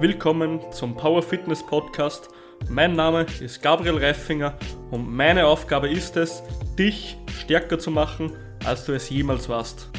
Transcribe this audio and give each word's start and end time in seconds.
willkommen 0.00 0.60
zum 0.70 0.94
Power 0.94 1.24
Fitness 1.24 1.66
Podcast. 1.66 2.28
Mein 2.68 2.92
Name 2.92 3.26
ist 3.40 3.60
Gabriel 3.60 3.98
Reifinger 3.98 4.56
und 4.92 5.10
meine 5.10 5.44
Aufgabe 5.44 5.90
ist 5.90 6.16
es, 6.16 6.40
dich 6.78 7.16
stärker 7.32 7.80
zu 7.80 7.90
machen, 7.90 8.36
als 8.64 8.84
du 8.84 8.92
es 8.92 9.10
jemals 9.10 9.48
warst. 9.48 9.90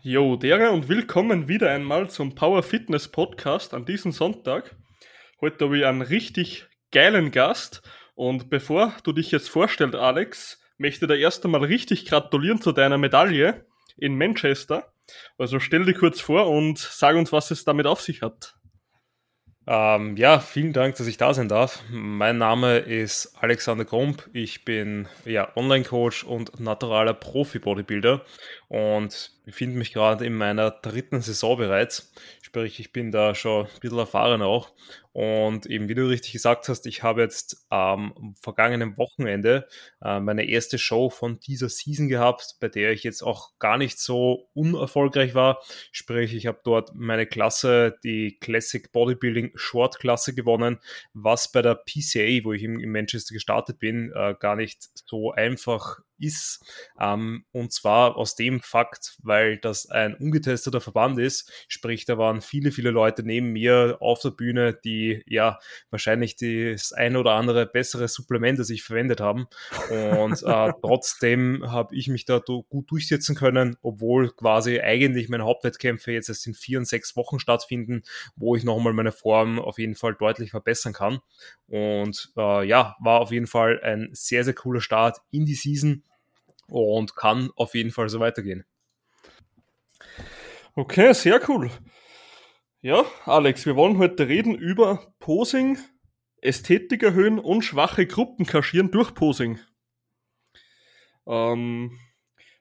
Jo, 0.00 0.36
dere 0.36 0.70
und 0.70 0.88
willkommen 0.88 1.46
wieder 1.46 1.70
einmal 1.70 2.08
zum 2.08 2.34
Power 2.34 2.62
Fitness 2.62 3.08
Podcast 3.08 3.74
an 3.74 3.84
diesem 3.84 4.12
Sonntag. 4.12 4.74
Heute 5.42 5.66
habe 5.66 5.76
ich 5.76 5.84
einen 5.84 6.00
richtig 6.00 6.66
geilen 6.90 7.32
Gast 7.32 7.82
und 8.14 8.48
bevor 8.48 8.94
du 9.02 9.12
dich 9.12 9.30
jetzt 9.30 9.50
vorstellst, 9.50 9.94
Alex, 9.94 10.58
möchte 10.78 11.04
ich 11.04 11.10
dir 11.10 11.18
erst 11.18 11.44
einmal 11.44 11.64
richtig 11.64 12.06
gratulieren 12.06 12.62
zu 12.62 12.72
deiner 12.72 12.96
Medaille 12.96 13.66
in 13.98 14.16
Manchester. 14.16 14.93
Also 15.38 15.60
stell 15.60 15.84
dich 15.84 15.98
kurz 15.98 16.20
vor 16.20 16.48
und 16.48 16.78
sag 16.78 17.16
uns, 17.16 17.32
was 17.32 17.50
es 17.50 17.64
damit 17.64 17.86
auf 17.86 18.00
sich 18.00 18.22
hat. 18.22 18.54
Ähm, 19.66 20.16
ja, 20.18 20.40
vielen 20.40 20.74
Dank, 20.74 20.96
dass 20.96 21.06
ich 21.06 21.16
da 21.16 21.32
sein 21.32 21.48
darf. 21.48 21.82
Mein 21.90 22.36
Name 22.36 22.78
ist 22.78 23.34
Alexander 23.40 23.86
Krump. 23.86 24.28
Ich 24.34 24.64
bin 24.64 25.08
ja, 25.24 25.56
Online-Coach 25.56 26.24
und 26.24 26.60
naturaler 26.60 27.14
Profi-Bodybuilder 27.14 28.22
und 28.68 29.32
befinde 29.44 29.78
mich 29.78 29.92
gerade 29.92 30.24
in 30.24 30.34
meiner 30.34 30.70
dritten 30.70 31.20
Saison 31.20 31.58
bereits. 31.58 32.12
Sprich, 32.42 32.80
ich 32.80 32.92
bin 32.92 33.12
da 33.12 33.34
schon 33.34 33.66
ein 33.66 33.80
bisschen 33.80 33.98
erfahren 33.98 34.42
auch. 34.42 34.72
Und 35.12 35.66
eben, 35.66 35.88
wie 35.88 35.94
du 35.94 36.08
richtig 36.08 36.32
gesagt 36.32 36.68
hast, 36.68 36.86
ich 36.86 37.04
habe 37.04 37.22
jetzt 37.22 37.66
am 37.68 38.34
vergangenen 38.42 38.96
Wochenende 38.96 39.68
äh, 40.02 40.18
meine 40.18 40.44
erste 40.44 40.76
Show 40.76 41.08
von 41.08 41.38
dieser 41.38 41.68
Season 41.68 42.08
gehabt, 42.08 42.56
bei 42.58 42.68
der 42.68 42.90
ich 42.90 43.04
jetzt 43.04 43.22
auch 43.22 43.52
gar 43.60 43.78
nicht 43.78 44.00
so 44.00 44.48
unerfolgreich 44.54 45.34
war. 45.36 45.60
Sprich, 45.92 46.34
ich 46.34 46.48
habe 46.48 46.58
dort 46.64 46.96
meine 46.96 47.26
Klasse, 47.26 47.96
die 48.02 48.38
Classic 48.40 48.90
Bodybuilding 48.90 49.52
Short 49.54 50.00
Klasse 50.00 50.34
gewonnen, 50.34 50.80
was 51.12 51.52
bei 51.52 51.62
der 51.62 51.76
PCA, 51.76 52.44
wo 52.44 52.52
ich 52.52 52.64
in 52.64 52.90
Manchester 52.90 53.34
gestartet 53.34 53.78
bin, 53.78 54.10
äh, 54.16 54.34
gar 54.36 54.56
nicht 54.56 54.82
so 55.06 55.30
einfach 55.30 56.00
ist. 56.18 56.64
Ähm, 57.00 57.44
und 57.52 57.72
zwar 57.72 58.16
aus 58.16 58.34
dem 58.34 58.60
Fakt, 58.60 59.16
weil 59.22 59.58
das 59.58 59.86
ein 59.90 60.14
ungetesteter 60.14 60.80
Verband 60.80 61.18
ist. 61.18 61.50
Sprich, 61.68 62.04
da 62.04 62.18
waren 62.18 62.40
viele, 62.40 62.72
viele 62.72 62.90
Leute 62.90 63.22
neben 63.22 63.52
mir 63.52 63.98
auf 64.00 64.20
der 64.20 64.30
Bühne, 64.30 64.78
die 64.84 65.22
ja 65.26 65.58
wahrscheinlich 65.90 66.36
das 66.36 66.92
ein 66.92 67.16
oder 67.16 67.32
andere 67.32 67.66
bessere 67.66 68.08
Supplement 68.08 68.58
als 68.58 68.70
ich 68.70 68.82
verwendet 68.82 69.20
haben. 69.20 69.46
Und 69.90 70.42
äh, 70.42 70.72
trotzdem 70.82 71.70
habe 71.70 71.94
ich 71.94 72.08
mich 72.08 72.24
da 72.24 72.40
gut 72.68 72.90
durchsetzen 72.90 73.34
können, 73.34 73.76
obwohl 73.82 74.30
quasi 74.30 74.80
eigentlich 74.80 75.28
meine 75.28 75.44
Hauptwettkämpfe 75.44 76.12
jetzt 76.12 76.28
erst 76.28 76.46
in 76.46 76.54
vier 76.54 76.78
und 76.78 76.86
sechs 76.86 77.16
Wochen 77.16 77.38
stattfinden, 77.38 78.02
wo 78.36 78.56
ich 78.56 78.64
nochmal 78.64 78.92
meine 78.92 79.12
Form 79.12 79.58
auf 79.58 79.78
jeden 79.78 79.94
Fall 79.94 80.14
deutlich 80.14 80.50
verbessern 80.50 80.92
kann. 80.92 81.20
Und 81.66 82.32
äh, 82.36 82.66
ja, 82.66 82.96
war 83.00 83.20
auf 83.20 83.32
jeden 83.32 83.46
Fall 83.46 83.80
ein 83.82 84.10
sehr, 84.12 84.44
sehr 84.44 84.54
cooler 84.54 84.80
Start 84.80 85.18
in 85.30 85.44
die 85.44 85.54
Season 85.54 86.02
und 86.66 87.16
kann 87.16 87.50
auf 87.56 87.74
jeden 87.74 87.90
Fall 87.90 88.08
so 88.08 88.20
weitergehen. 88.20 88.64
Okay, 90.74 91.12
sehr 91.12 91.40
cool. 91.48 91.70
Ja, 92.80 93.04
Alex, 93.24 93.64
wir 93.64 93.76
wollen 93.76 93.98
heute 93.98 94.28
reden 94.28 94.54
über 94.54 95.14
Posing, 95.18 95.78
Ästhetik 96.42 97.02
erhöhen 97.02 97.38
und 97.38 97.62
schwache 97.62 98.06
Gruppen 98.06 98.44
kaschieren 98.44 98.90
durch 98.90 99.14
Posing. 99.14 99.58
Ähm, 101.26 101.98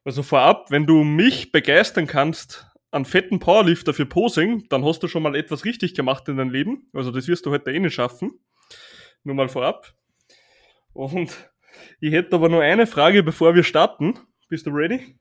also 0.05 0.23
vorab, 0.23 0.69
wenn 0.69 0.85
du 0.85 1.03
mich 1.03 1.51
begeistern 1.51 2.07
kannst 2.07 2.67
an 2.91 3.05
fetten 3.05 3.39
Powerlifter 3.39 3.93
für 3.93 4.05
Posing, 4.05 4.67
dann 4.69 4.85
hast 4.85 5.01
du 5.01 5.07
schon 5.07 5.23
mal 5.23 5.35
etwas 5.35 5.65
richtig 5.65 5.95
gemacht 5.95 6.27
in 6.29 6.37
deinem 6.37 6.51
Leben. 6.51 6.89
Also 6.93 7.11
das 7.11 7.27
wirst 7.27 7.45
du 7.45 7.51
heute 7.51 7.71
eh 7.71 7.79
nicht 7.79 7.95
schaffen. 7.95 8.39
Nur 9.23 9.35
mal 9.35 9.49
vorab. 9.49 9.93
Und 10.93 11.52
ich 11.99 12.13
hätte 12.13 12.35
aber 12.35 12.49
nur 12.49 12.61
eine 12.61 12.87
Frage, 12.87 13.23
bevor 13.23 13.55
wir 13.55 13.63
starten. 13.63 14.19
Bist 14.49 14.65
du 14.65 14.71
ready? 14.71 15.15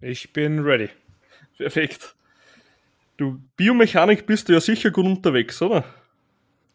Ich 0.00 0.32
bin 0.32 0.60
ready. 0.60 0.90
Perfekt. 1.56 2.14
Du, 3.16 3.40
Biomechanik 3.56 4.26
bist 4.26 4.48
du 4.48 4.52
ja 4.52 4.60
sicher 4.60 4.90
gut 4.90 5.06
unterwegs, 5.06 5.62
oder? 5.62 5.84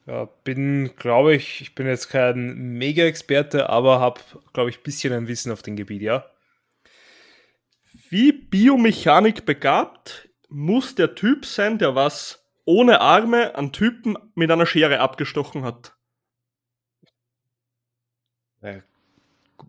Ja, 0.05 0.25
bin, 0.43 0.95
glaube 0.95 1.35
ich, 1.35 1.61
ich 1.61 1.75
bin 1.75 1.85
jetzt 1.85 2.09
kein 2.09 2.77
Mega-Experte, 2.77 3.69
aber 3.69 3.99
habe, 3.99 4.21
glaube 4.53 4.69
ich, 4.69 4.79
ein 4.79 4.83
bisschen 4.83 5.13
ein 5.13 5.27
Wissen 5.27 5.51
auf 5.51 5.61
dem 5.61 5.75
Gebiet, 5.75 6.01
ja. 6.01 6.25
Wie 8.09 8.31
Biomechanik 8.31 9.45
begabt 9.45 10.29
muss 10.47 10.95
der 10.95 11.13
Typ 11.13 11.45
sein, 11.45 11.77
der 11.77 11.93
was 11.93 12.43
ohne 12.65 13.01
Arme 13.01 13.55
an 13.55 13.71
Typen 13.71 14.17
mit 14.33 14.49
einer 14.49 14.65
Schere 14.65 14.99
abgestochen 14.99 15.63
hat? 15.63 15.95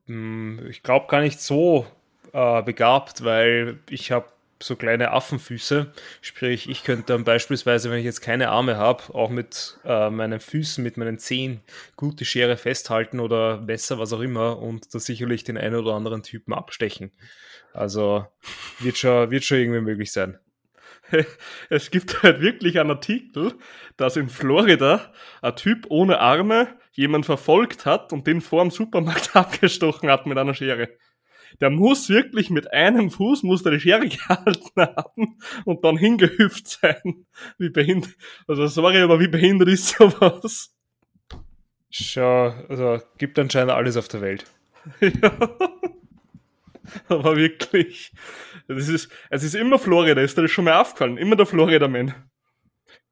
Hm, 0.07 0.67
ich 0.69 0.83
glaube 0.83 1.07
gar 1.09 1.21
nicht 1.21 1.41
so 1.41 1.87
äh, 2.33 2.63
begabt, 2.63 3.25
weil 3.25 3.79
ich 3.89 4.11
habe 4.13 4.27
so 4.63 4.77
kleine 4.77 5.11
Affenfüße. 5.13 5.93
Sprich, 6.21 6.69
ich 6.69 6.85
könnte 6.85 7.13
dann 7.13 7.25
beispielsweise, 7.25 7.91
wenn 7.91 7.99
ich 7.99 8.05
jetzt 8.05 8.21
keine 8.21 8.51
Arme 8.51 8.77
habe, 8.77 9.15
auch 9.15 9.31
mit 9.31 9.79
äh, 9.85 10.11
meinen 10.11 10.41
Füßen, 10.41 10.85
mit 10.85 10.97
meinen 10.97 11.19
Zehen 11.19 11.63
gut 11.97 12.21
die 12.21 12.25
Schere 12.25 12.57
festhalten 12.57 13.21
oder 13.21 13.61
Messer, 13.61 13.99
was 13.99 14.13
auch 14.13 14.21
immer, 14.21 14.59
und 14.59 14.95
da 14.95 14.99
sicherlich 14.99 15.45
den 15.45 15.57
einen 15.57 15.77
oder 15.77 15.95
anderen 15.95 16.23
Typen 16.23 16.53
abstechen. 16.53 17.13
Also 17.73 18.27
wird 18.81 18.99
schon, 18.99 19.31
wird 19.31 19.45
schon 19.45 19.59
irgendwie 19.59 19.81
möglich 19.81 20.13
sein. 20.13 20.39
Es 21.71 21.91
gibt 21.91 22.23
halt 22.23 22.41
wirklich 22.41 22.79
einen 22.79 22.91
Artikel, 22.91 23.55
dass 23.97 24.17
in 24.17 24.29
Florida 24.29 25.13
ein 25.43 25.57
Typ 25.57 25.87
ohne 25.89 26.21
Arme 26.21 26.69
jemand 27.01 27.25
verfolgt 27.25 27.87
hat 27.87 28.13
und 28.13 28.27
den 28.27 28.43
vor 28.43 28.63
dem 28.63 28.71
Supermarkt 28.71 29.35
abgestochen 29.35 30.11
hat 30.11 30.27
mit 30.27 30.37
einer 30.37 30.55
Schere. 30.55 30.91
Der 31.61 31.71
muss 31.71 32.09
wirklich 32.11 32.51
mit 32.51 32.73
einem 32.73 33.11
Fuß 33.11 33.43
muss 33.43 33.63
der 33.63 33.73
die 33.73 33.81
Schere 33.81 34.07
gehalten 34.09 34.81
haben 34.81 35.39
und 35.65 35.83
dann 35.83 35.97
hingehüpft 35.97 36.69
sein. 36.69 37.27
Wie 37.59 37.71
behindert. 37.71 38.15
Also 38.47 38.67
sorry, 38.67 38.99
aber 38.99 39.19
wie 39.19 39.29
behindert 39.29 39.69
ist 39.69 39.89
sowas? 39.89 40.75
Schau, 41.91 42.51
also 42.69 43.01
gibt 43.19 43.39
anscheinend 43.39 43.73
alles 43.73 43.97
auf 43.97 44.07
der 44.09 44.21
Welt. 44.21 44.45
ja. 45.01 45.11
Aber 47.09 47.37
wirklich. 47.37 48.13
Es 48.67 48.89
ist, 48.89 49.13
es 49.31 49.45
ist 49.45 49.55
immer 49.55 49.79
Florida, 49.79 50.21
ist 50.21 50.37
dir 50.37 50.43
das 50.43 50.51
schon 50.51 50.65
mal 50.65 50.81
aufgefallen? 50.81 51.19
Immer 51.19 51.37
der 51.37 51.47
Florida-Man. 51.47 52.30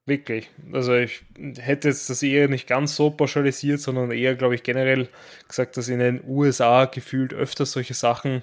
Wirklich. 0.09 0.49
Also 0.73 0.95
ich 0.95 1.23
hätte 1.59 1.89
jetzt 1.89 2.09
das 2.09 2.23
eher 2.23 2.49
nicht 2.49 2.67
ganz 2.67 2.97
so 2.97 3.11
pauschalisiert, 3.11 3.79
sondern 3.79 4.11
eher, 4.11 4.37
glaube 4.37 4.55
ich, 4.55 4.63
generell 4.63 5.11
gesagt, 5.47 5.77
dass 5.77 5.91
in 5.91 5.99
den 5.99 6.25
USA 6.27 6.87
gefühlt 6.87 7.35
öfter 7.35 7.67
solche 7.67 7.93
Sachen 7.93 8.43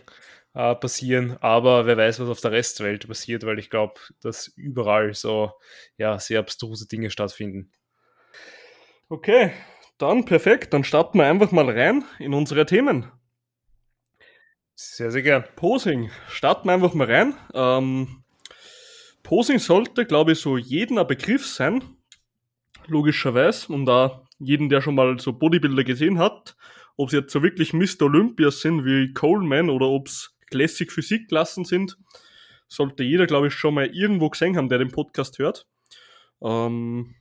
äh, 0.53 0.75
passieren. 0.75 1.37
Aber 1.41 1.87
wer 1.87 1.97
weiß, 1.97 2.19
was 2.19 2.29
auf 2.29 2.39
der 2.39 2.51
Restwelt 2.51 3.07
passiert, 3.07 3.47
weil 3.47 3.57
ich 3.57 3.71
glaube, 3.71 3.95
dass 4.21 4.47
überall 4.55 5.15
so 5.15 5.53
ja, 5.97 6.19
sehr 6.19 6.39
abstruse 6.39 6.87
Dinge 6.87 7.09
stattfinden. 7.09 7.71
Okay, 9.09 9.51
dann 9.97 10.25
perfekt. 10.25 10.71
Dann 10.71 10.83
starten 10.83 11.17
wir 11.17 11.25
einfach 11.25 11.51
mal 11.51 11.67
rein 11.67 12.03
in 12.19 12.35
unsere 12.35 12.67
Themen. 12.67 13.11
Sehr, 14.75 15.09
sehr 15.09 15.23
gern. 15.23 15.45
Posing. 15.55 16.11
Starten 16.27 16.67
wir 16.67 16.73
einfach 16.73 16.93
mal 16.93 17.11
rein. 17.11 17.33
Ähm, 17.55 18.23
Posing 19.25 19.57
sollte, 19.57 20.05
glaube 20.05 20.33
ich, 20.33 20.39
so 20.39 20.55
jeden 20.55 20.99
ein 20.99 21.07
Begriff 21.07 21.47
sein, 21.47 21.83
logischerweise, 22.85 23.73
und 23.73 23.87
da 23.87 24.23
jeden, 24.37 24.69
der 24.69 24.81
schon 24.81 24.93
mal 24.93 25.19
so 25.19 25.33
Bodybuilder 25.33 25.83
gesehen 25.83 26.19
hat, 26.19 26.55
ob 26.95 27.09
sie 27.09 27.17
jetzt 27.17 27.33
so 27.33 27.41
wirklich 27.41 27.73
Mr. 27.73 28.03
Olympia 28.03 28.51
sind 28.51 28.85
wie 28.85 29.13
Coleman 29.13 29.71
oder 29.71 29.87
ob 29.87 30.07
es 30.09 30.37
Classic 30.51 30.91
Physikklassen 30.91 31.65
sind, 31.65 31.97
sollte 32.67 33.03
jeder, 33.03 33.25
glaube 33.25 33.47
ich, 33.47 33.55
schon 33.55 33.73
mal 33.73 33.87
irgendwo 33.87 34.29
gesehen 34.29 34.57
haben, 34.57 34.69
der 34.69 34.77
den 34.77 34.91
Podcast 34.91 35.39
hört. 35.39 35.65
Ähm, 36.43 37.15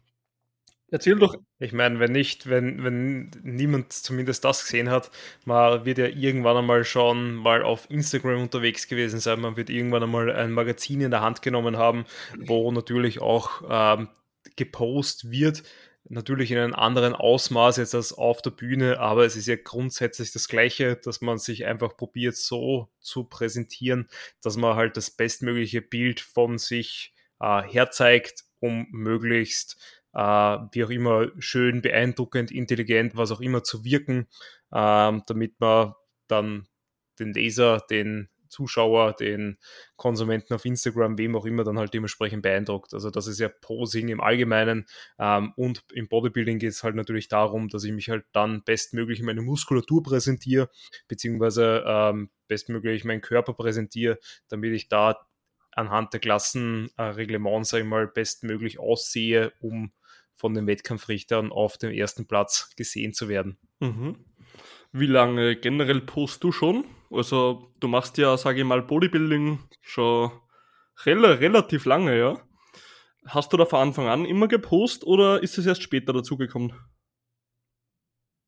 Erzähl 0.95 1.19
doch. 1.19 1.35
Ich 1.59 1.73
meine, 1.73 1.99
wenn 1.99 2.13
nicht, 2.13 2.49
wenn, 2.49 2.85
wenn 2.85 3.33
niemand 3.43 3.93
zumindest 3.93 4.45
das 4.45 4.63
gesehen 4.63 4.91
hat, 4.91 5.11
man 5.45 5.85
wird 5.85 5.99
ja 5.99 6.07
irgendwann 6.07 6.57
einmal 6.57 6.85
schon 6.85 7.35
mal 7.35 7.65
auf 7.65 7.91
Instagram 7.91 8.43
unterwegs 8.43 8.87
gewesen 8.87 9.19
sein, 9.19 9.41
man 9.41 9.57
wird 9.57 9.71
irgendwann 9.71 10.05
einmal 10.05 10.31
ein 10.31 10.53
Magazin 10.53 11.01
in 11.01 11.11
der 11.11 11.21
Hand 11.21 11.43
genommen 11.43 11.77
haben, 11.77 12.05
wo 12.39 12.71
natürlich 12.71 13.21
auch 13.21 13.63
ähm, 13.69 14.09
gepostet 14.55 15.33
wird, 15.33 15.65
natürlich 16.05 16.53
in 16.53 16.59
einem 16.59 16.75
anderen 16.75 17.17
Ausmaß 17.17 17.79
jetzt 17.79 17.97
als 17.97 18.13
auf 18.13 18.41
der 18.41 18.51
Bühne, 18.51 19.01
aber 19.01 19.25
es 19.25 19.35
ist 19.35 19.49
ja 19.49 19.57
grundsätzlich 19.57 20.31
das 20.31 20.47
Gleiche, 20.47 20.95
dass 20.95 21.21
man 21.21 21.39
sich 21.39 21.67
einfach 21.67 21.97
probiert 21.97 22.37
so 22.37 22.89
zu 23.01 23.25
präsentieren, 23.25 24.09
dass 24.45 24.57
man 24.57 24.77
halt 24.77 24.97
das 24.97 25.11
bestmögliche 25.11 25.83
Bild 25.83 26.21
von 26.21 26.57
sich 26.57 27.13
äh, 27.41 27.63
herzeigt, 27.63 28.45
um 28.61 28.87
möglichst 28.93 30.04
wie 30.15 30.85
auch 30.85 30.91
immer, 30.91 31.29
schön, 31.39 31.83
beeindruckend, 31.83 32.51
intelligent, 32.51 33.17
was 33.17 33.33
auch 33.33 33.41
immer 33.41 33.65
zu 33.65 33.85
wirken, 33.85 34.29
ähm, 34.73 35.23
damit 35.27 35.59
man 35.59 35.95
dann 36.29 36.69
den 37.19 37.33
Leser, 37.33 37.83
den 37.91 38.29
Zuschauer, 38.49 39.15
den 39.15 39.59
Konsumenten 39.97 40.55
auf 40.55 40.65
Instagram, 40.65 41.19
wem 41.19 41.35
auch 41.35 41.45
immer, 41.45 41.65
dann 41.65 41.79
halt 41.79 41.93
dementsprechend 41.93 42.43
beeindruckt. 42.43 42.95
Also 42.95 43.11
das 43.11 43.27
ist 43.27 43.41
ja 43.41 43.49
Posing 43.49 44.09
im 44.09 44.21
Allgemeinen 44.21 44.87
ähm, 45.19 45.53
und 45.57 45.83
im 45.93 46.09
Bodybuilding 46.09 46.61
geht 46.61 46.71
es 46.71 46.85
halt 46.85 46.95
natürlich 46.95 47.29
darum, 47.29 47.69
dass 47.69 47.83
ich 47.83 47.93
mich 47.93 48.11
halt 48.11 48.25
dann 48.33 48.63
bestmöglich 48.63 49.23
meine 49.23 49.43
Muskulatur 49.43 50.05
präsentiere, 50.05 50.71
beziehungsweise 51.09 51.83
ähm, 51.85 52.31
bestmöglich 52.47 53.05
meinen 53.05 53.21
Körper 53.21 53.55
präsentiere, 53.55 54.19
damit 54.49 54.73
ich 54.73 54.89
da 54.89 55.27
anhand 55.73 56.13
der 56.13 56.21
Klassenreglements, 56.21 57.71
sage 57.71 57.83
ich 57.83 57.89
mal, 57.89 58.07
bestmöglich 58.07 58.79
aussehe, 58.79 59.53
um 59.59 59.93
von 60.37 60.55
den 60.55 60.67
Wettkampfrichtern 60.67 61.53
auf 61.53 61.79
dem 61.79 61.91
ersten 61.91 62.27
Platz 62.27 62.71
gesehen 62.77 63.13
zu 63.13 63.29
werden. 63.29 63.59
Mhm. 63.81 64.25
Wie 64.93 65.07
lange 65.07 65.57
generell 65.57 66.01
postest 66.01 66.45
du 66.45 66.53
schon? 66.53 66.85
Also 67.11 67.73
du 67.81 67.89
machst 67.89 68.19
ja, 68.19 68.37
sage 68.37 68.61
ich 68.61 68.67
mal, 68.67 68.83
Bodybuilding 68.83 69.59
schon 69.81 70.31
rel 71.05 71.25
relativ 71.25 71.85
lange, 71.85 72.19
ja? 72.19 72.41
Hast 73.27 73.53
du 73.53 73.57
da 73.57 73.65
von 73.65 73.81
Anfang 73.81 74.07
an 74.07 74.25
immer 74.25 74.49
gepostet 74.49 75.07
oder 75.07 75.43
ist 75.43 75.57
es 75.59 75.67
erst 75.67 75.83
später 75.83 76.13
dazugekommen? 76.13 76.75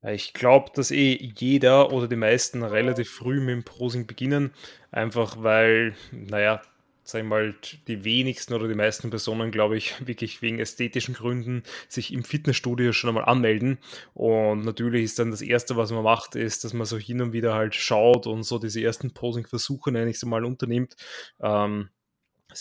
Ich 0.03 0.33
glaube, 0.33 0.71
dass 0.75 0.91
eh 0.91 1.33
jeder 1.35 1.91
oder 1.91 2.07
die 2.07 2.15
meisten 2.15 2.63
relativ 2.63 3.09
früh 3.09 3.39
mit 3.39 3.49
dem 3.49 3.63
Posing 3.63 4.05
beginnen, 4.05 4.53
einfach 4.91 5.41
weil, 5.41 5.95
naja, 6.11 6.61
sag 7.09 7.21
ich 7.21 7.27
mal, 7.27 7.55
die 7.87 8.03
wenigsten 8.03 8.53
oder 8.53 8.67
die 8.67 8.75
meisten 8.75 9.09
Personen, 9.09 9.51
glaube 9.51 9.77
ich, 9.77 9.95
wirklich 10.05 10.41
wegen 10.41 10.59
ästhetischen 10.59 11.13
Gründen 11.13 11.63
sich 11.87 12.13
im 12.13 12.23
Fitnessstudio 12.23 12.91
schon 12.91 13.09
einmal 13.09 13.25
anmelden. 13.25 13.79
Und 14.13 14.65
natürlich 14.65 15.05
ist 15.05 15.19
dann 15.19 15.31
das 15.31 15.41
Erste, 15.41 15.77
was 15.77 15.91
man 15.91 16.03
macht, 16.03 16.35
ist, 16.35 16.63
dass 16.63 16.73
man 16.73 16.85
so 16.85 16.97
hin 16.97 17.21
und 17.21 17.33
wieder 17.33 17.53
halt 17.53 17.75
schaut 17.75 18.27
und 18.27 18.43
so 18.43 18.59
diese 18.59 18.81
ersten 18.81 19.13
Posing-Versuche, 19.13 19.91
nenne 19.91 20.09
ich 20.09 20.17
es 20.17 20.25
mal, 20.25 20.43
unternimmt. 20.43 20.95
Ähm, 21.41 21.89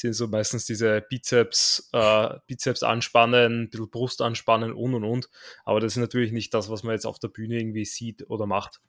sind 0.00 0.12
so 0.14 0.28
meistens 0.28 0.66
diese 0.66 1.00
Bizeps, 1.00 1.88
äh, 1.93 2.34
Bizeps 2.46 2.82
anspannen, 2.82 3.62
ein 3.62 3.70
bisschen 3.70 3.90
Brust 3.90 4.22
anspannen 4.22 4.72
und 4.72 4.94
und 4.94 5.04
und. 5.04 5.28
Aber 5.64 5.81
das 5.81 5.93
ist 5.93 5.98
natürlich 5.98 6.32
nicht 6.32 6.54
das, 6.54 6.70
was 6.70 6.82
man 6.82 6.93
jetzt 6.93 7.06
auf 7.06 7.19
der 7.19 7.28
Bühne 7.28 7.58
irgendwie 7.58 7.84
sieht 7.84 8.28
oder 8.31 8.46
macht. 8.46 8.81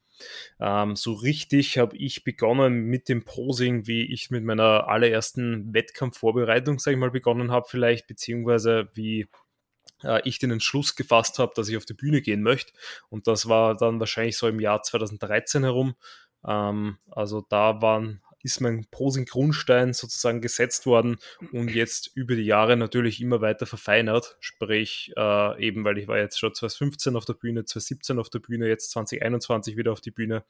Ähm, 0.59 0.95
so 0.95 1.13
richtig 1.13 1.77
habe 1.77 1.95
ich 1.98 2.24
begonnen 2.24 2.86
mit 2.86 3.09
dem 3.09 3.24
Posing, 3.24 3.88
wie 3.88 4.12
ich 4.12 4.31
mit 4.31 4.44
meiner 4.44 4.88
allerersten 4.88 5.74
Wettkampfvorbereitung, 5.74 6.80
sage 6.80 6.95
ich 6.95 7.00
mal, 7.00 7.12
begonnen 7.12 7.51
habe, 7.51 7.68
vielleicht, 7.69 8.07
beziehungsweise 8.07 8.89
wie 8.94 9.27
äh, 10.03 10.21
ich 10.27 10.39
den 10.39 10.51
Entschluss 10.51 10.95
gefasst 10.95 11.39
habe, 11.39 11.53
dass 11.56 11.69
ich 11.69 11.77
auf 11.77 11.86
die 11.86 11.94
Bühne 11.94 12.21
gehen 12.21 12.42
möchte. 12.42 12.74
Und 13.10 13.27
das 13.27 13.48
war 13.48 13.75
dann 13.75 14.00
wahrscheinlich 14.00 14.38
so 14.38 14.48
im 14.48 14.60
Jahr 14.60 14.81
2013 14.81 15.63
herum. 15.63 15.95
Ähm, 16.45 16.98
also 17.12 17.42
da 17.48 17.81
waren 17.81 18.21
ist 18.44 18.62
mein 18.62 18.86
Posing-Grundstein 18.92 19.94
sozusagen 19.94 20.42
gesetzt 20.42 20.86
worden 20.86 21.18
und 21.51 21.69
jetzt 21.69 22.12
über 22.16 22.36
die 22.36 22.45
Jahre 22.45 22.78
natürlich 22.78 23.22
immer 23.22 23.42
weiter 23.42 23.66
verfeinert. 23.66 24.38
Sprich, 24.39 25.12
äh, 25.18 25.66
eben 25.66 25.84
weil 25.84 25.98
ich 25.98 26.07
war 26.07 26.18
jetzt 26.18 26.39
schon 26.39 26.54
2015 26.54 27.16
auf 27.16 27.25
der 27.25 27.34
Bühne, 27.34 27.66
2017 27.66 28.19
auf 28.19 28.30
der 28.30 28.39
Bühne, 28.39 28.68
jetzt 28.68 28.92
2021 28.92 29.78
wieder 29.78 29.92
auf 29.92 30.01
die 30.01 30.12
Bühne 30.12 30.44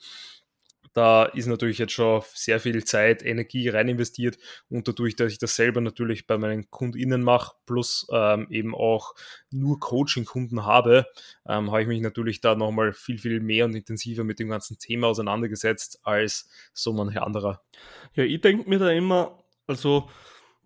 da 0.97 1.25
ist 1.25 1.45
natürlich 1.45 1.77
jetzt 1.77 1.93
schon 1.93 2.23
sehr 2.33 2.59
viel 2.59 2.83
Zeit, 2.83 3.23
Energie 3.23 3.69
rein 3.69 3.87
investiert 3.87 4.39
und 4.67 4.87
dadurch, 4.87 5.15
dass 5.15 5.31
ich 5.31 5.37
das 5.37 5.55
selber 5.55 5.79
natürlich 5.79 6.25
bei 6.25 6.39
meinen 6.39 6.71
KundInnen 6.71 7.21
mache, 7.21 7.55
plus 7.67 8.07
ähm, 8.11 8.47
eben 8.49 8.73
auch 8.73 9.13
nur 9.51 9.79
Coaching-Kunden 9.79 10.65
habe, 10.65 11.05
ähm, 11.47 11.69
habe 11.69 11.83
ich 11.83 11.87
mich 11.87 12.01
natürlich 12.01 12.41
da 12.41 12.55
nochmal 12.55 12.93
viel, 12.93 13.19
viel 13.19 13.41
mehr 13.41 13.65
und 13.65 13.75
intensiver 13.75 14.23
mit 14.23 14.39
dem 14.39 14.49
ganzen 14.49 14.79
Thema 14.79 15.05
auseinandergesetzt 15.05 15.99
als 16.01 16.49
so 16.73 16.93
manche 16.93 17.21
anderer. 17.21 17.61
Ja, 18.15 18.23
ich 18.23 18.41
denke 18.41 18.67
mir 18.67 18.79
da 18.79 18.89
immer, 18.89 19.37
also 19.67 20.09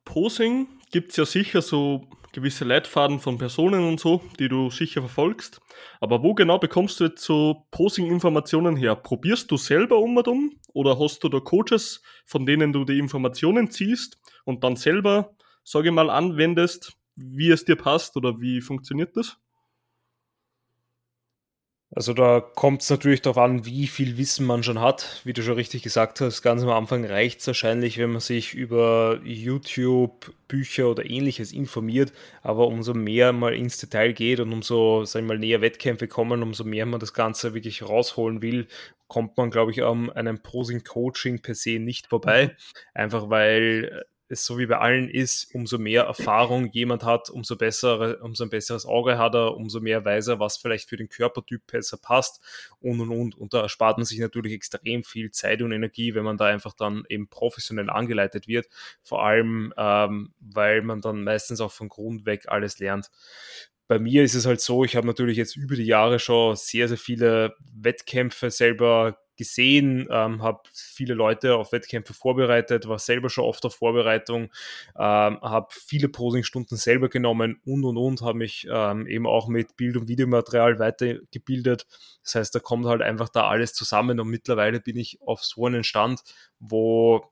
Posing 0.06 0.70
gibt 0.92 1.12
es 1.12 1.18
ja 1.18 1.26
sicher 1.26 1.62
so 1.62 2.08
gewisse 2.34 2.66
Leitfaden 2.66 3.20
von 3.20 3.38
Personen 3.38 3.88
und 3.88 4.00
so, 4.00 4.22
die 4.40 4.48
du 4.48 4.70
sicher 4.70 5.02
verfolgst. 5.02 5.62
Aber 6.00 6.24
wo 6.24 6.34
genau 6.34 6.58
bekommst 6.58 7.00
du 7.00 7.06
jetzt 7.06 7.24
so 7.24 7.68
Posing-Informationen 7.72 8.76
her? 8.76 8.96
Probierst 8.96 9.52
du 9.52 9.58
selber 9.58 10.00
um 10.00 10.18
und 10.18 10.28
um 10.28 10.52
oder 10.74 11.00
hast 11.00 11.24
du 11.24 11.30
da 11.30 11.40
Coaches, 11.40 12.02
von 12.26 12.46
denen 12.46 12.74
du 12.74 12.86
die 12.86 13.00
Informationen 13.00 13.70
ziehst 13.70 14.20
und 14.46 14.64
dann 14.64 14.76
selber, 14.76 15.36
sage 15.64 15.90
ich 15.90 15.94
mal, 15.94 16.10
anwendest, 16.10 16.94
wie 17.16 17.50
es 17.50 17.66
dir 17.66 17.76
passt 17.76 18.16
oder 18.16 18.40
wie 18.40 18.62
funktioniert 18.62 19.16
das? 19.18 19.38
Also 21.94 22.14
da 22.14 22.40
kommt 22.40 22.82
es 22.84 22.90
natürlich 22.90 23.22
darauf 23.22 23.38
an, 23.38 23.66
wie 23.66 23.86
viel 23.86 24.18
Wissen 24.18 24.46
man 24.46 24.64
schon 24.64 24.80
hat. 24.80 25.22
Wie 25.26 25.34
du 25.34 25.44
schon 25.44 25.56
richtig 25.56 25.84
gesagt 25.84 26.22
hast, 26.22 26.42
ganz 26.42 26.64
am 26.64 26.70
Anfang 26.70 27.04
reicht 27.04 27.42
es 27.42 27.48
wahrscheinlich, 27.48 27.98
wenn 27.98 28.12
man 28.12 28.22
sich 28.22 28.54
über 28.54 29.20
YouTube, 29.26 30.32
Bücher 30.48 30.90
oder 30.90 31.10
ähnliches 31.10 31.52
informiert. 31.52 32.14
Aber 32.44 32.68
umso 32.68 32.94
mehr 32.94 33.34
mal 33.34 33.54
ins 33.54 33.78
Detail 33.78 34.14
geht 34.14 34.40
und 34.40 34.54
umso, 34.54 35.04
sag 35.04 35.22
ich 35.22 35.28
mal, 35.28 35.38
näher 35.38 35.60
Wettkämpfe 35.60 36.08
kommen, 36.08 36.44
umso 36.44 36.64
mehr 36.64 36.86
man 36.86 37.02
das 37.02 37.14
Ganze 37.14 37.54
wirklich 37.54 37.84
rausholen 37.84 38.42
will, 38.42 38.68
kommt 39.10 39.36
man, 39.36 39.52
glaube 39.52 39.72
ich, 39.72 39.84
an 39.84 40.10
einem 40.12 40.40
Posing-Coaching 40.40 41.42
per 41.42 41.56
se 41.56 41.78
nicht 41.80 42.08
vorbei. 42.08 42.46
Mhm. 42.46 42.52
Einfach 42.94 43.30
weil 43.30 44.06
es 44.32 44.46
so 44.46 44.58
wie 44.58 44.66
bei 44.66 44.78
allen 44.78 45.10
ist, 45.10 45.54
umso 45.54 45.78
mehr 45.78 46.04
Erfahrung 46.04 46.72
jemand 46.72 47.04
hat, 47.04 47.30
umso 47.30 47.58
besser, 47.58 48.24
umso 48.24 48.46
ein 48.46 48.50
besseres 48.50 48.86
Auge 48.86 49.18
hat 49.18 49.36
er, 49.36 49.56
umso 49.58 49.82
mehr 49.82 50.06
weiß 50.06 50.28
er, 50.28 50.40
was 50.40 50.58
vielleicht 50.58 50.88
für 50.88 50.98
den 50.98 51.10
Körpertyp 51.10 51.68
besser 51.68 51.98
passt 51.98 52.42
und 52.80 53.02
und 53.02 53.12
und. 53.12 53.38
Und 53.38 53.54
da 53.54 53.62
erspart 53.62 53.98
man 53.98 54.06
sich 54.06 54.20
natürlich 54.20 54.54
extrem 54.54 55.04
viel 55.04 55.32
Zeit 55.32 55.62
und 55.62 55.72
Energie, 55.72 56.16
wenn 56.16 56.24
man 56.24 56.38
da 56.38 56.46
einfach 56.46 56.74
dann 56.74 57.04
eben 57.10 57.28
professionell 57.28 57.90
angeleitet 57.90 58.48
wird. 58.48 58.68
Vor 59.04 59.26
allem, 59.26 59.74
ähm, 59.78 60.34
weil 60.40 60.82
man 60.82 61.02
dann 61.02 61.24
meistens 61.24 61.60
auch 61.60 61.72
von 61.72 61.90
Grund 61.90 62.26
weg 62.26 62.46
alles 62.48 62.80
lernt 62.80 63.12
bei 63.88 64.00
mir 64.00 64.24
ist 64.24 64.36
es 64.36 64.46
halt 64.46 64.62
so, 64.62 64.86
ich 64.86 64.96
habe 64.96 65.06
natürlich 65.06 65.36
jetzt 65.36 65.58
über 65.58 65.76
die 65.76 65.84
Jahre 65.84 66.18
schon 66.18 66.56
sehr, 66.56 66.88
sehr 66.88 66.98
viele 66.98 67.56
Wettkämpfe 67.74 68.50
selber 68.50 69.18
gesehen, 69.42 70.08
ähm, 70.12 70.44
habe 70.44 70.62
viele 70.72 71.16
Leute 71.16 71.56
auf 71.56 71.72
Wettkämpfe 71.72 72.14
vorbereitet, 72.14 72.88
war 72.88 73.00
selber 73.00 73.30
schon 73.32 73.44
oft 73.46 73.66
auf 73.66 73.74
Vorbereitung, 73.76 74.52
ähm, 74.96 75.42
habe 75.42 75.68
viele 75.72 76.10
Posingstunden 76.10 76.78
selber 76.78 77.10
genommen 77.10 77.60
und 77.66 77.84
und 77.84 77.98
und, 77.98 78.22
habe 78.22 78.38
mich 78.38 78.68
ähm, 78.72 79.08
eben 79.08 79.26
auch 79.26 79.48
mit 79.48 79.76
Bild- 79.78 79.98
und 79.98 80.08
Videomaterial 80.08 80.78
weitergebildet. 80.78 81.88
Das 82.24 82.36
heißt, 82.36 82.54
da 82.56 82.60
kommt 82.60 82.86
halt 82.86 83.02
einfach 83.02 83.30
da 83.30 83.48
alles 83.48 83.74
zusammen 83.74 84.20
und 84.20 84.30
mittlerweile 84.30 84.80
bin 84.80 84.98
ich 84.98 85.20
auf 85.22 85.44
so 85.44 85.66
einen 85.66 85.84
Stand, 85.84 86.22
wo 86.60 87.32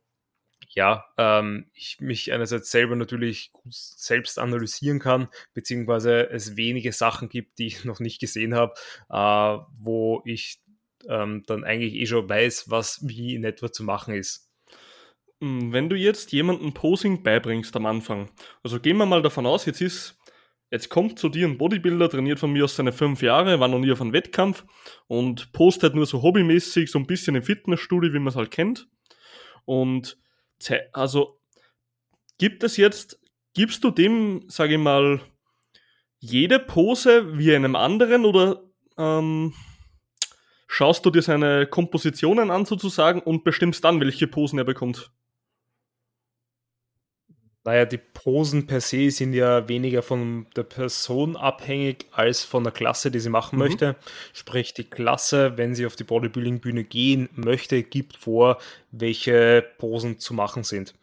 ja, 0.69 1.05
ähm, 1.17 1.67
ich 1.73 2.00
mich 2.00 2.31
einerseits 2.31 2.71
selber 2.71 2.95
natürlich 2.95 3.51
selbst 3.69 4.38
analysieren 4.39 5.00
kann, 5.00 5.27
beziehungsweise 5.53 6.29
es 6.29 6.55
wenige 6.57 6.91
Sachen 6.91 7.29
gibt, 7.29 7.60
die 7.60 7.67
ich 7.67 7.86
noch 7.86 8.00
nicht 8.00 8.19
gesehen 8.19 8.55
habe, 8.55 8.74
äh, 9.10 9.63
wo 9.79 10.22
ich 10.25 10.60
ähm, 11.08 11.44
dann 11.48 11.63
eigentlich 11.63 11.96
eh 11.96 12.06
schon 12.06 12.27
weiß, 12.27 12.70
was 12.70 13.00
wie 13.08 13.36
in 13.36 13.44
etwa 13.44 13.72
zu 13.72 13.84
machen 13.84 14.13
ist. 14.13 14.50
Hm, 15.41 15.72
wenn 15.72 15.89
du 15.89 15.96
jetzt 15.96 16.32
jemandem 16.32 16.74
Posing 16.74 17.24
beibringst 17.24 17.75
am 17.75 17.86
Anfang, 17.86 18.29
also 18.63 18.79
gehen 18.79 18.98
wir 18.98 19.06
mal 19.06 19.22
davon 19.22 19.46
aus, 19.46 19.65
jetzt 19.65 19.82
ist, 19.82 20.18
jetzt 20.72 20.89
kommt 20.89 21.18
zu 21.18 21.29
dir 21.29 21.48
ein 21.48 21.58
Bodybuilder, 21.58 22.10
trainiert 22.10 22.39
von 22.39 22.51
mir 22.51 22.65
aus 22.65 22.75
seine 22.75 22.91
fünf 22.91 23.22
Jahre, 23.22 23.60
war 23.60 23.68
noch 23.68 23.79
nie 23.79 23.91
auf 23.91 24.01
einem 24.01 24.13
Wettkampf 24.13 24.65
und 25.08 25.51
postet 25.53 25.96
nur 25.96 26.06
so 26.06 26.22
hobbymäßig, 26.22 26.91
so 26.91 27.00
ein 27.00 27.08
bisschen 27.08 27.36
im 27.36 27.44
Fitnessstudio, 27.44 28.13
wie 28.13 28.20
man 28.20 28.27
es 28.27 28.36
halt 28.36 28.51
kennt. 28.51 28.88
Und 29.65 30.18
also 30.94 31.39
gibt 32.38 32.63
es 32.63 32.75
jetzt, 32.77 33.20
gibst 33.53 33.84
du 33.84 33.91
dem, 33.91 34.44
sage 34.48 34.74
ich 34.74 34.79
mal, 34.79 35.22
jede 36.20 36.60
Pose 36.60 37.38
wie 37.38 37.56
einem 37.56 37.75
anderen 37.75 38.25
oder 38.25 38.63
ähm, 38.98 39.53
schaust 40.69 41.03
du 41.03 41.09
dir 41.09 41.23
seine 41.23 41.65
Kompositionen 41.65 42.51
an 42.51 42.63
sozusagen 42.63 43.19
und 43.19 43.43
bestimmst 43.43 43.83
dann, 43.83 43.99
welche 43.99 44.27
Posen 44.27 44.59
er 44.59 44.65
bekommt. 44.65 45.11
Naja, 47.65 47.85
die 47.85 47.97
Posen 47.97 48.67
per 48.67 48.79
se 48.79 49.11
sind 49.11 49.33
ja 49.33 49.67
weniger 49.67 50.01
von 50.01 50.47
der 50.55 50.63
Person 50.63 51.35
abhängig 51.35 52.05
als 52.11 52.43
von 52.43 52.63
der 52.63 52.71
Klasse, 52.71 53.11
die 53.11 53.19
sie 53.19 53.29
machen 53.29 53.57
mhm. 53.57 53.63
möchte. 53.63 53.95
Sprich, 54.31 54.73
die 54.73 54.85
Klasse, 54.85 55.57
wenn 55.57 55.75
sie 55.75 55.85
auf 55.85 55.95
die 55.95 56.05
Bodybuilding-Bühne 56.05 56.83
gehen 56.83 57.29
möchte, 57.33 57.83
gibt 57.83 58.15
vor, 58.15 58.59
welche 58.91 59.65
Posen 59.79 60.19
zu 60.19 60.33
machen 60.33 60.63
sind. 60.63 60.93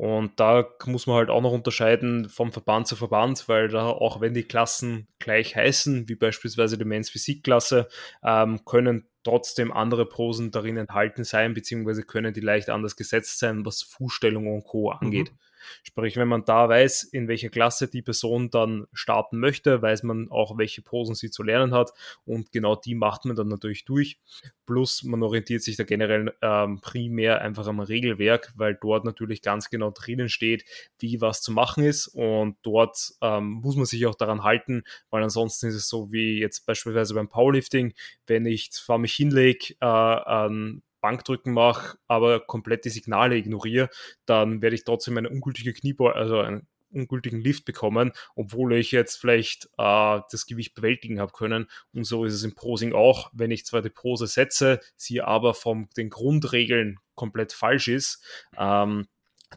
Und 0.00 0.40
da 0.40 0.66
muss 0.86 1.06
man 1.06 1.16
halt 1.16 1.28
auch 1.28 1.42
noch 1.42 1.52
unterscheiden 1.52 2.30
vom 2.30 2.52
Verband 2.52 2.86
zu 2.86 2.96
Verband, 2.96 3.46
weil 3.48 3.68
da 3.68 3.88
auch 3.88 4.22
wenn 4.22 4.32
die 4.32 4.44
Klassen 4.44 5.08
gleich 5.18 5.56
heißen, 5.56 6.08
wie 6.08 6.14
beispielsweise 6.14 6.78
die 6.78 6.86
Men's 6.86 7.10
Physik-Klasse, 7.10 7.86
ähm, 8.24 8.64
können 8.64 9.10
trotzdem 9.22 9.72
andere 9.72 10.06
Posen 10.06 10.50
darin 10.50 10.76
enthalten 10.76 11.24
sein, 11.24 11.54
beziehungsweise 11.54 12.02
können 12.02 12.32
die 12.32 12.40
leicht 12.40 12.70
anders 12.70 12.96
gesetzt 12.96 13.38
sein, 13.38 13.64
was 13.64 13.82
Fußstellung 13.82 14.46
und 14.46 14.64
Co. 14.64 14.90
angeht. 14.90 15.30
Mhm. 15.30 15.38
Sprich, 15.82 16.16
wenn 16.16 16.28
man 16.28 16.44
da 16.44 16.68
weiß, 16.68 17.04
in 17.04 17.28
welcher 17.28 17.48
Klasse 17.48 17.88
die 17.88 18.02
Person 18.02 18.50
dann 18.50 18.86
starten 18.92 19.38
möchte, 19.38 19.82
weiß 19.82 20.02
man 20.04 20.30
auch, 20.30 20.58
welche 20.58 20.82
Posen 20.82 21.14
sie 21.14 21.30
zu 21.30 21.42
lernen 21.42 21.72
hat 21.72 21.92
und 22.24 22.52
genau 22.52 22.76
die 22.76 22.94
macht 22.94 23.24
man 23.24 23.36
dann 23.36 23.48
natürlich 23.48 23.84
durch. 23.84 24.18
Plus 24.66 25.02
man 25.02 25.22
orientiert 25.22 25.62
sich 25.62 25.76
da 25.76 25.84
generell 25.84 26.32
ähm, 26.42 26.80
primär 26.80 27.40
einfach 27.40 27.66
am 27.66 27.80
Regelwerk, 27.80 28.52
weil 28.56 28.78
dort 28.80 29.04
natürlich 29.04 29.42
ganz 29.42 29.70
genau 29.70 29.90
drinnen 29.90 30.28
steht, 30.28 30.64
wie 30.98 31.20
was 31.20 31.42
zu 31.42 31.52
machen 31.52 31.84
ist 31.84 32.08
und 32.08 32.56
dort 32.62 33.12
ähm, 33.20 33.60
muss 33.62 33.76
man 33.76 33.86
sich 33.86 34.06
auch 34.06 34.14
daran 34.14 34.42
halten, 34.42 34.84
weil 35.10 35.22
ansonsten 35.22 35.66
ist 35.66 35.74
es 35.74 35.88
so 35.88 36.12
wie 36.12 36.38
jetzt 36.38 36.66
beispielsweise 36.66 37.14
beim 37.14 37.28
Powerlifting, 37.28 37.94
wenn 38.26 38.46
ich 38.46 38.70
vor 38.72 38.98
mich 38.98 39.09
hinlege, 39.14 39.74
äh, 39.80 39.86
an 39.86 40.82
Bankdrücken 41.00 41.52
mache, 41.52 41.98
aber 42.08 42.40
komplett 42.40 42.84
die 42.84 42.90
Signale 42.90 43.36
ignoriere, 43.36 43.88
dann 44.26 44.62
werde 44.62 44.76
ich 44.76 44.84
trotzdem 44.84 45.16
eine 45.16 45.30
ungültige 45.30 45.72
Kniebeuge, 45.72 46.14
also 46.14 46.40
einen 46.40 46.66
ungültigen 46.92 47.40
Lift 47.40 47.64
bekommen, 47.64 48.12
obwohl 48.34 48.74
ich 48.74 48.92
jetzt 48.92 49.16
vielleicht 49.16 49.66
äh, 49.78 50.20
das 50.30 50.46
Gewicht 50.46 50.74
bewältigen 50.74 51.20
habe 51.20 51.32
können. 51.32 51.70
Und 51.94 52.04
so 52.04 52.24
ist 52.24 52.34
es 52.34 52.42
im 52.42 52.54
Posing 52.54 52.92
auch. 52.92 53.30
Wenn 53.32 53.50
ich 53.50 53.64
zwar 53.64 53.82
die 53.82 53.90
Pose 53.90 54.26
setze, 54.26 54.80
sie 54.96 55.20
aber 55.20 55.54
von 55.54 55.88
den 55.96 56.10
Grundregeln 56.10 56.98
komplett 57.14 57.52
falsch 57.52 57.88
ist, 57.88 58.24
ähm, 58.58 59.06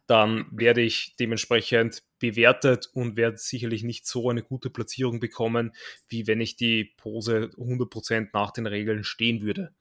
dann 0.08 0.46
werde 0.52 0.82
ich 0.82 1.16
dementsprechend 1.20 2.04
bewertet 2.20 2.90
und 2.94 3.18
werde 3.18 3.38
sicherlich 3.38 3.84
nicht 3.84 4.08
so 4.08 4.30
eine 4.30 4.44
gute 4.44 4.70
Platzierung 4.70 5.20
bekommen, 5.20 5.74
wie 6.08 6.26
wenn 6.26 6.40
ich 6.40 6.56
die 6.56 6.86
Pose 6.98 7.52
100% 7.58 8.30
nach 8.34 8.52
den 8.52 8.66
Regeln 8.66 9.04
stehen 9.04 9.42
würde. 9.42 9.74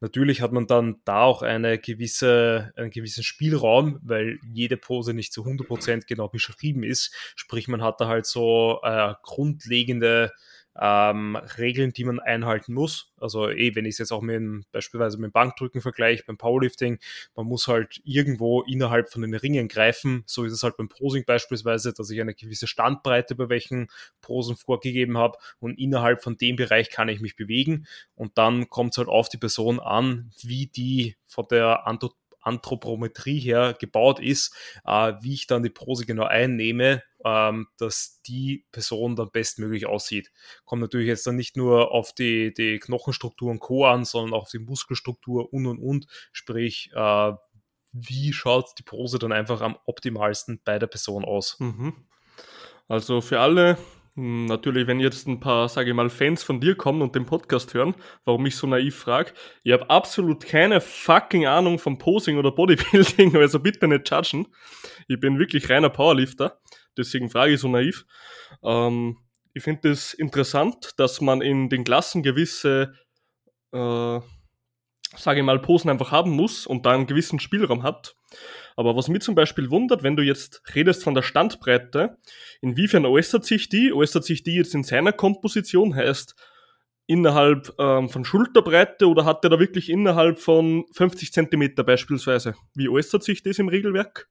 Natürlich 0.00 0.40
hat 0.40 0.52
man 0.52 0.66
dann 0.66 1.00
da 1.04 1.22
auch 1.22 1.42
eine 1.42 1.78
gewisse, 1.78 2.72
einen 2.76 2.90
gewissen 2.90 3.22
Spielraum, 3.22 4.00
weil 4.02 4.38
jede 4.50 4.76
Pose 4.76 5.12
nicht 5.12 5.32
zu 5.32 5.44
100% 5.44 6.06
genau 6.06 6.28
beschrieben 6.28 6.82
ist. 6.82 7.14
Sprich, 7.36 7.68
man 7.68 7.82
hat 7.82 8.00
da 8.00 8.08
halt 8.08 8.26
so 8.26 8.80
äh, 8.82 9.14
grundlegende 9.22 10.32
ähm, 10.80 11.36
Regeln, 11.58 11.92
die 11.92 12.04
man 12.04 12.20
einhalten 12.20 12.72
muss. 12.72 13.12
Also 13.18 13.50
eh, 13.50 13.74
wenn 13.74 13.84
ich 13.84 13.92
es 13.92 13.98
jetzt 13.98 14.12
auch 14.12 14.22
mit 14.22 14.36
dem, 14.36 14.64
beispielsweise 14.72 15.18
mit 15.18 15.28
dem 15.28 15.32
Bankdrücken 15.32 15.82
vergleiche, 15.82 16.24
beim 16.26 16.38
Powerlifting, 16.38 16.98
man 17.36 17.46
muss 17.46 17.68
halt 17.68 18.00
irgendwo 18.02 18.62
innerhalb 18.62 19.10
von 19.10 19.20
den 19.20 19.34
Ringen 19.34 19.68
greifen. 19.68 20.22
So 20.26 20.44
ist 20.44 20.54
es 20.54 20.62
halt 20.62 20.78
beim 20.78 20.88
Posing 20.88 21.24
beispielsweise, 21.26 21.92
dass 21.92 22.08
ich 22.10 22.20
eine 22.20 22.34
gewisse 22.34 22.66
Standbreite 22.66 23.34
bei 23.34 23.50
welchen 23.50 23.88
Posen 24.22 24.56
vorgegeben 24.56 25.18
habe 25.18 25.36
und 25.58 25.78
innerhalb 25.78 26.22
von 26.22 26.38
dem 26.38 26.56
Bereich 26.56 26.88
kann 26.90 27.10
ich 27.10 27.20
mich 27.20 27.36
bewegen 27.36 27.86
und 28.14 28.38
dann 28.38 28.70
kommt 28.70 28.94
es 28.94 28.98
halt 28.98 29.08
auf 29.08 29.28
die 29.28 29.38
Person 29.38 29.80
an, 29.80 30.30
wie 30.42 30.66
die 30.66 31.16
von 31.26 31.46
der 31.50 31.86
Anthropometrie 32.50 33.38
her 33.38 33.76
gebaut 33.78 34.20
ist, 34.20 34.54
äh, 34.84 35.14
wie 35.20 35.34
ich 35.34 35.46
dann 35.46 35.62
die 35.62 35.70
Pose 35.70 36.06
genau 36.06 36.24
einnehme, 36.24 37.02
ähm, 37.24 37.68
dass 37.78 38.20
die 38.26 38.66
Person 38.72 39.16
dann 39.16 39.30
bestmöglich 39.30 39.86
aussieht. 39.86 40.32
Kommt 40.64 40.82
natürlich 40.82 41.08
jetzt 41.08 41.26
dann 41.26 41.36
nicht 41.36 41.56
nur 41.56 41.92
auf 41.92 42.12
die, 42.12 42.52
die 42.52 42.78
Knochenstruktur 42.78 43.50
und 43.50 43.60
Co. 43.60 43.86
an, 43.86 44.04
sondern 44.04 44.34
auch 44.34 44.42
auf 44.42 44.50
die 44.50 44.58
Muskelstruktur 44.58 45.52
und 45.52 45.66
und 45.66 45.78
und. 45.78 46.06
Sprich, 46.32 46.90
äh, 46.94 47.32
wie 47.92 48.32
schaut 48.32 48.78
die 48.78 48.82
Pose 48.82 49.18
dann 49.18 49.32
einfach 49.32 49.60
am 49.60 49.76
optimalsten 49.84 50.60
bei 50.64 50.78
der 50.78 50.86
Person 50.86 51.24
aus? 51.24 51.56
Mhm. 51.58 51.94
Also 52.88 53.20
für 53.20 53.40
alle, 53.40 53.78
natürlich, 54.14 54.86
wenn 54.86 55.00
jetzt 55.00 55.26
ein 55.26 55.40
paar, 55.40 55.68
sage 55.68 55.90
ich 55.90 55.96
mal, 55.96 56.10
Fans 56.10 56.42
von 56.42 56.60
dir 56.60 56.74
kommen 56.74 57.02
und 57.02 57.14
den 57.14 57.26
Podcast 57.26 57.74
hören, 57.74 57.94
warum 58.24 58.44
ich 58.46 58.56
so 58.56 58.66
naiv 58.66 58.96
frage, 58.96 59.32
ich 59.62 59.72
habe 59.72 59.88
absolut 59.88 60.44
keine 60.44 60.80
fucking 60.80 61.46
Ahnung 61.46 61.78
vom 61.78 61.98
Posing 61.98 62.38
oder 62.38 62.52
Bodybuilding, 62.52 63.36
also 63.38 63.60
bitte 63.60 63.88
nicht 63.88 64.10
judgen. 64.10 64.48
Ich 65.08 65.20
bin 65.20 65.38
wirklich 65.38 65.70
reiner 65.70 65.90
Powerlifter 65.90 66.60
deswegen 67.00 67.30
frage 67.30 67.54
ich 67.54 67.60
so 67.60 67.68
naiv. 67.68 68.06
Ähm, 68.62 69.18
ich 69.52 69.62
finde 69.62 69.90
es 69.90 70.10
das 70.10 70.14
interessant, 70.14 70.92
dass 70.98 71.20
man 71.20 71.40
in 71.40 71.68
den 71.68 71.84
Klassen 71.84 72.22
gewisse, 72.22 72.94
äh, 73.72 74.20
sage 75.16 75.40
ich 75.40 75.44
mal, 75.44 75.58
Posen 75.60 75.90
einfach 75.90 76.12
haben 76.12 76.30
muss 76.30 76.66
und 76.66 76.86
da 76.86 76.92
einen 76.92 77.06
gewissen 77.06 77.40
Spielraum 77.40 77.82
hat. 77.82 78.14
Aber 78.80 78.96
was 78.96 79.08
mich 79.08 79.20
zum 79.20 79.34
Beispiel 79.34 79.68
wundert, 79.68 80.02
wenn 80.02 80.16
du 80.16 80.22
jetzt 80.22 80.62
redest 80.74 81.04
von 81.04 81.14
der 81.14 81.20
Standbreite, 81.20 82.16
inwiefern 82.62 83.04
äußert 83.04 83.44
sich 83.44 83.68
die? 83.68 83.92
Äußert 83.92 84.24
sich 84.24 84.42
die 84.42 84.54
jetzt 84.54 84.74
in 84.74 84.84
seiner 84.84 85.12
Komposition? 85.12 85.94
Heißt, 85.94 86.34
innerhalb 87.06 87.74
ähm, 87.78 88.08
von 88.08 88.24
Schulterbreite 88.24 89.06
oder 89.06 89.26
hat 89.26 89.44
der 89.44 89.50
da 89.50 89.58
wirklich 89.58 89.90
innerhalb 89.90 90.38
von 90.38 90.86
50 90.92 91.30
Zentimeter 91.30 91.84
beispielsweise? 91.84 92.54
Wie 92.74 92.88
äußert 92.88 93.22
sich 93.22 93.42
das 93.42 93.58
im 93.58 93.68
Regelwerk? 93.68 94.30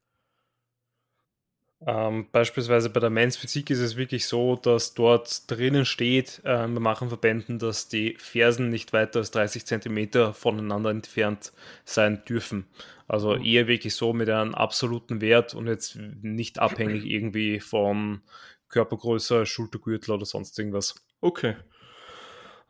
Ähm, 1.85 2.27
beispielsweise 2.31 2.89
bei 2.89 2.99
der 2.99 3.11
Men's 3.11 3.37
Physik 3.37 3.69
ist 3.69 3.79
es 3.79 3.97
wirklich 3.97 4.25
so, 4.25 4.55
dass 4.55 4.95
dort 4.95 5.49
drinnen 5.49 5.85
steht, 5.85 6.41
äh, 6.43 6.67
wir 6.67 6.79
machen 6.79 7.07
Verbänden, 7.07 7.59
dass 7.59 7.87
die 7.87 8.15
Fersen 8.17 8.69
nicht 8.69 8.93
weiter 8.93 9.19
als 9.19 9.29
30 9.31 9.65
cm 9.65 10.33
voneinander 10.33 10.89
entfernt 10.89 11.53
sein 11.85 12.23
dürfen. 12.27 12.65
Also 13.09 13.35
eher 13.35 13.67
wirklich 13.67 13.95
so 13.95 14.13
mit 14.13 14.29
einem 14.29 14.53
absoluten 14.53 15.19
Wert 15.19 15.55
und 15.55 15.65
jetzt 15.65 15.97
nicht 16.21 16.59
abhängig 16.59 17.05
irgendwie 17.05 17.59
von 17.59 18.21
Körpergröße, 18.69 19.47
Schultergürtel 19.47 20.13
oder 20.13 20.25
sonst 20.25 20.57
irgendwas. 20.59 20.93
Okay. 21.19 21.55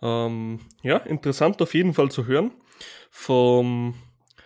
Ähm, 0.02 0.62
ja, 0.82 0.96
interessant 0.98 1.62
auf 1.62 1.74
jeden 1.74 1.94
Fall 1.94 2.10
zu 2.10 2.26
hören. 2.26 2.52
Vom 3.12 3.96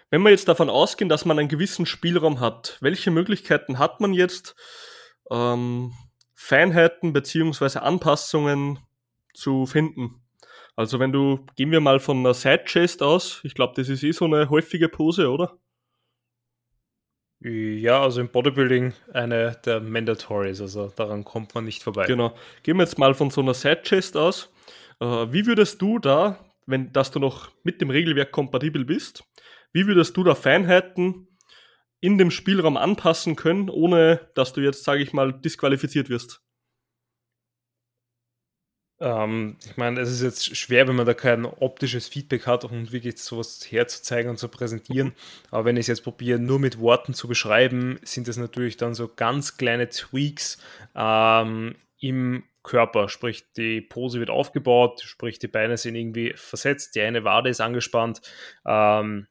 wenn 0.09 0.21
wir 0.21 0.31
jetzt 0.31 0.47
davon 0.47 0.69
ausgehen, 0.69 1.09
dass 1.09 1.25
man 1.25 1.39
einen 1.39 1.47
gewissen 1.47 1.85
Spielraum 1.85 2.39
hat, 2.39 2.77
welche 2.81 3.09
Möglichkeiten 3.11 3.79
hat 3.79 3.99
man 3.99 4.13
jetzt, 4.13 4.55
ähm, 5.31 5.91
Feinheiten 6.35 7.13
beziehungsweise 7.13 7.81
Anpassungen 7.81 8.79
zu 9.33 9.65
finden? 9.65 10.21
Also 10.75 10.99
wenn 10.99 11.11
du, 11.11 11.45
gehen 11.55 11.71
wir 11.71 11.81
mal 11.81 11.99
von 11.99 12.17
einer 12.17 12.33
Side 12.33 12.65
Chest 12.65 13.01
aus, 13.01 13.41
ich 13.43 13.53
glaube, 13.53 13.73
das 13.75 13.89
ist 13.89 14.03
eh 14.03 14.11
so 14.11 14.25
eine 14.25 14.49
häufige 14.49 14.89
Pose, 14.89 15.31
oder? 15.31 15.57
Ja, 17.43 18.01
also 18.01 18.21
im 18.21 18.29
Bodybuilding 18.29 18.93
eine 19.11 19.57
der 19.65 19.81
Mandatories, 19.81 20.61
also 20.61 20.87
daran 20.95 21.25
kommt 21.25 21.53
man 21.53 21.65
nicht 21.65 21.83
vorbei. 21.83 22.05
Genau. 22.05 22.33
Gehen 22.63 22.77
wir 22.77 22.83
jetzt 22.83 22.97
mal 22.97 23.13
von 23.13 23.31
so 23.31 23.41
einer 23.41 23.53
Side 23.53 23.81
Chest 23.83 24.15
aus. 24.15 24.49
Äh, 25.01 25.05
wie 25.05 25.45
würdest 25.45 25.81
du 25.81 25.99
da, 25.99 26.39
wenn 26.65 26.93
dass 26.93 27.11
du 27.11 27.19
noch 27.19 27.51
mit 27.63 27.81
dem 27.81 27.89
Regelwerk 27.89 28.31
kompatibel 28.31 28.85
bist, 28.85 29.25
wie 29.73 29.87
würdest 29.87 30.15
du 30.15 30.23
da 30.23 30.35
Feinheiten 30.35 31.27
in 31.99 32.17
dem 32.17 32.31
Spielraum 32.31 32.77
anpassen 32.77 33.35
können, 33.35 33.69
ohne 33.69 34.21
dass 34.35 34.53
du 34.53 34.61
jetzt, 34.61 34.85
sage 34.85 35.03
ich 35.03 35.11
mal, 35.11 35.33
disqualifiziert 35.33 36.09
wirst? 36.09 36.41
Ähm, 39.03 39.57
ich 39.65 39.75
meine, 39.75 39.99
es 39.99 40.09
ist 40.09 40.21
jetzt 40.21 40.55
schwer, 40.55 40.87
wenn 40.87 40.95
man 40.95 41.05
da 41.05 41.13
kein 41.13 41.45
optisches 41.45 42.07
Feedback 42.07 42.47
hat 42.47 42.63
und 42.63 42.93
wirklich 42.93 43.17
sowas 43.17 43.59
herzuzeigen 43.69 44.29
und 44.29 44.37
zu 44.37 44.47
präsentieren. 44.47 45.11
Aber 45.51 45.65
wenn 45.65 45.75
ich 45.75 45.81
es 45.81 45.87
jetzt 45.87 46.03
probiere, 46.03 46.39
nur 46.39 46.57
mit 46.57 46.79
Worten 46.79 47.13
zu 47.13 47.27
beschreiben, 47.27 47.99
sind 48.03 48.29
es 48.29 48.37
natürlich 48.37 48.77
dann 48.77 48.93
so 48.93 49.09
ganz 49.13 49.57
kleine 49.57 49.89
Tweaks 49.89 50.57
ähm, 50.95 51.75
im 51.99 52.43
Körper, 52.63 53.09
sprich 53.09 53.51
die 53.57 53.81
Pose 53.81 54.19
wird 54.19 54.29
aufgebaut, 54.29 55.01
sprich 55.01 55.37
die 55.37 55.49
Beine 55.49 55.75
sind 55.75 55.95
irgendwie 55.95 56.31
versetzt, 56.37 56.95
die 56.95 57.01
eine 57.01 57.25
Wade 57.25 57.49
ist 57.49 57.59
angespannt, 57.59 58.21
ähm, 58.65 59.27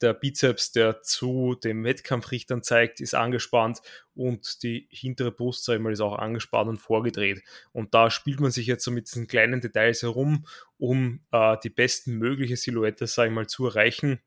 der 0.00 0.14
Bizeps, 0.14 0.72
der 0.72 1.02
zu 1.02 1.56
dem 1.56 1.84
Wettkampfrichtern 1.84 2.62
zeigt, 2.62 3.00
ist 3.00 3.14
angespannt 3.14 3.80
und 4.14 4.62
die 4.62 4.86
hintere 4.90 5.32
Brust, 5.32 5.64
sag 5.64 5.76
ich 5.76 5.80
mal, 5.80 5.92
ist 5.92 6.00
auch 6.00 6.18
angespannt 6.18 6.68
und 6.68 6.78
vorgedreht. 6.78 7.42
Und 7.72 7.94
da 7.94 8.10
spielt 8.10 8.40
man 8.40 8.52
sich 8.52 8.66
jetzt 8.66 8.84
so 8.84 8.90
mit 8.90 9.08
diesen 9.08 9.26
kleinen 9.26 9.60
Details 9.60 10.02
herum, 10.02 10.46
um 10.78 11.20
äh, 11.32 11.56
die 11.64 11.70
bestmögliche 11.70 12.56
Silhouette, 12.56 13.06
sag 13.06 13.26
ich 13.26 13.32
mal, 13.32 13.48
zu 13.48 13.66
erreichen, 13.66 14.20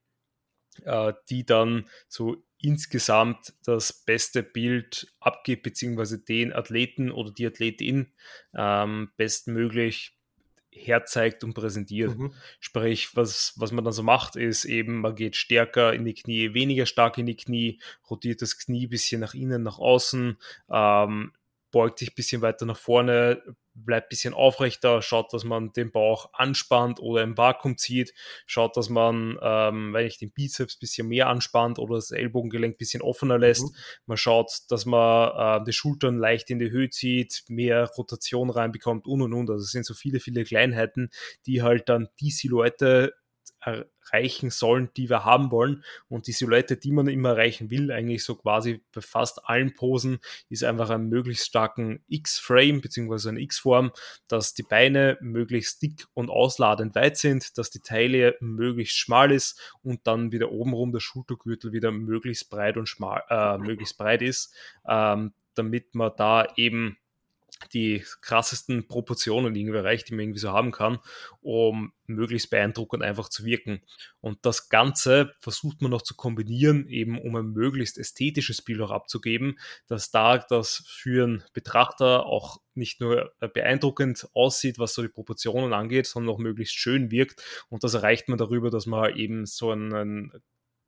äh, 0.83 1.13
die 1.29 1.45
dann 1.45 1.87
so 2.09 2.43
insgesamt 2.61 3.53
das 3.63 3.93
beste 3.93 4.43
Bild 4.43 5.07
abgibt, 5.19 5.63
beziehungsweise 5.63 6.19
den 6.19 6.51
Athleten 6.51 7.11
oder 7.11 7.31
die 7.31 7.45
Athletin 7.45 8.11
ähm, 8.53 9.11
bestmöglich 9.17 10.17
herzeigt 10.75 11.43
und 11.43 11.53
präsentiert. 11.53 12.17
Mhm. 12.17 12.33
Sprich, 12.59 13.15
was, 13.15 13.53
was 13.57 13.71
man 13.71 13.83
dann 13.83 13.93
so 13.93 14.03
macht, 14.03 14.35
ist 14.35 14.65
eben, 14.65 15.01
man 15.01 15.15
geht 15.15 15.35
stärker 15.35 15.93
in 15.93 16.05
die 16.05 16.13
Knie, 16.13 16.53
weniger 16.53 16.85
stark 16.85 17.17
in 17.17 17.25
die 17.25 17.35
Knie, 17.35 17.79
rotiert 18.09 18.41
das 18.41 18.57
Knie 18.57 18.87
ein 18.87 18.89
bisschen 18.89 19.21
nach 19.21 19.33
innen, 19.33 19.63
nach 19.63 19.79
außen, 19.79 20.37
ähm, 20.69 21.31
beugt 21.75 21.99
sich 21.99 22.11
ein 22.11 22.15
bisschen 22.15 22.41
weiter 22.41 22.65
nach 22.65 22.77
vorne, 22.77 23.43
bleibt 23.73 24.05
ein 24.05 24.09
bisschen 24.09 24.33
aufrechter, 24.33 25.01
schaut, 25.01 25.33
dass 25.33 25.43
man 25.43 25.73
den 25.73 25.91
Bauch 25.91 26.29
anspannt 26.31 27.01
oder 27.01 27.21
im 27.21 27.37
Vakuum 27.37 27.77
zieht, 27.77 28.13
schaut, 28.45 28.77
dass 28.77 28.87
man, 28.87 29.37
ähm, 29.41 29.91
wenn 29.91 30.07
ich 30.07 30.17
den 30.17 30.31
Bizeps 30.31 30.75
ein 30.75 30.79
bisschen 30.79 31.09
mehr 31.09 31.27
anspannt 31.27 31.77
oder 31.77 31.95
das 31.95 32.11
Ellbogengelenk 32.11 32.75
ein 32.75 32.77
bisschen 32.77 33.01
offener 33.01 33.37
lässt, 33.37 33.63
mhm. 33.63 33.75
man 34.05 34.15
schaut, 34.15 34.57
dass 34.69 34.85
man 34.85 35.61
äh, 35.61 35.65
die 35.65 35.73
Schultern 35.73 36.17
leicht 36.17 36.49
in 36.49 36.59
die 36.59 36.71
Höhe 36.71 36.89
zieht, 36.89 37.43
mehr 37.49 37.91
Rotation 37.97 38.51
reinbekommt 38.51 39.05
und 39.05 39.21
und 39.21 39.33
und. 39.33 39.49
Also 39.49 39.63
es 39.63 39.71
sind 39.71 39.85
so 39.85 39.93
viele, 39.93 40.21
viele 40.21 40.45
Kleinheiten, 40.45 41.09
die 41.45 41.61
halt 41.61 41.89
dann 41.89 42.07
die 42.21 42.31
Silhouette 42.31 43.15
erreichen 44.11 44.49
sollen, 44.49 44.89
die 44.97 45.09
wir 45.09 45.25
haben 45.25 45.51
wollen. 45.51 45.83
Und 46.07 46.27
die 46.27 46.31
Silhouette, 46.31 46.77
die 46.77 46.91
man 46.91 47.07
immer 47.07 47.29
erreichen 47.29 47.69
will, 47.69 47.91
eigentlich 47.91 48.23
so 48.23 48.35
quasi 48.35 48.81
bei 48.93 49.01
fast 49.01 49.47
allen 49.47 49.73
Posen, 49.73 50.19
ist 50.49 50.63
einfach 50.63 50.89
einen 50.89 51.09
möglichst 51.09 51.45
starken 51.45 52.03
X-Frame 52.07 52.81
bzw. 52.81 53.29
eine 53.29 53.41
X-Form, 53.41 53.91
dass 54.27 54.53
die 54.53 54.63
Beine 54.63 55.17
möglichst 55.21 55.81
dick 55.81 56.05
und 56.13 56.29
ausladend 56.29 56.95
weit 56.95 57.17
sind, 57.17 57.57
dass 57.57 57.69
die 57.69 57.79
Taille 57.79 58.35
möglichst 58.39 58.97
schmal 58.97 59.31
ist 59.31 59.59
und 59.81 60.07
dann 60.07 60.31
wieder 60.31 60.51
obenrum 60.51 60.91
der 60.91 60.99
Schultergürtel 60.99 61.71
wieder 61.71 61.91
möglichst 61.91 62.49
breit 62.49 62.77
und 62.77 62.87
schmal, 62.87 63.23
äh, 63.29 63.57
möglichst 63.57 63.97
breit 63.97 64.21
ist, 64.21 64.53
ähm, 64.87 65.33
damit 65.55 65.95
man 65.95 66.11
da 66.17 66.47
eben 66.55 66.97
die 67.73 68.03
krassesten 68.21 68.87
Proportionen 68.87 69.55
irgendwie 69.55 69.77
erreicht, 69.77 70.09
die 70.09 70.13
man 70.13 70.21
irgendwie 70.21 70.39
so 70.39 70.51
haben 70.51 70.71
kann, 70.71 70.99
um 71.41 71.93
möglichst 72.07 72.49
beeindruckend 72.49 73.03
einfach 73.03 73.29
zu 73.29 73.45
wirken. 73.45 73.81
Und 74.21 74.39
das 74.45 74.69
Ganze 74.69 75.33
versucht 75.39 75.81
man 75.81 75.91
noch 75.91 76.01
zu 76.01 76.15
kombinieren, 76.15 76.87
eben 76.87 77.19
um 77.19 77.35
ein 77.35 77.51
möglichst 77.51 77.97
ästhetisches 77.97 78.61
Bild 78.61 78.81
auch 78.81 78.91
abzugeben, 78.91 79.59
dass 79.87 80.11
da 80.11 80.37
das 80.37 80.83
für 80.87 81.23
einen 81.23 81.43
Betrachter 81.53 82.25
auch 82.25 82.59
nicht 82.73 82.99
nur 83.01 83.33
beeindruckend 83.53 84.27
aussieht, 84.33 84.79
was 84.79 84.93
so 84.93 85.01
die 85.01 85.07
Proportionen 85.07 85.73
angeht, 85.73 86.07
sondern 86.07 86.35
auch 86.35 86.39
möglichst 86.39 86.75
schön 86.75 87.11
wirkt. 87.11 87.43
Und 87.69 87.83
das 87.83 87.93
erreicht 87.93 88.29
man 88.29 88.37
darüber, 88.37 88.69
dass 88.69 88.85
man 88.85 89.15
eben 89.15 89.45
so 89.45 89.71
einen 89.71 90.31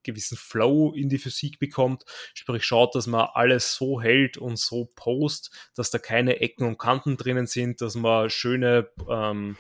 gewissen 0.08 0.38
Flow 0.38 0.94
in 0.94 1.10
die 1.10 1.20
Physik 1.20 1.60
bekommt. 1.60 2.04
Sprich, 2.34 2.64
schaut, 2.64 2.96
dass 2.96 3.06
man 3.06 3.28
alles 3.34 3.76
so 3.76 4.02
hält 4.02 4.38
und 4.38 4.58
so 4.58 4.92
post, 4.96 5.52
dass 5.76 5.92
da 5.92 6.00
keine 6.00 6.40
Ecken 6.40 6.66
und 6.66 6.80
Kanten 6.80 7.18
drinnen 7.18 7.46
sind, 7.46 7.82
dass 7.82 7.96
man 7.96 8.30
schöne 8.30 8.90
ähm, 9.10 9.58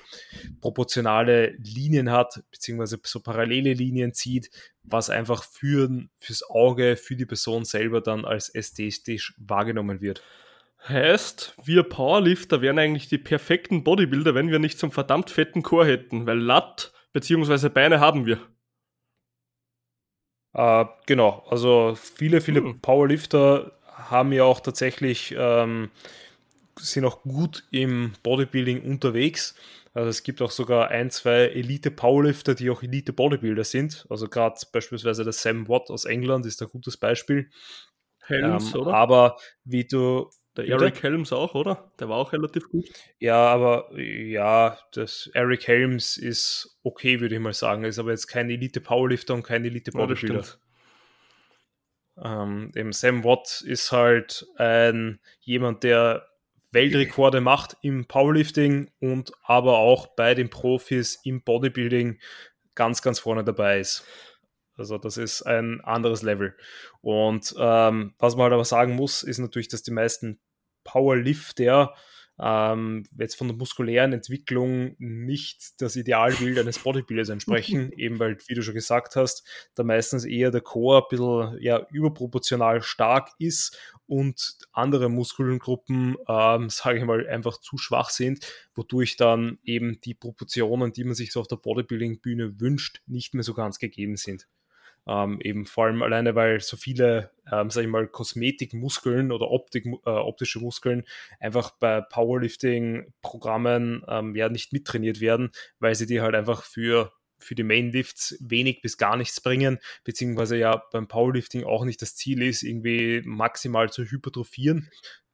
proportionale 0.61 1.55
Linien 1.57 2.11
hat, 2.11 2.43
beziehungsweise 2.51 2.99
so 3.03 3.19
parallele 3.19 3.73
Linien 3.73 4.13
zieht, 4.13 4.49
was 4.83 5.09
einfach 5.09 5.43
für, 5.43 5.89
fürs 6.17 6.49
Auge, 6.49 6.95
für 6.95 7.15
die 7.15 7.25
Person 7.25 7.65
selber 7.65 8.01
dann 8.01 8.25
als 8.25 8.49
ästhetisch 8.49 9.33
wahrgenommen 9.37 10.01
wird. 10.01 10.23
Heißt, 10.87 11.55
wir 11.63 11.83
Powerlifter 11.83 12.61
wären 12.61 12.79
eigentlich 12.79 13.09
die 13.09 13.17
perfekten 13.17 13.83
Bodybuilder, 13.83 14.35
wenn 14.35 14.51
wir 14.51 14.59
nicht 14.59 14.81
einen 14.83 14.91
verdammt 14.91 15.29
fetten 15.29 15.63
Chor 15.63 15.85
hätten, 15.85 16.25
weil 16.25 16.39
Lat 16.39 16.93
bzw. 17.13 17.69
Beine 17.69 17.99
haben 17.99 18.25
wir. 18.25 18.39
Äh, 20.57 20.85
genau, 21.05 21.45
also 21.49 21.95
viele, 21.95 22.41
viele 22.41 22.61
hm. 22.61 22.81
Powerlifter 22.81 23.73
haben 23.93 24.33
ja 24.33 24.43
auch 24.43 24.59
tatsächlich, 24.59 25.33
ähm, 25.37 25.91
sind 26.79 27.05
auch 27.05 27.21
gut 27.21 27.63
im 27.71 28.13
Bodybuilding 28.23 28.81
unterwegs. 28.81 29.55
Also 29.93 30.09
es 30.09 30.23
gibt 30.23 30.41
auch 30.41 30.51
sogar 30.51 30.89
ein, 30.89 31.09
zwei 31.11 31.47
Elite-Powerlifter, 31.49 32.55
die 32.55 32.69
auch 32.69 32.83
Elite-Bodybuilder 32.83 33.63
sind. 33.63 34.05
Also 34.09 34.27
gerade 34.27 34.59
beispielsweise 34.71 35.23
der 35.23 35.33
Sam 35.33 35.67
Watt 35.69 35.89
aus 35.89 36.05
England 36.05 36.45
ist 36.45 36.61
ein 36.61 36.67
gutes 36.69 36.97
Beispiel. 36.97 37.49
Helms, 38.25 38.73
ähm? 38.75 38.81
Aber 38.87 39.37
wie 39.63 39.85
du 39.85 40.29
der 40.57 40.67
Eric 40.67 41.01
Helms 41.03 41.31
auch, 41.31 41.55
oder? 41.55 41.91
Der 41.99 42.09
war 42.09 42.17
auch 42.17 42.33
relativ 42.33 42.69
gut. 42.69 42.89
Ja, 43.19 43.47
aber 43.47 43.97
ja, 43.99 44.77
das 44.91 45.29
Eric 45.33 45.67
Helms 45.67 46.17
ist 46.17 46.77
okay, 46.83 47.19
würde 47.21 47.35
ich 47.35 47.41
mal 47.41 47.53
sagen. 47.53 47.83
Ist 47.83 47.99
aber 47.99 48.11
jetzt 48.11 48.27
kein 48.27 48.49
Elite 48.49 48.81
Powerlifter 48.81 49.33
und 49.33 49.43
kein 49.43 49.63
Elite 49.63 49.91
Bodybuilder. 49.91 50.43
Ja, 52.17 52.43
ähm, 52.43 52.71
eben 52.75 52.91
Sam 52.91 53.23
Watt 53.23 53.61
ist 53.65 53.91
halt 53.91 54.47
ein 54.57 55.19
jemand, 55.41 55.83
der 55.83 56.27
Weltrekorde 56.71 57.41
macht 57.41 57.77
im 57.81 58.05
Powerlifting 58.05 58.91
und 58.99 59.31
aber 59.43 59.77
auch 59.77 60.07
bei 60.07 60.35
den 60.35 60.49
Profis 60.49 61.19
im 61.23 61.41
Bodybuilding 61.41 62.19
ganz, 62.75 63.01
ganz 63.01 63.19
vorne 63.19 63.43
dabei 63.43 63.79
ist. 63.79 64.03
Also 64.75 64.97
das 64.97 65.17
ist 65.17 65.41
ein 65.41 65.81
anderes 65.81 66.21
Level. 66.21 66.55
Und 67.01 67.55
ähm, 67.57 68.13
was 68.19 68.35
man 68.35 68.43
halt 68.43 68.53
aber 68.53 68.65
sagen 68.65 68.95
muss, 68.95 69.23
ist 69.23 69.39
natürlich, 69.39 69.69
dass 69.69 69.81
die 69.81 69.91
meisten 69.91 70.39
Powerlifter 70.87 71.93
ähm, 72.39 73.03
jetzt 73.17 73.35
von 73.35 73.47
der 73.47 73.57
muskulären 73.57 74.13
Entwicklung 74.13 74.95
nicht 74.99 75.81
das 75.81 75.95
Idealbild 75.95 76.59
eines 76.59 76.79
Bodybuilders 76.79 77.29
entsprechen, 77.29 77.91
eben 77.97 78.19
weil, 78.19 78.37
wie 78.47 78.53
du 78.53 78.61
schon 78.61 78.75
gesagt 78.75 79.15
hast, 79.15 79.43
da 79.73 79.83
meistens 79.83 80.23
eher 80.23 80.51
der 80.51 80.61
Core 80.61 81.03
ein 81.03 81.07
bisschen 81.09 81.61
ja, 81.61 81.85
überproportional 81.91 82.83
stark 82.83 83.31
ist 83.39 83.77
und 84.05 84.57
andere 84.71 85.09
Muskelgruppen, 85.09 86.15
ähm, 86.27 86.69
sage 86.69 86.99
ich 86.99 87.05
mal, 87.05 87.27
einfach 87.27 87.57
zu 87.57 87.77
schwach 87.77 88.11
sind, 88.11 88.45
wodurch 88.75 89.17
dann 89.17 89.57
eben 89.63 89.99
die 90.01 90.13
Proportionen, 90.13 90.93
die 90.93 91.03
man 91.03 91.15
sich 91.15 91.31
so 91.31 91.39
auf 91.39 91.47
der 91.47 91.55
Bodybuilding-Bühne 91.57 92.59
wünscht, 92.59 93.01
nicht 93.07 93.33
mehr 93.33 93.43
so 93.43 93.55
ganz 93.55 93.79
gegeben 93.79 94.15
sind. 94.15 94.47
Ähm, 95.07 95.39
eben 95.41 95.65
vor 95.65 95.85
allem 95.85 96.03
alleine, 96.03 96.35
weil 96.35 96.59
so 96.59 96.75
viele, 96.75 97.31
ähm, 97.51 97.69
sag 97.69 97.83
ich 97.83 97.89
mal, 97.89 98.07
Kosmetikmuskeln 98.07 99.31
oder 99.31 99.49
Optik, 99.49 99.85
äh, 99.85 100.09
optische 100.09 100.59
Muskeln 100.59 101.05
einfach 101.39 101.71
bei 101.71 102.01
Powerlifting-Programmen 102.01 104.03
ähm, 104.07 104.35
ja 104.35 104.49
nicht 104.49 104.73
mittrainiert 104.73 105.21
werden, 105.21 105.51
weil 105.79 105.95
sie 105.95 106.07
die 106.07 106.21
halt 106.21 106.35
einfach 106.35 106.63
für 106.63 107.13
für 107.39 107.55
die 107.55 107.63
Mainlifts 107.63 108.37
wenig 108.39 108.81
bis 108.81 108.97
gar 108.97 109.15
nichts 109.15 109.41
bringen, 109.41 109.79
beziehungsweise 110.03 110.57
ja 110.57 110.83
beim 110.91 111.07
Powerlifting 111.07 111.63
auch 111.63 111.85
nicht 111.85 112.01
das 112.01 112.15
Ziel 112.15 112.41
ist, 112.41 112.63
irgendwie 112.63 113.21
maximal 113.25 113.91
zu 113.91 114.03
hypertrophieren. 114.03 114.89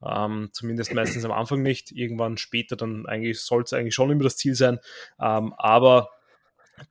Ähm, 0.05 0.49
zumindest 0.51 0.93
meistens 0.93 1.23
am 1.23 1.31
Anfang 1.31 1.61
nicht. 1.61 1.91
Irgendwann 1.91 2.37
später 2.37 2.75
dann 2.75 3.05
eigentlich 3.05 3.39
soll 3.39 3.63
es 3.63 3.73
eigentlich 3.73 3.95
schon 3.95 4.11
immer 4.11 4.23
das 4.23 4.37
Ziel 4.37 4.55
sein. 4.55 4.79
Ähm, 5.19 5.53
aber 5.57 6.09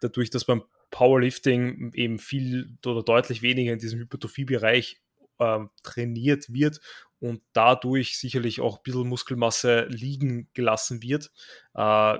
dadurch, 0.00 0.30
dass 0.30 0.44
beim 0.44 0.62
Powerlifting 0.92 1.90
eben 1.94 2.20
viel 2.20 2.76
oder 2.86 3.02
deutlich 3.02 3.42
weniger 3.42 3.72
in 3.72 3.80
diesem 3.80 3.98
Hypertrophie-Bereich 3.98 5.00
äh, 5.40 5.58
trainiert 5.82 6.52
wird 6.52 6.80
und 7.18 7.42
dadurch 7.52 8.18
sicherlich 8.18 8.60
auch 8.60 8.76
ein 8.76 8.82
bisschen 8.84 9.08
Muskelmasse 9.08 9.86
liegen 9.88 10.48
gelassen 10.54 11.02
wird. 11.02 11.32
Äh, 11.74 12.18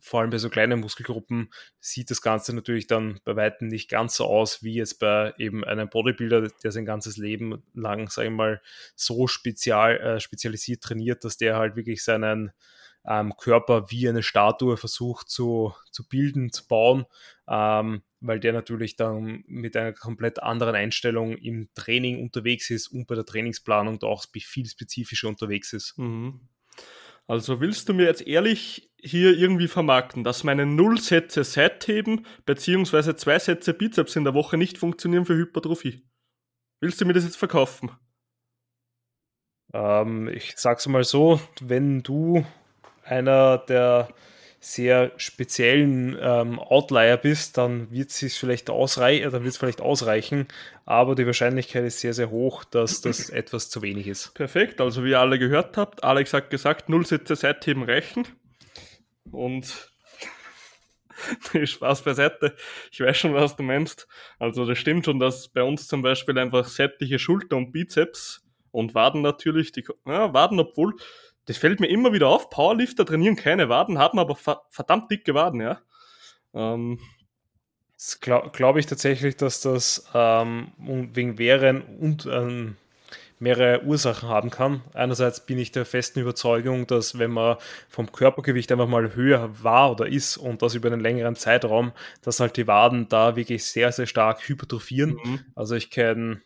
vor 0.00 0.20
allem 0.20 0.30
bei 0.30 0.38
so 0.38 0.50
kleinen 0.50 0.80
Muskelgruppen 0.80 1.50
sieht 1.80 2.10
das 2.10 2.20
Ganze 2.20 2.54
natürlich 2.54 2.86
dann 2.86 3.20
bei 3.24 3.36
weitem 3.36 3.68
nicht 3.68 3.88
ganz 3.88 4.16
so 4.16 4.26
aus 4.26 4.62
wie 4.62 4.74
jetzt 4.74 4.98
bei 4.98 5.32
eben 5.38 5.64
einem 5.64 5.88
Bodybuilder, 5.88 6.48
der 6.62 6.72
sein 6.72 6.84
ganzes 6.84 7.16
Leben 7.16 7.62
lang, 7.72 8.10
sage 8.10 8.28
ich 8.28 8.34
mal, 8.34 8.60
so 8.94 9.26
spezial, 9.26 9.96
äh, 9.96 10.20
spezialisiert 10.20 10.82
trainiert, 10.82 11.24
dass 11.24 11.38
der 11.38 11.56
halt 11.56 11.74
wirklich 11.74 12.04
seinen 12.04 12.52
ähm, 13.06 13.34
Körper 13.36 13.90
wie 13.90 14.08
eine 14.08 14.22
Statue 14.22 14.76
versucht 14.76 15.28
zu, 15.28 15.74
zu 15.90 16.08
bilden, 16.08 16.52
zu 16.52 16.66
bauen, 16.66 17.04
ähm, 17.48 18.02
weil 18.20 18.40
der 18.40 18.52
natürlich 18.52 18.96
dann 18.96 19.44
mit 19.46 19.76
einer 19.76 19.92
komplett 19.92 20.42
anderen 20.42 20.74
Einstellung 20.74 21.36
im 21.36 21.68
Training 21.74 22.22
unterwegs 22.22 22.70
ist 22.70 22.88
und 22.88 23.06
bei 23.06 23.14
der 23.14 23.26
Trainingsplanung 23.26 23.98
da 23.98 24.06
auch 24.06 24.24
viel 24.32 24.66
spezifischer 24.66 25.28
unterwegs 25.28 25.72
ist. 25.72 25.98
Mhm. 25.98 26.40
Also 27.26 27.60
willst 27.60 27.88
du 27.88 27.94
mir 27.94 28.04
jetzt 28.04 28.26
ehrlich 28.26 28.90
hier 29.00 29.36
irgendwie 29.36 29.68
vermarkten, 29.68 30.24
dass 30.24 30.44
meine 30.44 30.66
null 30.66 30.98
Sätze 30.98 31.44
Seitheben 31.44 32.26
bzw. 32.44 33.16
zwei 33.16 33.38
Sätze 33.38 33.74
Bizeps 33.74 34.16
in 34.16 34.24
der 34.24 34.34
Woche 34.34 34.56
nicht 34.56 34.78
funktionieren 34.78 35.24
für 35.24 35.34
Hypertrophie? 35.34 36.06
Willst 36.80 37.00
du 37.00 37.06
mir 37.06 37.14
das 37.14 37.24
jetzt 37.24 37.36
verkaufen? 37.36 37.90
Ähm, 39.72 40.28
ich 40.28 40.54
sag's 40.56 40.86
mal 40.86 41.04
so, 41.04 41.40
wenn 41.60 42.02
du 42.02 42.44
einer 43.04 43.58
der 43.58 44.08
sehr 44.64 45.12
speziellen 45.18 46.16
ähm, 46.18 46.58
Outlier 46.58 47.18
bist, 47.18 47.58
dann 47.58 47.90
wird 47.90 48.10
es 48.10 48.36
vielleicht, 48.36 48.70
ausrei 48.70 49.18
äh, 49.20 49.50
vielleicht 49.50 49.82
ausreichen, 49.82 50.48
aber 50.86 51.14
die 51.14 51.26
Wahrscheinlichkeit 51.26 51.84
ist 51.84 52.00
sehr, 52.00 52.14
sehr 52.14 52.30
hoch, 52.30 52.64
dass 52.64 53.02
das 53.02 53.28
etwas 53.30 53.68
zu 53.68 53.82
wenig 53.82 54.06
ist. 54.06 54.32
Perfekt, 54.32 54.80
also 54.80 55.04
wie 55.04 55.10
ihr 55.10 55.20
alle 55.20 55.38
gehört 55.38 55.76
habt, 55.76 56.02
Alex 56.02 56.32
hat 56.32 56.48
gesagt, 56.48 56.88
null 56.88 57.04
Sätze 57.04 57.36
Seitheben 57.36 57.82
reichen 57.82 58.26
und 59.30 59.92
Spaß 61.64 62.02
beiseite. 62.02 62.56
Ich 62.90 63.00
weiß 63.00 63.16
schon, 63.18 63.34
was 63.34 63.56
du 63.56 63.62
meinst. 63.62 64.08
Also 64.38 64.66
das 64.66 64.78
stimmt 64.78 65.04
schon, 65.04 65.18
dass 65.18 65.48
bei 65.48 65.62
uns 65.62 65.88
zum 65.88 66.00
Beispiel 66.02 66.38
einfach 66.38 66.66
sämtliche 66.66 67.18
Schulter 67.18 67.56
und 67.56 67.72
Bizeps 67.72 68.42
und 68.70 68.94
Waden 68.94 69.22
natürlich, 69.22 69.72
die 69.72 69.84
ja, 70.06 70.32
Waden, 70.32 70.58
obwohl 70.58 70.94
das 71.46 71.56
fällt 71.56 71.80
mir 71.80 71.88
immer 71.88 72.12
wieder 72.12 72.28
auf. 72.28 72.50
Powerlifter 72.50 73.04
trainieren 73.04 73.36
keine 73.36 73.68
Waden, 73.68 73.98
haben 73.98 74.18
aber 74.18 74.36
verdammt 74.70 75.10
dicke 75.10 75.34
Waden, 75.34 75.60
ja. 75.60 75.80
Ähm, 76.54 76.98
das 77.96 78.20
glaube 78.20 78.50
glaub 78.52 78.76
ich 78.76 78.86
tatsächlich, 78.86 79.36
dass 79.36 79.60
das 79.60 80.06
ähm, 80.14 80.72
wegen 80.78 81.38
Wehren 81.38 81.82
und 81.82 82.26
ähm, 82.26 82.76
mehrere 83.38 83.84
Ursachen 83.84 84.28
haben 84.28 84.50
kann. 84.50 84.82
Einerseits 84.92 85.44
bin 85.44 85.58
ich 85.58 85.72
der 85.72 85.84
festen 85.84 86.20
Überzeugung, 86.20 86.86
dass 86.86 87.18
wenn 87.18 87.30
man 87.30 87.56
vom 87.88 88.10
Körpergewicht 88.10 88.70
einfach 88.72 88.88
mal 88.88 89.14
höher 89.14 89.50
war 89.62 89.90
oder 89.92 90.06
ist 90.06 90.36
und 90.36 90.62
das 90.62 90.74
über 90.74 90.88
einen 90.88 91.00
längeren 91.00 91.36
Zeitraum, 91.36 91.92
dass 92.22 92.40
halt 92.40 92.56
die 92.56 92.66
Waden 92.66 93.08
da 93.08 93.36
wirklich 93.36 93.64
sehr, 93.64 93.92
sehr 93.92 94.06
stark 94.06 94.48
hypertrophieren. 94.48 95.18
Mhm. 95.22 95.40
Also 95.54 95.74
ich 95.74 95.90
kenne 95.90 96.40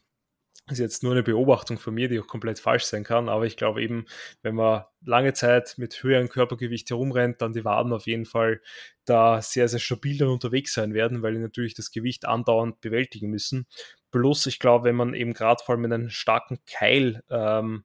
ist 0.71 0.79
jetzt 0.79 1.03
nur 1.03 1.13
eine 1.13 1.23
Beobachtung 1.23 1.79
von 1.79 1.95
mir, 1.95 2.09
die 2.09 2.21
auch 2.21 2.27
komplett 2.27 2.59
falsch 2.59 2.85
sein 2.85 3.05
kann, 3.05 3.29
aber 3.29 3.47
ich 3.47 3.57
glaube 3.57 3.83
eben, 3.83 4.07
wenn 4.43 4.55
man 4.55 4.85
lange 5.05 5.33
Zeit 5.33 5.75
mit 5.79 6.03
höherem 6.03 6.29
Körpergewicht 6.29 6.91
herumrennt, 6.91 7.41
dann 7.41 7.53
die 7.53 7.65
Waden 7.65 7.93
auf 7.93 8.07
jeden 8.07 8.25
Fall 8.25 8.61
da 9.05 9.41
sehr, 9.43 9.69
sehr 9.69 9.79
stabil 9.79 10.19
dann 10.19 10.29
unterwegs 10.29 10.75
sein 10.75 10.95
werden, 10.95 11.23
weil 11.23 11.35
die 11.35 11.41
natürlich 11.41 11.75
das 11.75 11.91
Gewicht 11.91 12.27
andauernd 12.27 12.81
bewältigen 12.81 13.31
müssen. 13.31 13.67
Plus, 14.11 14.47
ich 14.47 14.59
glaube, 14.59 14.85
wenn 14.85 14.97
man 14.97 15.15
eben 15.15 15.35
gerade 15.35 15.63
vor 15.65 15.75
allem 15.75 15.83
mit 15.83 15.93
einem 15.93 16.11
starken 16.11 16.59
Keil 16.67 17.23
ähm, 17.31 17.85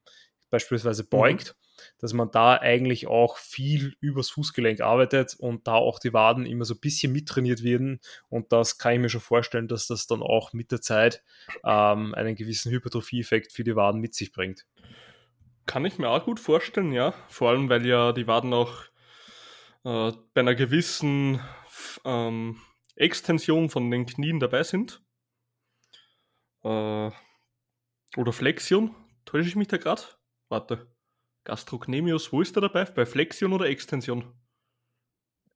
beispielsweise 0.49 1.03
beugt, 1.03 1.55
dass 1.99 2.13
man 2.13 2.31
da 2.31 2.57
eigentlich 2.57 3.07
auch 3.07 3.37
viel 3.37 3.95
übers 3.99 4.29
Fußgelenk 4.29 4.81
arbeitet 4.81 5.35
und 5.37 5.67
da 5.67 5.73
auch 5.75 5.99
die 5.99 6.13
Waden 6.13 6.45
immer 6.45 6.65
so 6.65 6.73
ein 6.73 6.79
bisschen 6.79 7.11
mittrainiert 7.11 7.63
werden. 7.63 7.99
Und 8.29 8.51
das 8.51 8.77
kann 8.77 8.93
ich 8.93 8.99
mir 8.99 9.09
schon 9.09 9.21
vorstellen, 9.21 9.67
dass 9.67 9.87
das 9.87 10.07
dann 10.07 10.21
auch 10.21 10.53
mit 10.53 10.71
der 10.71 10.81
Zeit 10.81 11.23
ähm, 11.63 12.13
einen 12.15 12.35
gewissen 12.35 12.71
Hypertrophie-Effekt 12.71 13.51
für 13.51 13.63
die 13.63 13.75
Waden 13.75 14.01
mit 14.01 14.13
sich 14.15 14.31
bringt. 14.31 14.65
Kann 15.65 15.85
ich 15.85 15.97
mir 15.97 16.09
auch 16.09 16.25
gut 16.25 16.39
vorstellen, 16.39 16.91
ja. 16.91 17.13
Vor 17.29 17.49
allem, 17.49 17.69
weil 17.69 17.85
ja 17.85 18.11
die 18.11 18.27
Waden 18.27 18.53
auch 18.53 18.83
äh, 19.85 20.11
bei 20.33 20.41
einer 20.41 20.55
gewissen 20.55 21.39
ähm, 22.05 22.59
Extension 22.95 23.69
von 23.69 23.89
den 23.89 24.05
Knien 24.05 24.39
dabei 24.39 24.63
sind. 24.63 25.01
Äh, 26.63 27.11
oder 28.17 28.31
Flexion. 28.31 28.95
Täusche 29.25 29.49
ich 29.49 29.55
mich 29.55 29.67
da 29.67 29.77
gerade? 29.77 30.03
Warte. 30.49 30.92
Gastrocnemius, 31.43 32.31
wo 32.31 32.41
ist 32.41 32.55
er 32.55 32.61
dabei? 32.61 32.85
Bei 32.85 33.05
Flexion 33.05 33.53
oder 33.53 33.67
Extension? 33.67 34.23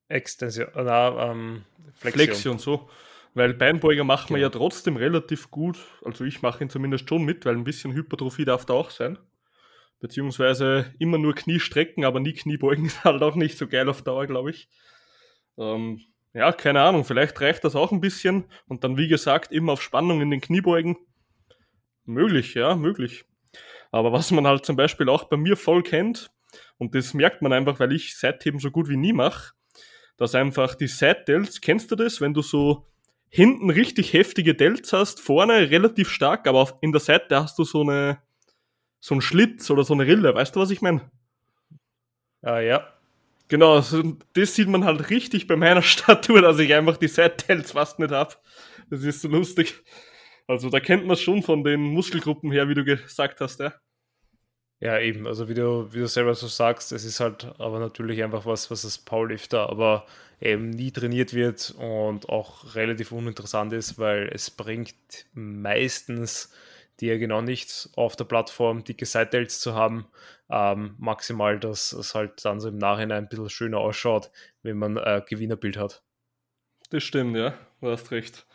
Extension, 0.10 0.68
na, 0.76 1.32
ähm, 1.32 1.64
Flexion. 1.94 2.26
Flexion, 2.26 2.60
so. 2.60 2.90
Weil 3.34 3.54
Beinbeuger 3.54 4.04
machen 4.04 4.30
genau. 4.30 4.38
wir 4.38 4.42
ja 4.44 4.50
trotzdem 4.50 4.98
relativ 4.98 5.52
gut. 5.52 5.78
Also 6.04 6.26
ich 6.26 6.42
mache 6.42 6.64
ihn 6.64 6.70
zumindest 6.70 7.08
schon 7.08 7.24
mit, 7.24 7.46
weil 7.46 7.56
ein 7.56 7.64
bisschen 7.64 7.94
Hypertrophie 7.94 8.46
darf 8.46 8.66
da 8.66 8.74
auch 8.74 8.90
sein. 8.90 9.20
Beziehungsweise 10.00 10.94
immer 10.98 11.18
nur 11.18 11.36
Knie 11.36 11.60
strecken, 11.60 12.04
aber 12.04 12.20
nie 12.20 12.34
Kniebeugen 12.34 12.86
ist 12.88 13.04
halt 13.04 13.22
auch 13.22 13.36
nicht 13.36 13.58
so 13.58 13.68
geil 13.68 13.90
auf 13.90 14.02
Dauer, 14.02 14.26
glaube 14.26 14.50
ich. 14.50 14.70
Ähm, 15.58 16.02
ja, 16.34 16.52
keine 16.52 16.82
Ahnung, 16.82 17.04
vielleicht 17.06 17.40
reicht 17.40 17.64
das 17.64 17.76
auch 17.76 17.92
ein 17.92 18.02
bisschen. 18.02 18.46
Und 18.68 18.84
dann, 18.84 18.98
wie 18.98 19.08
gesagt, 19.08 19.52
immer 19.52 19.74
auf 19.74 19.84
Spannung 19.84 20.22
in 20.22 20.32
den 20.32 20.42
Kniebeugen. 20.42 20.98
Möglich, 22.06 22.56
ja, 22.56 22.76
möglich. 22.76 23.26
Aber 23.92 24.12
was 24.12 24.32
man 24.32 24.48
halt 24.48 24.66
zum 24.66 24.76
Beispiel 24.76 25.10
auch 25.10 25.26
bei 25.26 25.38
mir 25.38 25.58
voll 25.58 25.84
kennt, 25.84 26.30
und 26.78 26.96
das 26.96 27.14
merkt 27.14 27.42
man 27.42 27.54
einfach, 27.54 27.80
weil 27.80 27.94
ich 27.94 28.18
Seitheben 28.18 28.60
so 28.60 28.72
gut 28.72 28.90
wie 28.90 28.98
nie 28.98 29.14
mache, 29.14 29.54
dass 30.18 30.36
einfach 30.36 30.76
die 30.76 30.88
Side-Delts, 30.88 31.62
kennst 31.62 31.92
du 31.92 31.96
das, 31.96 32.22
wenn 32.22 32.34
du 32.34 32.42
so 32.42 32.88
hinten 33.30 33.70
richtig 33.70 34.14
heftige 34.14 34.56
Delts 34.56 34.94
hast, 34.94 35.20
vorne 35.20 35.70
relativ 35.70 36.10
stark, 36.10 36.48
aber 36.48 36.78
in 36.82 36.92
der 36.92 37.02
Seite 37.02 37.36
hast 37.42 37.60
du 37.60 37.64
so 37.64 37.82
eine 37.82 38.20
so 39.00 39.14
einen 39.14 39.22
Schlitz 39.22 39.70
oder 39.70 39.84
so 39.84 39.94
eine 39.94 40.08
Rille, 40.08 40.34
weißt 40.34 40.56
du, 40.56 40.60
was 40.60 40.72
ich 40.72 40.82
meine? 40.82 41.12
Ah, 42.42 42.60
ja. 42.60 42.88
Genau, 43.48 43.78
das 43.80 44.56
sieht 44.56 44.68
man 44.68 44.84
halt 44.84 45.10
richtig 45.10 45.48
bei 45.48 45.56
meiner 45.56 45.82
Statur, 45.84 46.42
dass 46.42 46.60
ich 46.60 46.74
einfach 46.74 46.98
die 46.98 47.08
Side-Delts 47.08 47.72
fast 47.72 48.00
nicht 48.00 48.12
habe. 48.12 48.36
Das 48.90 49.04
ist 49.04 49.22
so 49.22 49.28
lustig. 49.28 49.84
Also 50.48 50.70
da 50.70 50.80
kennt 50.80 51.06
man 51.06 51.14
es 51.14 51.22
schon 51.22 51.44
von 51.44 51.64
den 51.64 51.82
Muskelgruppen 51.82 52.52
her, 52.52 52.70
wie 52.70 52.74
du 52.74 52.84
gesagt 52.84 53.42
hast, 53.42 53.60
ja. 53.60 53.74
Ja, 54.80 55.00
eben, 55.00 55.26
also 55.26 55.50
wie 55.50 55.56
du, 55.56 55.92
wie 55.92 56.00
du 56.00 56.08
selber 56.08 56.36
so 56.36 56.48
sagst, 56.48 56.92
es 56.92 57.04
ist 57.04 57.20
halt 57.20 57.46
aber 57.60 57.80
natürlich 57.80 58.24
einfach 58.24 58.46
was, 58.46 58.70
was 58.70 58.84
das 58.84 59.00
Powerlifter 59.00 59.70
aber 59.70 60.06
eben 60.40 60.70
nie 60.70 60.92
trainiert 60.92 61.34
wird 61.34 61.74
und 61.80 62.30
auch 62.30 62.76
relativ 62.76 63.12
uninteressant 63.12 63.74
ist, 63.74 63.98
weil 63.98 64.30
es 64.32 64.52
bringt 64.52 64.94
meistens 65.34 66.54
dir 67.00 67.18
genau 67.18 67.42
nichts 67.42 67.92
auf 67.96 68.16
der 68.16 68.26
Plattform, 68.26 68.84
dicke 68.84 69.06
side 69.06 69.48
zu 69.48 69.74
haben. 69.74 70.08
Ähm, 70.50 70.96
maximal, 71.00 71.60
dass 71.60 71.92
es 71.92 72.14
halt 72.14 72.46
dann 72.46 72.60
so 72.60 72.70
im 72.70 72.78
Nachhinein 72.78 73.24
ein 73.24 73.30
bisschen 73.30 73.50
schöner 73.50 73.80
ausschaut, 73.80 74.32
wenn 74.62 74.78
man 74.78 74.98
ein 74.98 75.24
Gewinnerbild 75.28 75.78
hat. 75.78 76.04
Das 76.92 77.04
stimmt, 77.04 77.36
ja, 77.36 77.54
du 77.82 77.90
hast 77.90 78.12
recht. 78.12 78.46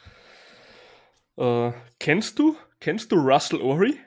Äh, 1.37 1.73
kennst 1.99 2.39
du, 2.39 2.57
kennst 2.81 3.13
du 3.13 3.17
Russell 3.17 3.61
Ori? 3.61 3.99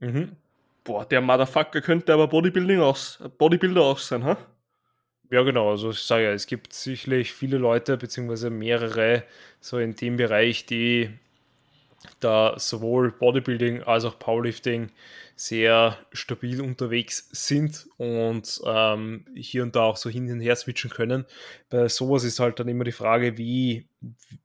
Mhm. 0.00 0.36
Boah, 0.84 1.04
der 1.04 1.20
Motherfucker 1.20 1.80
könnte 1.80 2.12
aber 2.12 2.28
Bodybuilding 2.28 2.80
aus, 2.80 3.18
Bodybuilder 3.38 3.82
auch 3.82 3.98
sein, 3.98 4.24
ha? 4.24 4.36
Ja, 5.30 5.42
genau. 5.42 5.70
Also 5.70 5.90
ich 5.90 6.00
sage 6.00 6.24
ja, 6.24 6.32
es 6.32 6.46
gibt 6.46 6.72
sicherlich 6.72 7.32
viele 7.32 7.58
Leute, 7.58 7.96
beziehungsweise 7.96 8.50
mehrere, 8.50 9.24
so 9.60 9.78
in 9.78 9.96
dem 9.96 10.16
Bereich, 10.16 10.66
die 10.66 11.10
da 12.20 12.58
sowohl 12.58 13.12
Bodybuilding 13.12 13.82
als 13.82 14.04
auch 14.04 14.18
Powerlifting 14.18 14.90
sehr 15.34 15.98
stabil 16.12 16.62
unterwegs 16.62 17.28
sind 17.30 17.86
und 17.98 18.60
ähm, 18.64 19.26
hier 19.34 19.62
und 19.62 19.76
da 19.76 19.82
auch 19.82 19.96
so 19.96 20.08
hin 20.08 20.30
und 20.30 20.40
her 20.40 20.56
switchen 20.56 20.90
können. 20.90 21.26
Bei 21.68 21.88
sowas 21.88 22.24
ist 22.24 22.40
halt 22.40 22.58
dann 22.58 22.68
immer 22.68 22.84
die 22.84 22.92
Frage, 22.92 23.36
wie, 23.36 23.88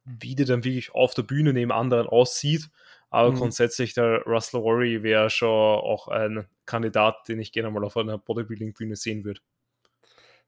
wie 0.03 0.35
der 0.35 0.45
dann 0.45 0.63
wirklich 0.63 0.93
auf 0.93 1.13
der 1.13 1.23
Bühne 1.23 1.53
neben 1.53 1.71
anderen 1.71 2.07
aussieht. 2.07 2.69
Aber 3.09 3.31
mhm. 3.31 3.37
grundsätzlich 3.37 3.93
der 3.93 4.23
Russell 4.25 4.61
Rory 4.61 5.03
wäre 5.03 5.29
schon 5.29 5.49
auch 5.49 6.07
ein 6.07 6.45
Kandidat, 6.65 7.27
den 7.27 7.39
ich 7.39 7.51
gerne 7.51 7.71
mal 7.71 7.83
auf 7.83 7.97
einer 7.97 8.17
Bodybuilding-Bühne 8.17 8.95
sehen 8.95 9.23
würde. 9.23 9.41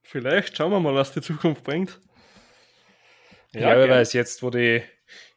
Vielleicht 0.02 0.56
schauen 0.56 0.72
wir 0.72 0.80
mal, 0.80 0.94
was 0.94 1.12
die 1.12 1.22
Zukunft 1.22 1.64
bringt. 1.64 2.00
Ja, 3.52 3.60
ja 3.60 3.78
wer 3.78 3.88
weiß, 3.88 4.12
jetzt, 4.12 4.42
wo 4.42 4.50
die 4.50 4.82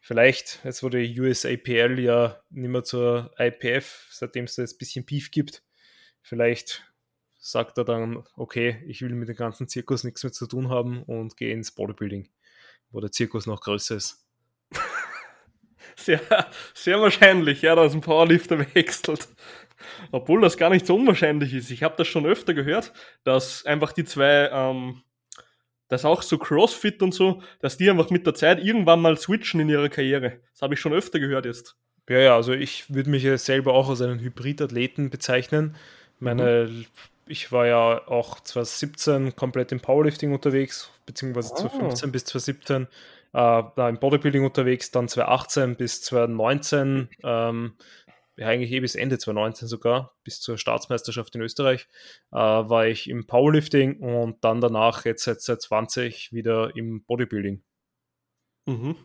Vielleicht, 0.01 0.61
jetzt 0.63 0.83
wo 0.83 0.89
die 0.89 1.19
USAPL 1.19 1.99
ja 1.99 2.41
nicht 2.49 2.69
mehr 2.69 2.83
zur 2.83 3.31
IPF, 3.37 4.07
seitdem 4.11 4.45
es 4.45 4.55
da 4.55 4.61
jetzt 4.61 4.75
ein 4.75 4.77
bisschen 4.77 5.05
Beef 5.05 5.31
gibt, 5.31 5.63
vielleicht 6.21 6.83
sagt 7.37 7.77
er 7.77 7.85
dann, 7.85 8.23
okay, 8.35 8.83
ich 8.87 9.01
will 9.01 9.15
mit 9.15 9.29
dem 9.29 9.35
ganzen 9.35 9.67
Zirkus 9.67 10.03
nichts 10.03 10.23
mehr 10.23 10.33
zu 10.33 10.47
tun 10.47 10.69
haben 10.69 11.03
und 11.03 11.37
gehe 11.37 11.53
ins 11.53 11.71
Bodybuilding, 11.71 12.29
wo 12.89 12.99
der 12.99 13.11
Zirkus 13.11 13.45
noch 13.45 13.61
größer 13.61 13.95
ist. 13.95 14.25
Sehr, 15.99 16.21
sehr 16.75 17.01
wahrscheinlich, 17.01 17.63
ja, 17.63 17.73
dass 17.73 17.93
ein 17.93 18.01
Powerlifter 18.01 18.59
wechselt. 18.75 19.27
Obwohl 20.11 20.41
das 20.41 20.57
gar 20.57 20.69
nicht 20.69 20.85
so 20.85 20.95
unwahrscheinlich 20.95 21.53
ist. 21.55 21.71
Ich 21.71 21.81
habe 21.81 21.95
das 21.97 22.07
schon 22.07 22.25
öfter 22.25 22.53
gehört, 22.53 22.93
dass 23.23 23.65
einfach 23.65 23.93
die 23.93 24.05
zwei 24.05 24.49
ähm, 24.51 25.01
dass 25.87 26.05
auch 26.05 26.21
so 26.21 26.37
CrossFit 26.37 27.01
und 27.01 27.13
so, 27.13 27.41
dass 27.59 27.77
die 27.77 27.89
einfach 27.89 28.09
mit 28.09 28.25
der 28.25 28.33
Zeit 28.33 28.63
irgendwann 28.63 29.01
mal 29.01 29.17
switchen 29.17 29.59
in 29.59 29.69
ihrer 29.69 29.89
Karriere. 29.89 30.39
Das 30.51 30.61
habe 30.61 30.73
ich 30.73 30.79
schon 30.79 30.93
öfter 30.93 31.19
gehört 31.19 31.45
jetzt. 31.45 31.75
Ja, 32.09 32.19
ja, 32.19 32.35
also 32.35 32.53
ich 32.53 32.93
würde 32.93 33.09
mich 33.09 33.23
selber 33.41 33.73
auch 33.73 33.89
als 33.89 34.01
einen 34.01 34.19
Hybridathleten 34.19 35.09
bezeichnen. 35.09 35.75
Meine, 36.19 36.67
mhm. 36.69 36.85
ich 37.27 37.51
war 37.51 37.67
ja 37.67 38.07
auch 38.07 38.39
2017 38.39 39.35
komplett 39.35 39.71
im 39.71 39.81
Powerlifting 39.81 40.33
unterwegs, 40.33 40.89
beziehungsweise 41.05 41.51
oh. 41.53 41.57
2015 41.57 42.11
bis 42.11 42.25
2017 42.25 42.87
äh, 43.33 43.89
im 43.89 43.99
Bodybuilding 43.99 44.45
unterwegs, 44.45 44.91
dann 44.91 45.07
2018 45.07 45.75
bis 45.75 46.01
2019 46.03 47.09
ähm, 47.23 47.73
ja, 48.06 48.06
eigentlich 48.41 48.71
eh 48.71 48.79
bis 48.79 48.95
Ende 48.95 49.17
2019 49.17 49.67
sogar, 49.67 50.15
bis 50.23 50.39
zur 50.39 50.57
Staatsmeisterschaft 50.57 51.35
in 51.35 51.41
Österreich, 51.41 51.87
äh, 52.31 52.37
war 52.37 52.87
ich 52.87 53.09
im 53.09 53.25
Powerlifting 53.25 53.99
und 53.99 54.43
dann 54.43 54.61
danach 54.61 55.05
jetzt 55.05 55.23
seit 55.23 55.41
2020 55.41 56.33
wieder 56.33 56.75
im 56.75 57.03
Bodybuilding. 57.03 57.63
Mhm. 58.65 58.95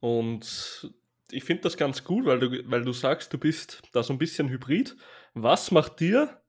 Und 0.00 0.90
ich 1.30 1.44
finde 1.44 1.62
das 1.62 1.76
ganz 1.76 2.04
gut, 2.04 2.26
weil 2.26 2.38
du, 2.38 2.70
weil 2.70 2.84
du 2.84 2.92
sagst, 2.92 3.32
du 3.32 3.38
bist 3.38 3.82
da 3.92 4.02
so 4.02 4.12
ein 4.12 4.18
bisschen 4.18 4.48
hybrid. 4.48 4.96
Was 5.34 5.70
macht 5.70 6.00
dir 6.00 6.42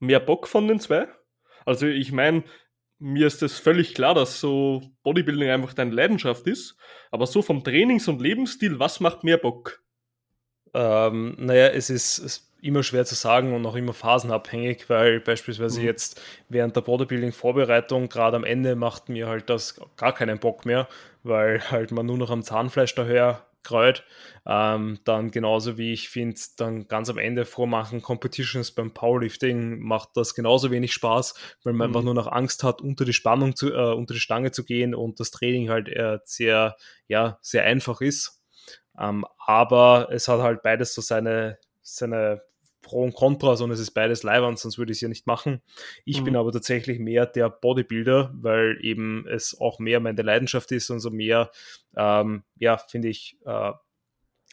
mehr 0.00 0.20
Bock 0.20 0.48
von 0.48 0.66
den 0.66 0.80
zwei? 0.80 1.08
Also 1.66 1.86
ich 1.86 2.12
meine, 2.12 2.44
mir 2.98 3.26
ist 3.26 3.42
das 3.42 3.58
völlig 3.58 3.94
klar, 3.94 4.14
dass 4.14 4.40
so 4.40 4.82
Bodybuilding 5.02 5.50
einfach 5.50 5.74
deine 5.74 5.94
Leidenschaft 5.94 6.46
ist, 6.46 6.76
aber 7.10 7.26
so 7.26 7.42
vom 7.42 7.62
Trainings- 7.62 8.08
und 8.08 8.20
Lebensstil, 8.20 8.78
was 8.78 9.00
macht 9.00 9.24
mehr 9.24 9.38
Bock? 9.38 9.83
Ähm, 10.74 11.36
naja, 11.38 11.68
es 11.68 11.90
ist, 11.90 12.18
ist, 12.18 12.50
immer 12.64 12.82
schwer 12.82 13.04
zu 13.04 13.14
sagen 13.14 13.54
und 13.54 13.66
auch 13.66 13.74
immer 13.74 13.92
phasenabhängig, 13.92 14.88
weil 14.88 15.20
beispielsweise 15.20 15.80
mhm. 15.80 15.86
jetzt 15.86 16.20
während 16.48 16.74
der 16.74 16.80
Bodybuilding-Vorbereitung, 16.80 18.08
gerade 18.08 18.38
am 18.38 18.44
Ende, 18.44 18.74
macht 18.74 19.10
mir 19.10 19.28
halt 19.28 19.50
das 19.50 19.78
gar 19.96 20.14
keinen 20.14 20.38
Bock 20.38 20.64
mehr, 20.64 20.88
weil 21.22 21.70
halt 21.70 21.92
man 21.92 22.06
nur 22.06 22.16
noch 22.16 22.30
am 22.30 22.42
Zahnfleisch 22.42 22.94
daher 22.94 23.44
kreut. 23.62 24.04
Ähm, 24.46 24.98
dann 25.04 25.30
genauso 25.30 25.76
wie 25.76 25.92
ich 25.92 26.08
finde, 26.08 26.40
dann 26.56 26.88
ganz 26.88 27.10
am 27.10 27.18
Ende 27.18 27.44
vormachen 27.44 28.02
Competitions 28.02 28.72
beim 28.72 28.92
Powerlifting 28.92 29.80
macht 29.80 30.10
das 30.14 30.34
genauso 30.34 30.70
wenig 30.70 30.92
Spaß, 30.92 31.34
weil 31.64 31.72
man 31.72 31.90
mhm. 31.90 31.96
einfach 31.96 32.04
nur 32.04 32.14
noch 32.14 32.30
Angst 32.30 32.62
hat, 32.62 32.80
unter 32.80 33.04
die 33.04 33.12
Spannung 33.12 33.56
zu, 33.56 33.72
äh, 33.72 33.92
unter 33.94 34.14
die 34.14 34.20
Stange 34.20 34.52
zu 34.52 34.64
gehen 34.64 34.94
und 34.94 35.20
das 35.20 35.30
Training 35.30 35.68
halt 35.68 35.88
äh, 35.88 36.18
sehr, 36.24 36.76
ja, 37.08 37.38
sehr 37.42 37.64
einfach 37.64 38.00
ist. 38.00 38.43
Ähm, 38.98 39.24
aber 39.38 40.08
es 40.10 40.28
hat 40.28 40.40
halt 40.40 40.62
beides 40.62 40.94
so 40.94 41.00
seine, 41.00 41.58
seine 41.82 42.42
Pro 42.84 43.02
und 43.02 43.14
Contra, 43.14 43.56
sondern 43.56 43.74
es 43.74 43.80
ist 43.80 43.92
beides 43.92 44.22
Leihwand, 44.22 44.58
sonst 44.58 44.78
würde 44.78 44.92
ich 44.92 44.98
es 44.98 45.02
ja 45.02 45.08
nicht 45.08 45.26
machen. 45.26 45.62
Ich 46.04 46.20
mhm. 46.20 46.24
bin 46.24 46.36
aber 46.36 46.52
tatsächlich 46.52 47.00
mehr 47.00 47.26
der 47.26 47.50
Bodybuilder, 47.50 48.32
weil 48.34 48.78
eben 48.82 49.26
es 49.26 49.58
auch 49.58 49.78
mehr 49.78 49.98
meine 50.00 50.22
Leidenschaft 50.22 50.70
ist 50.70 50.90
und 50.90 51.00
so 51.00 51.10
mehr, 51.10 51.50
ähm, 51.96 52.44
ja, 52.58 52.76
finde 52.76 53.08
ich, 53.08 53.38
äh, 53.44 53.72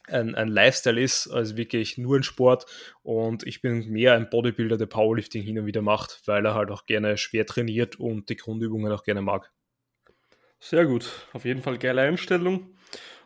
ein, 0.07 0.35
ein 0.35 0.47
Lifestyle 0.47 0.99
ist, 0.99 1.27
als 1.27 1.55
wirklich 1.55 1.97
nur 1.97 2.17
ein 2.17 2.23
Sport. 2.23 2.65
Und 3.03 3.45
ich 3.45 3.61
bin 3.61 3.89
mehr 3.89 4.13
ein 4.13 4.29
Bodybuilder, 4.29 4.77
der 4.77 4.87
Powerlifting 4.87 5.43
hin 5.43 5.59
und 5.59 5.65
wieder 5.65 5.81
macht, 5.81 6.21
weil 6.25 6.45
er 6.45 6.55
halt 6.55 6.71
auch 6.71 6.85
gerne 6.85 7.17
schwer 7.17 7.45
trainiert 7.45 7.99
und 7.99 8.29
die 8.29 8.35
Grundübungen 8.35 8.91
auch 8.91 9.03
gerne 9.03 9.21
mag. 9.21 9.51
Sehr 10.59 10.85
gut, 10.85 11.09
auf 11.33 11.45
jeden 11.45 11.61
Fall 11.61 11.77
geile 11.77 12.01
Einstellung. 12.01 12.75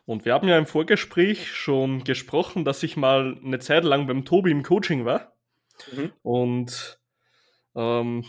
Und 0.06 0.24
wir 0.24 0.34
haben 0.34 0.48
ja 0.48 0.56
im 0.56 0.66
Vorgespräch 0.66 1.52
schon 1.52 2.04
gesprochen, 2.04 2.64
dass 2.64 2.82
ich 2.84 2.96
mal 2.96 3.38
eine 3.44 3.58
Zeit 3.58 3.84
lang 3.84 4.06
beim 4.06 4.24
Tobi 4.24 4.52
im 4.52 4.62
Coaching 4.62 5.04
war. 5.04 5.32
Mhm. 5.92 6.12
Und 6.22 7.00
ähm, 7.74 8.24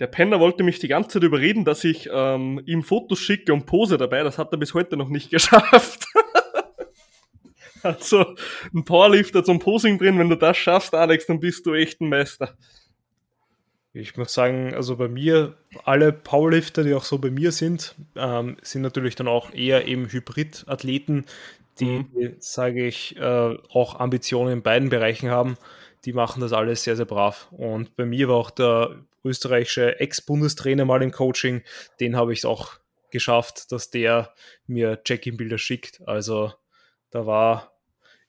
der 0.00 0.08
Penner 0.08 0.40
wollte 0.40 0.64
mich 0.64 0.80
die 0.80 0.88
ganze 0.88 1.10
Zeit 1.10 1.22
überreden, 1.22 1.64
dass 1.64 1.84
ich 1.84 2.08
ähm, 2.12 2.60
ihm 2.66 2.82
Fotos 2.82 3.20
schicke 3.20 3.52
und 3.52 3.66
pose 3.66 3.98
dabei. 3.98 4.24
Das 4.24 4.36
hat 4.36 4.52
er 4.52 4.58
bis 4.58 4.74
heute 4.74 4.96
noch 4.96 5.08
nicht 5.08 5.30
geschafft. 5.30 6.06
also 7.84 8.34
ein 8.74 8.84
Powerlifter 8.84 9.44
zum 9.44 9.60
Posing 9.60 9.98
drin, 9.98 10.18
wenn 10.18 10.28
du 10.28 10.36
das 10.36 10.56
schaffst, 10.56 10.92
Alex, 10.92 11.26
dann 11.26 11.38
bist 11.38 11.64
du 11.66 11.74
echt 11.74 12.00
ein 12.00 12.08
Meister. 12.08 12.56
Ich 13.94 14.16
muss 14.16 14.32
sagen, 14.32 14.74
also 14.74 14.96
bei 14.96 15.08
mir, 15.08 15.56
alle 15.84 16.12
Powerlifter, 16.12 16.82
die 16.82 16.94
auch 16.94 17.04
so 17.04 17.18
bei 17.18 17.30
mir 17.30 17.52
sind, 17.52 17.94
ähm, 18.16 18.56
sind 18.62 18.82
natürlich 18.82 19.16
dann 19.16 19.28
auch 19.28 19.52
eher 19.52 19.86
eben 19.86 20.10
Hybrid-Athleten, 20.10 21.26
die, 21.78 22.06
mhm. 22.14 22.36
sage 22.38 22.86
ich, 22.86 23.16
äh, 23.16 23.56
auch 23.68 24.00
Ambitionen 24.00 24.52
in 24.54 24.62
beiden 24.62 24.88
Bereichen 24.88 25.30
haben. 25.30 25.56
Die 26.06 26.14
machen 26.14 26.40
das 26.40 26.52
alles 26.52 26.84
sehr, 26.84 26.96
sehr 26.96 27.04
brav. 27.04 27.48
Und 27.52 27.94
bei 27.96 28.06
mir 28.06 28.28
war 28.28 28.36
auch 28.36 28.50
der 28.50 28.96
österreichische 29.24 30.00
Ex-Bundestrainer 30.00 30.84
mal 30.84 31.02
im 31.02 31.12
Coaching. 31.12 31.62
Den 32.00 32.16
habe 32.16 32.32
ich 32.32 32.40
es 32.40 32.44
auch 32.44 32.78
geschafft, 33.10 33.70
dass 33.72 33.90
der 33.90 34.32
mir 34.66 35.02
Check-in-Bilder 35.04 35.58
schickt. 35.58 36.00
Also 36.08 36.52
da 37.10 37.26
war, 37.26 37.72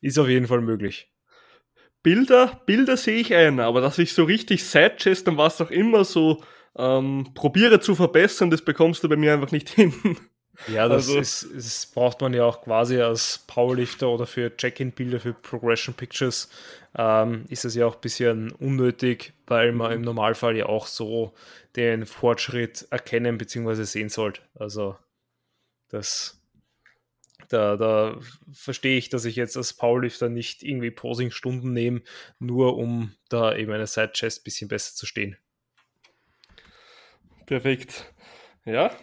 ist 0.02 0.20
auf 0.20 0.28
jeden 0.28 0.48
Fall 0.48 0.62
möglich. 0.62 1.13
Bilder, 2.04 2.62
Bilder 2.66 2.98
sehe 2.98 3.20
ich 3.20 3.34
ein, 3.34 3.60
aber 3.60 3.82
dass 3.82 3.98
ich 3.98 4.14
so 4.14 4.26
richtig 4.26 4.64
Sidechest 4.66 5.28
und 5.28 5.38
was 5.38 5.62
auch 5.62 5.72
immer 5.72 6.04
so 6.04 6.44
ähm, 6.78 7.32
probiere 7.34 7.80
zu 7.80 7.96
verbessern, 7.96 8.50
das 8.50 8.62
bekommst 8.62 9.04
du 9.04 9.10
bei 9.10 9.16
mir 9.16 9.34
einfach 9.34 9.52
nicht 9.52 9.70
hin. 9.74 9.94
Ja, 10.68 10.88
das, 10.88 11.08
also, 11.08 11.20
ist, 11.20 11.48
das 11.56 11.86
braucht 11.88 12.22
man 12.22 12.34
ja 12.34 12.46
auch 12.46 12.62
quasi 12.62 13.02
als 13.02 13.44
Powerlifter 13.48 14.08
oder 14.10 14.28
für 14.28 14.56
Check-in-Bilder, 14.56 15.20
für 15.20 15.34
Progression 15.34 15.96
Pictures, 15.96 16.50
ähm, 16.96 17.46
ist 17.50 17.66
es 17.66 17.74
ja 17.74 17.88
auch 17.88 17.96
ein 17.96 18.02
bisschen 18.02 18.52
unnötig, 18.52 19.34
weil 19.48 19.72
man 19.72 19.92
im 19.92 20.02
Normalfall 20.02 20.56
ja 20.56 20.68
auch 20.68 20.86
so 20.86 21.34
den 21.76 22.06
Fortschritt 22.06 22.86
erkennen 22.92 23.38
bzw. 23.40 23.84
sehen 23.84 24.10
sollte. 24.10 24.42
Also 24.54 24.96
das 25.90 26.43
da, 27.54 27.78
da 27.78 28.20
verstehe 28.52 28.98
ich, 28.98 29.10
dass 29.10 29.26
ich 29.26 29.36
jetzt 29.36 29.56
als 29.56 29.74
Powerlifter 29.74 30.30
nicht 30.30 30.64
irgendwie 30.64 30.92
Posing-Stunden 30.92 31.72
nehme, 31.72 32.02
nur 32.40 32.78
um 32.78 33.14
da 33.30 33.56
eben 33.56 33.72
eine 33.72 33.88
Side-Chest 33.88 34.42
ein 34.42 34.44
bisschen 34.44 34.68
besser 34.68 34.96
zu 34.96 35.06
stehen. 35.06 35.38
Perfekt. 37.46 38.14
Ja, 38.66 38.96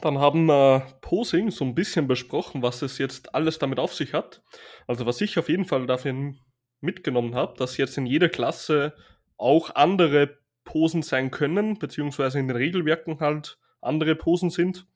dann 0.00 0.18
haben 0.18 0.46
wir 0.46 0.86
Posing 1.00 1.50
so 1.50 1.64
ein 1.64 1.74
bisschen 1.74 2.06
besprochen, 2.08 2.62
was 2.62 2.82
es 2.82 2.98
jetzt 2.98 3.34
alles 3.34 3.58
damit 3.58 3.78
auf 3.78 3.94
sich 3.94 4.12
hat. 4.12 4.42
Also 4.86 5.06
was 5.06 5.20
ich 5.20 5.38
auf 5.38 5.48
jeden 5.48 5.64
Fall 5.64 5.86
dafür 5.86 6.34
mitgenommen 6.80 7.34
habe, 7.34 7.56
dass 7.56 7.76
jetzt 7.76 7.96
in 7.96 8.06
jeder 8.06 8.28
Klasse 8.28 8.94
auch 9.36 9.74
andere 9.74 10.38
Posen 10.64 11.02
sein 11.02 11.30
können, 11.30 11.78
beziehungsweise 11.78 12.38
in 12.38 12.48
den 12.48 12.56
Regelwerken 12.56 13.20
halt 13.20 13.58
andere 13.80 14.16
Posen 14.16 14.50
sind 14.50 14.86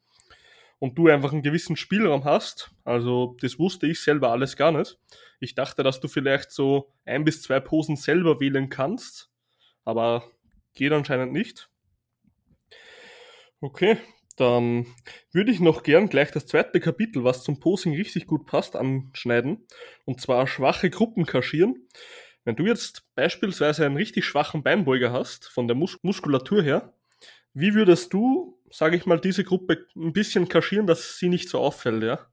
und 0.80 0.98
du 0.98 1.06
einfach 1.08 1.32
einen 1.32 1.42
gewissen 1.42 1.76
Spielraum 1.76 2.24
hast. 2.24 2.72
Also 2.84 3.36
das 3.40 3.60
wusste 3.60 3.86
ich 3.86 4.00
selber 4.00 4.32
alles 4.32 4.56
gar 4.56 4.72
nicht. 4.72 4.98
Ich 5.38 5.54
dachte, 5.54 5.84
dass 5.84 6.00
du 6.00 6.08
vielleicht 6.08 6.50
so 6.50 6.92
ein 7.04 7.24
bis 7.24 7.42
zwei 7.42 7.60
Posen 7.60 7.96
selber 7.96 8.40
wählen 8.40 8.68
kannst, 8.68 9.30
aber 9.84 10.24
geht 10.74 10.92
anscheinend 10.92 11.32
nicht. 11.32 11.70
Okay, 13.60 13.98
dann 14.36 14.86
würde 15.32 15.52
ich 15.52 15.60
noch 15.60 15.82
gern 15.82 16.08
gleich 16.08 16.30
das 16.30 16.46
zweite 16.46 16.80
Kapitel, 16.80 17.24
was 17.24 17.44
zum 17.44 17.60
Posing 17.60 17.94
richtig 17.94 18.26
gut 18.26 18.46
passt, 18.46 18.74
anschneiden. 18.74 19.66
Und 20.06 20.20
zwar 20.20 20.46
schwache 20.46 20.88
Gruppen 20.88 21.26
kaschieren. 21.26 21.86
Wenn 22.44 22.56
du 22.56 22.64
jetzt 22.64 23.04
beispielsweise 23.14 23.84
einen 23.84 23.98
richtig 23.98 24.24
schwachen 24.24 24.62
Beinbeuger 24.62 25.12
hast, 25.12 25.46
von 25.46 25.68
der 25.68 25.76
Mus 25.76 25.98
Muskulatur 26.02 26.62
her, 26.62 26.94
wie 27.52 27.74
würdest 27.74 28.14
du 28.14 28.58
sage 28.70 28.96
ich 28.96 29.06
mal, 29.06 29.20
diese 29.20 29.44
Gruppe 29.44 29.87
ein 29.96 30.12
bisschen 30.12 30.48
kaschieren, 30.48 30.87
dass 30.87 31.18
sie 31.18 31.28
nicht 31.28 31.48
so 31.48 31.59
auffällt, 31.59 32.02
ja? 32.02 32.26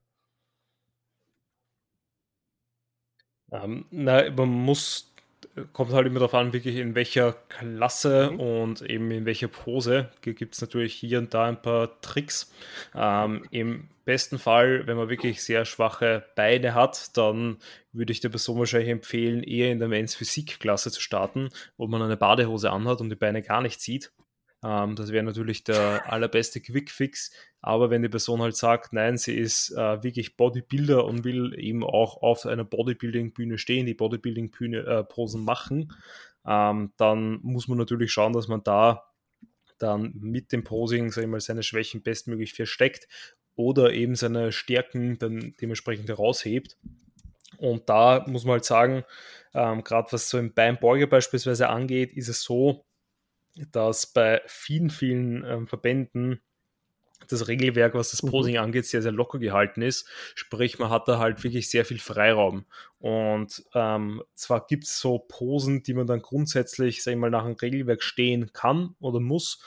Ähm, 3.51 3.85
na, 3.91 4.29
man 4.31 4.49
muss, 4.49 5.13
kommt 5.71 5.93
halt 5.93 6.05
immer 6.05 6.19
darauf 6.19 6.33
an, 6.33 6.53
wirklich 6.53 6.75
in 6.75 6.95
welcher 6.95 7.33
Klasse 7.49 8.31
mhm. 8.31 8.39
und 8.39 8.81
eben 8.81 9.09
in 9.11 9.25
welcher 9.25 9.47
Pose. 9.47 10.11
Gibt 10.21 10.53
es 10.53 10.61
natürlich 10.61 10.93
hier 10.93 11.19
und 11.19 11.33
da 11.33 11.45
ein 11.45 11.61
paar 11.61 11.99
Tricks. 12.01 12.53
Ähm, 12.93 13.45
Im 13.51 13.89
besten 14.05 14.37
Fall, 14.37 14.85
wenn 14.87 14.97
man 14.97 15.09
wirklich 15.09 15.43
sehr 15.43 15.65
schwache 15.65 16.25
Beine 16.35 16.73
hat, 16.73 17.17
dann 17.17 17.57
würde 17.91 18.11
ich 18.11 18.19
der 18.19 18.29
Person 18.29 18.59
wahrscheinlich 18.59 18.89
empfehlen, 18.89 19.43
eher 19.43 19.71
in 19.71 19.79
der 19.79 19.87
Men's 19.87 20.15
Physik-Klasse 20.15 20.91
zu 20.91 21.01
starten, 21.01 21.49
wo 21.77 21.87
man 21.87 22.01
eine 22.01 22.17
Badehose 22.17 22.71
anhat 22.71 23.01
und 23.01 23.09
die 23.09 23.15
Beine 23.15 23.41
gar 23.41 23.61
nicht 23.61 23.81
sieht. 23.81 24.11
Ähm, 24.63 24.95
das 24.95 25.11
wäre 25.11 25.23
natürlich 25.23 25.63
der 25.63 26.11
allerbeste 26.11 26.61
Quickfix. 26.61 27.31
Aber 27.61 27.89
wenn 27.89 28.01
die 28.01 28.09
Person 28.09 28.41
halt 28.41 28.55
sagt, 28.55 28.93
nein, 28.93 29.17
sie 29.17 29.35
ist 29.35 29.71
äh, 29.71 30.03
wirklich 30.03 30.37
Bodybuilder 30.37 31.05
und 31.05 31.23
will 31.23 31.53
eben 31.57 31.83
auch 31.83 32.21
auf 32.21 32.45
einer 32.45 32.63
Bodybuilding-Bühne 32.63 33.57
stehen, 33.57 33.85
die 33.85 33.93
Bodybuilding-Posen 33.93 35.41
äh, 35.41 35.43
machen, 35.43 35.93
ähm, 36.45 36.93
dann 36.97 37.39
muss 37.41 37.67
man 37.67 37.77
natürlich 37.77 38.11
schauen, 38.11 38.33
dass 38.33 38.47
man 38.47 38.63
da 38.63 39.03
dann 39.79 40.13
mit 40.15 40.51
dem 40.51 40.63
Posing, 40.63 41.11
sag 41.11 41.23
ich 41.23 41.29
mal, 41.29 41.39
seine 41.39 41.61
Schwächen 41.61 42.01
bestmöglich 42.01 42.53
versteckt 42.53 43.07
oder 43.55 43.93
eben 43.93 44.15
seine 44.15 44.51
Stärken 44.51 45.19
dann 45.19 45.55
dementsprechend 45.61 46.09
heraushebt. 46.09 46.77
Und 47.57 47.89
da 47.89 48.25
muss 48.27 48.45
man 48.45 48.53
halt 48.53 48.65
sagen, 48.65 49.03
ähm, 49.53 49.83
gerade 49.83 50.11
was 50.11 50.29
so 50.29 50.37
im 50.37 50.53
Beinbeuger 50.53 51.07
beispielsweise 51.07 51.69
angeht, 51.69 52.11
ist 52.13 52.27
es 52.27 52.41
so, 52.41 52.86
dass 53.71 54.07
bei 54.07 54.41
vielen, 54.45 54.89
vielen 54.89 55.43
ähm, 55.43 55.67
Verbänden 55.67 56.41
das 57.27 57.47
Regelwerk, 57.47 57.95
was 57.95 58.11
das 58.11 58.23
mhm. 58.23 58.29
Posing 58.29 58.53
mhm. 58.55 58.61
angeht, 58.61 58.85
sehr, 58.85 59.01
sehr 59.01 59.11
locker 59.11 59.39
gehalten 59.39 59.81
ist. 59.81 60.07
Sprich, 60.35 60.79
man 60.79 60.89
hat 60.89 61.07
da 61.07 61.17
halt 61.17 61.43
wirklich 61.43 61.69
sehr 61.69 61.85
viel 61.85 61.99
Freiraum. 61.99 62.65
Und 62.99 63.63
ähm, 63.73 64.23
zwar 64.35 64.65
gibt 64.65 64.85
es 64.85 64.99
so 64.99 65.19
Posen, 65.19 65.83
die 65.83 65.93
man 65.93 66.07
dann 66.07 66.21
grundsätzlich, 66.21 67.03
sag 67.03 67.13
ich 67.13 67.17
mal, 67.17 67.29
nach 67.29 67.45
dem 67.45 67.55
Regelwerk 67.55 68.03
stehen 68.03 68.53
kann 68.53 68.95
oder 68.99 69.19
muss, 69.19 69.61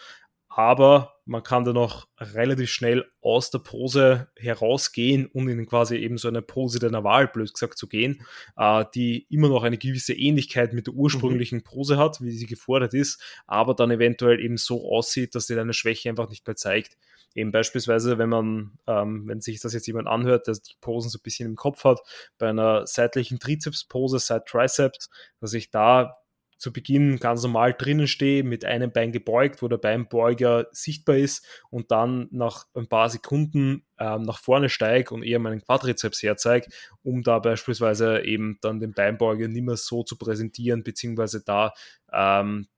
aber 0.48 1.19
man 1.30 1.44
kann 1.44 1.64
dann 1.64 1.76
auch 1.76 2.08
relativ 2.18 2.70
schnell 2.70 3.08
aus 3.20 3.52
der 3.52 3.60
Pose 3.60 4.26
herausgehen 4.36 5.26
und 5.26 5.48
in 5.48 5.64
quasi 5.64 5.94
eben 5.94 6.18
so 6.18 6.26
eine 6.26 6.42
Pose 6.42 6.80
deiner 6.80 7.04
Wahl, 7.04 7.28
blöd 7.28 7.54
gesagt, 7.54 7.78
zu 7.78 7.86
gehen, 7.86 8.26
äh, 8.56 8.84
die 8.96 9.26
immer 9.30 9.48
noch 9.48 9.62
eine 9.62 9.78
gewisse 9.78 10.12
Ähnlichkeit 10.12 10.72
mit 10.72 10.88
der 10.88 10.94
ursprünglichen 10.94 11.58
mhm. 11.58 11.62
Pose 11.62 11.98
hat, 11.98 12.20
wie 12.20 12.32
sie 12.32 12.46
gefordert 12.46 12.94
ist, 12.94 13.22
aber 13.46 13.74
dann 13.74 13.92
eventuell 13.92 14.40
eben 14.40 14.56
so 14.56 14.90
aussieht, 14.90 15.36
dass 15.36 15.46
sie 15.46 15.54
deine 15.54 15.72
Schwäche 15.72 16.08
einfach 16.08 16.28
nicht 16.28 16.44
mehr 16.48 16.56
zeigt. 16.56 16.98
Eben 17.36 17.52
beispielsweise, 17.52 18.18
wenn 18.18 18.28
man, 18.28 18.72
ähm, 18.88 19.28
wenn 19.28 19.40
sich 19.40 19.60
das 19.60 19.72
jetzt 19.72 19.86
jemand 19.86 20.08
anhört, 20.08 20.48
der 20.48 20.54
die 20.54 20.74
Posen 20.80 21.10
so 21.10 21.18
ein 21.18 21.22
bisschen 21.22 21.48
im 21.48 21.54
Kopf 21.54 21.84
hat, 21.84 22.00
bei 22.38 22.48
einer 22.48 22.88
seitlichen 22.88 23.38
Trizeps-Pose, 23.38 24.18
Side 24.18 24.44
Triceps, 24.46 25.10
dass 25.38 25.52
ich 25.52 25.70
da 25.70 26.16
zu 26.60 26.74
Beginn 26.74 27.16
ganz 27.16 27.42
normal 27.42 27.72
drinnen 27.72 28.06
stehe, 28.06 28.44
mit 28.44 28.66
einem 28.66 28.92
Bein 28.92 29.12
gebeugt, 29.12 29.62
wo 29.62 29.68
der 29.68 29.78
Beinbeuger 29.78 30.66
sichtbar 30.72 31.16
ist 31.16 31.44
und 31.70 31.90
dann 31.90 32.28
nach 32.32 32.66
ein 32.74 32.86
paar 32.86 33.08
Sekunden 33.08 33.86
ähm, 33.98 34.22
nach 34.22 34.38
vorne 34.38 34.68
steige 34.68 35.14
und 35.14 35.22
eher 35.22 35.38
meinen 35.38 35.62
Quadrizeps 35.62 36.22
herzeige, 36.22 36.68
um 37.02 37.22
da 37.22 37.38
beispielsweise 37.38 38.24
eben 38.24 38.58
dann 38.60 38.78
den 38.78 38.92
Beinbeuger 38.92 39.48
nicht 39.48 39.64
mehr 39.64 39.78
so 39.78 40.02
zu 40.02 40.18
präsentieren, 40.18 40.82
beziehungsweise 40.82 41.42
da 41.42 41.72
ähm, 42.12 42.68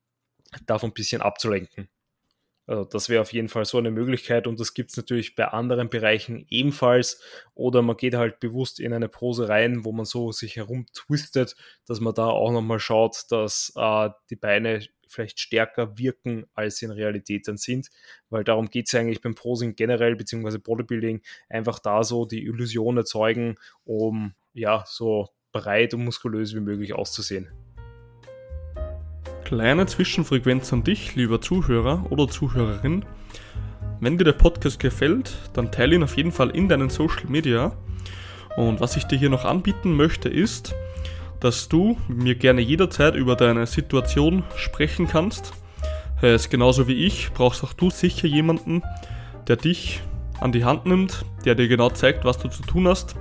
davon 0.67 0.91
ein 0.91 0.95
bisschen 0.95 1.21
abzulenken. 1.21 1.89
Also 2.67 2.85
das 2.85 3.09
wäre 3.09 3.21
auf 3.21 3.33
jeden 3.33 3.49
Fall 3.49 3.65
so 3.65 3.79
eine 3.79 3.91
Möglichkeit 3.91 4.47
und 4.47 4.61
das 4.61 4.73
gibt 4.73 4.91
es 4.91 4.97
natürlich 4.97 5.35
bei 5.35 5.47
anderen 5.47 5.91
Bereichen 5.91 6.47
ebenfalls. 6.49 7.21
Oder 7.55 7.83
man 7.83 7.97
geht 7.97 8.15
halt 8.15 8.39
bewusst 8.39 8.79
in 8.79 8.93
eine 8.93 9.09
Pose 9.09 9.49
rein, 9.49 9.85
wo 9.85 9.93
man 9.93 10.05
so 10.05 10.31
sich 10.31 10.57
herum 10.57 10.87
twistet, 10.93 11.57
dass 11.87 12.01
man 12.01 12.15
da 12.15 12.27
auch 12.27 12.53
nochmal 12.53 12.79
schaut, 12.79 13.25
dass 13.31 13.73
äh, 13.77 14.11
die 14.31 14.37
Beine 14.37 14.87
vielleicht 15.09 15.41
stärker 15.41 15.99
wirken, 15.99 16.47
als 16.55 16.77
sie 16.77 16.87
in 16.87 16.91
Realität 16.91 17.47
dann 17.49 17.57
sind. 17.57 17.91
Weil 18.31 18.45
darum 18.45 18.71
geht 18.71 18.87
es 18.87 18.95
eigentlich 18.95 19.21
beim 19.21 19.35
Posing 19.35 19.77
generell, 19.77 20.17
beziehungsweise 20.17 20.59
Bodybuilding, 20.59 21.21
einfach 21.49 21.79
da 21.79 22.03
so 22.03 22.25
die 22.25 22.45
Illusion 22.45 22.97
erzeugen, 22.97 23.57
um 23.85 24.35
ja 24.55 24.85
so 24.87 25.29
breit 25.53 25.95
und 25.95 26.05
muskulös 26.05 26.55
wie 26.55 26.61
möglich 26.61 26.95
auszusehen. 26.95 27.49
Kleine 29.53 29.85
Zwischenfrequenz 29.85 30.73
an 30.73 30.83
dich, 30.83 31.15
lieber 31.15 31.43
Zuhörer 31.43 32.07
oder 32.09 32.27
Zuhörerin. 32.27 33.05
Wenn 34.01 34.17
dir 34.17 34.25
der 34.25 34.33
Podcast 34.33 34.81
gefällt, 34.81 35.37
dann 35.53 35.71
teile 35.71 35.95
ihn 35.95 36.03
auf 36.03 36.17
jeden 36.17 36.33
Fall 36.33 36.49
in 36.49 36.71
deinen 36.71 36.89
Social 36.89 37.27
Media. 37.29 37.73
Und 38.57 38.81
was 38.81 38.97
ich 38.97 39.05
dir 39.05 39.19
hier 39.19 39.29
noch 39.29 39.45
anbieten 39.45 39.95
möchte, 39.95 40.31
ist, 40.31 40.75
dass 41.39 41.69
du 41.69 41.99
mir 42.09 42.35
gerne 42.35 42.63
jederzeit 42.63 43.15
über 43.15 43.37
deine 43.37 43.67
Situation 43.67 44.43
sprechen 44.57 45.07
kannst. 45.07 45.53
Heißt, 46.23 46.51
genauso 46.51 46.89
wie 46.89 47.05
ich, 47.05 47.31
brauchst 47.35 47.63
auch 47.63 47.75
du 47.75 47.91
sicher 47.91 48.29
jemanden, 48.29 48.81
der 49.49 49.57
dich 49.57 50.01
an 50.41 50.53
die 50.53 50.65
Hand 50.65 50.87
nimmt, 50.87 51.27
der 51.45 51.57
dir 51.57 51.69
genau 51.69 51.91
zeigt, 51.91 52.25
was 52.25 52.39
du 52.39 52.49
zu 52.49 52.63
tun 52.63 52.89
hast, 52.89 53.17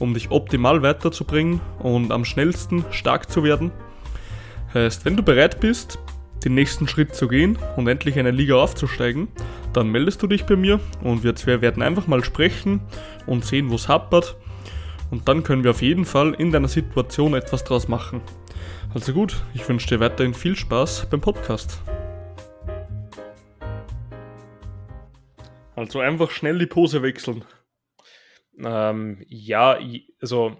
um 0.00 0.14
dich 0.14 0.32
optimal 0.32 0.82
weiterzubringen 0.82 1.60
und 1.78 2.10
am 2.10 2.24
schnellsten 2.24 2.84
stark 2.90 3.30
zu 3.30 3.44
werden. 3.44 3.70
Heißt, 4.74 5.04
wenn 5.04 5.16
du 5.16 5.22
bereit 5.22 5.60
bist, 5.60 5.98
den 6.44 6.54
nächsten 6.54 6.86
Schritt 6.86 7.14
zu 7.14 7.28
gehen 7.28 7.58
und 7.76 7.88
endlich 7.88 8.18
eine 8.18 8.30
Liga 8.30 8.54
aufzusteigen, 8.54 9.28
dann 9.72 9.90
meldest 9.90 10.22
du 10.22 10.26
dich 10.26 10.44
bei 10.44 10.56
mir 10.56 10.80
und 11.02 11.24
wir 11.24 11.34
zwei 11.34 11.60
werden 11.60 11.82
einfach 11.82 12.06
mal 12.06 12.24
sprechen 12.24 12.80
und 13.26 13.44
sehen, 13.44 13.70
wo 13.70 13.74
es 13.74 13.88
hapert. 13.88 14.36
Und 15.10 15.28
dann 15.28 15.42
können 15.42 15.64
wir 15.64 15.70
auf 15.70 15.82
jeden 15.82 16.04
Fall 16.04 16.34
in 16.34 16.50
deiner 16.50 16.68
Situation 16.68 17.34
etwas 17.34 17.64
draus 17.64 17.88
machen. 17.88 18.20
Also 18.94 19.12
gut, 19.12 19.36
ich 19.54 19.68
wünsche 19.68 19.88
dir 19.88 20.00
weiterhin 20.00 20.34
viel 20.34 20.56
Spaß 20.56 21.08
beim 21.10 21.20
Podcast. 21.20 21.80
Also 25.74 26.00
einfach 26.00 26.30
schnell 26.30 26.58
die 26.58 26.66
Pose 26.66 27.02
wechseln. 27.02 27.44
Ähm, 28.58 29.22
ja, 29.28 29.78
also 30.20 30.56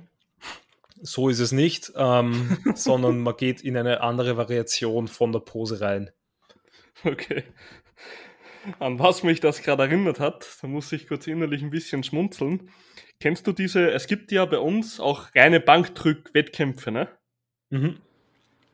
so 1.03 1.29
ist 1.29 1.41
es 1.41 1.53
nicht, 1.53 1.93
ähm, 1.97 2.59
sondern 2.75 3.21
man 3.21 3.37
geht 3.37 3.63
in 3.63 3.77
eine 3.77 4.01
andere 4.01 4.37
Variation 4.37 5.09
von 5.09 5.33
der 5.33 5.41
Pose 5.41 5.81
rein. 5.81 6.11
Okay. 7.05 7.45
An 8.79 8.99
was 8.99 9.23
mich 9.23 9.41
das 9.41 9.63
gerade 9.63 9.85
erinnert 9.85 10.19
hat, 10.19 10.47
da 10.61 10.67
muss 10.67 10.91
ich 10.93 11.07
kurz 11.07 11.27
innerlich 11.27 11.63
ein 11.63 11.71
bisschen 11.71 12.03
schmunzeln. 12.03 12.71
Kennst 13.21 13.47
du 13.47 13.53
diese, 13.53 13.91
es 13.93 14.07
gibt 14.07 14.33
ja 14.33 14.45
bei 14.45 14.59
uns 14.59 14.99
auch 15.01 15.35
reine 15.35 15.61
Bankdrück-Wettkämpfe, 15.61 16.91
ne? 16.91 17.09
Mhm. 17.71 18.01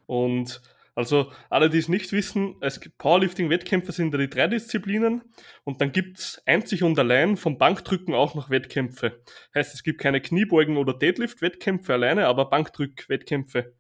Und 0.07 0.63
also 0.95 1.33
alle, 1.49 1.71
die 1.71 1.79
es 1.79 1.89
nicht 1.89 2.13
wissen, 2.13 2.57
es 2.61 2.81
gibt 2.81 2.99
Powerlifting-Wettkämpfe 2.99 3.93
sind 3.93 4.13
ja 4.13 4.19
die 4.19 4.29
drei 4.29 4.47
Disziplinen 4.47 5.23
und 5.65 5.81
dann 5.81 5.93
gibt 5.93 6.19
es 6.19 6.43
einzig 6.45 6.83
und 6.83 6.99
allein 6.99 7.37
vom 7.37 7.57
Bankdrücken 7.57 8.15
auch 8.15 8.35
noch 8.35 8.51
Wettkämpfe. 8.51 9.23
Heißt, 9.55 9.75
es 9.75 9.83
gibt 9.83 10.01
keine 10.01 10.21
Kniebeugen- 10.21 10.77
oder 10.77 10.93
Deadlift-Wettkämpfe 10.93 11.95
alleine, 11.95 12.27
aber 12.27 12.51
Bankdrück-Wettkämpfe. 12.51 13.75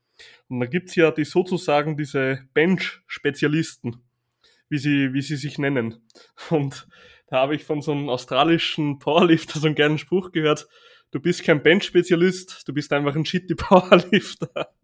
Und 0.48 0.60
dann 0.60 0.70
gibt 0.70 0.88
es 0.88 0.94
ja 0.94 1.10
die 1.10 1.24
sozusagen 1.24 1.96
diese 1.96 2.40
Bench-Spezialisten, 2.54 4.02
wie 4.70 4.78
sie, 4.78 5.12
wie 5.12 5.22
sie 5.22 5.36
sich 5.36 5.58
nennen. 5.58 6.08
Und 6.48 6.88
da 7.26 7.40
habe 7.40 7.54
ich 7.54 7.64
von 7.64 7.82
so 7.82 7.92
einem 7.92 8.08
australischen 8.08 8.98
Powerlifter 8.98 9.58
so 9.58 9.66
einen 9.66 9.74
geilen 9.74 9.98
Spruch 9.98 10.32
gehört, 10.32 10.66
du 11.10 11.20
bist 11.20 11.44
kein 11.44 11.62
Bench-Spezialist, 11.62 12.66
du 12.66 12.72
bist 12.72 12.92
einfach 12.92 13.16
ein 13.16 13.26
shitty 13.26 13.54
Powerlifter. 13.54 14.74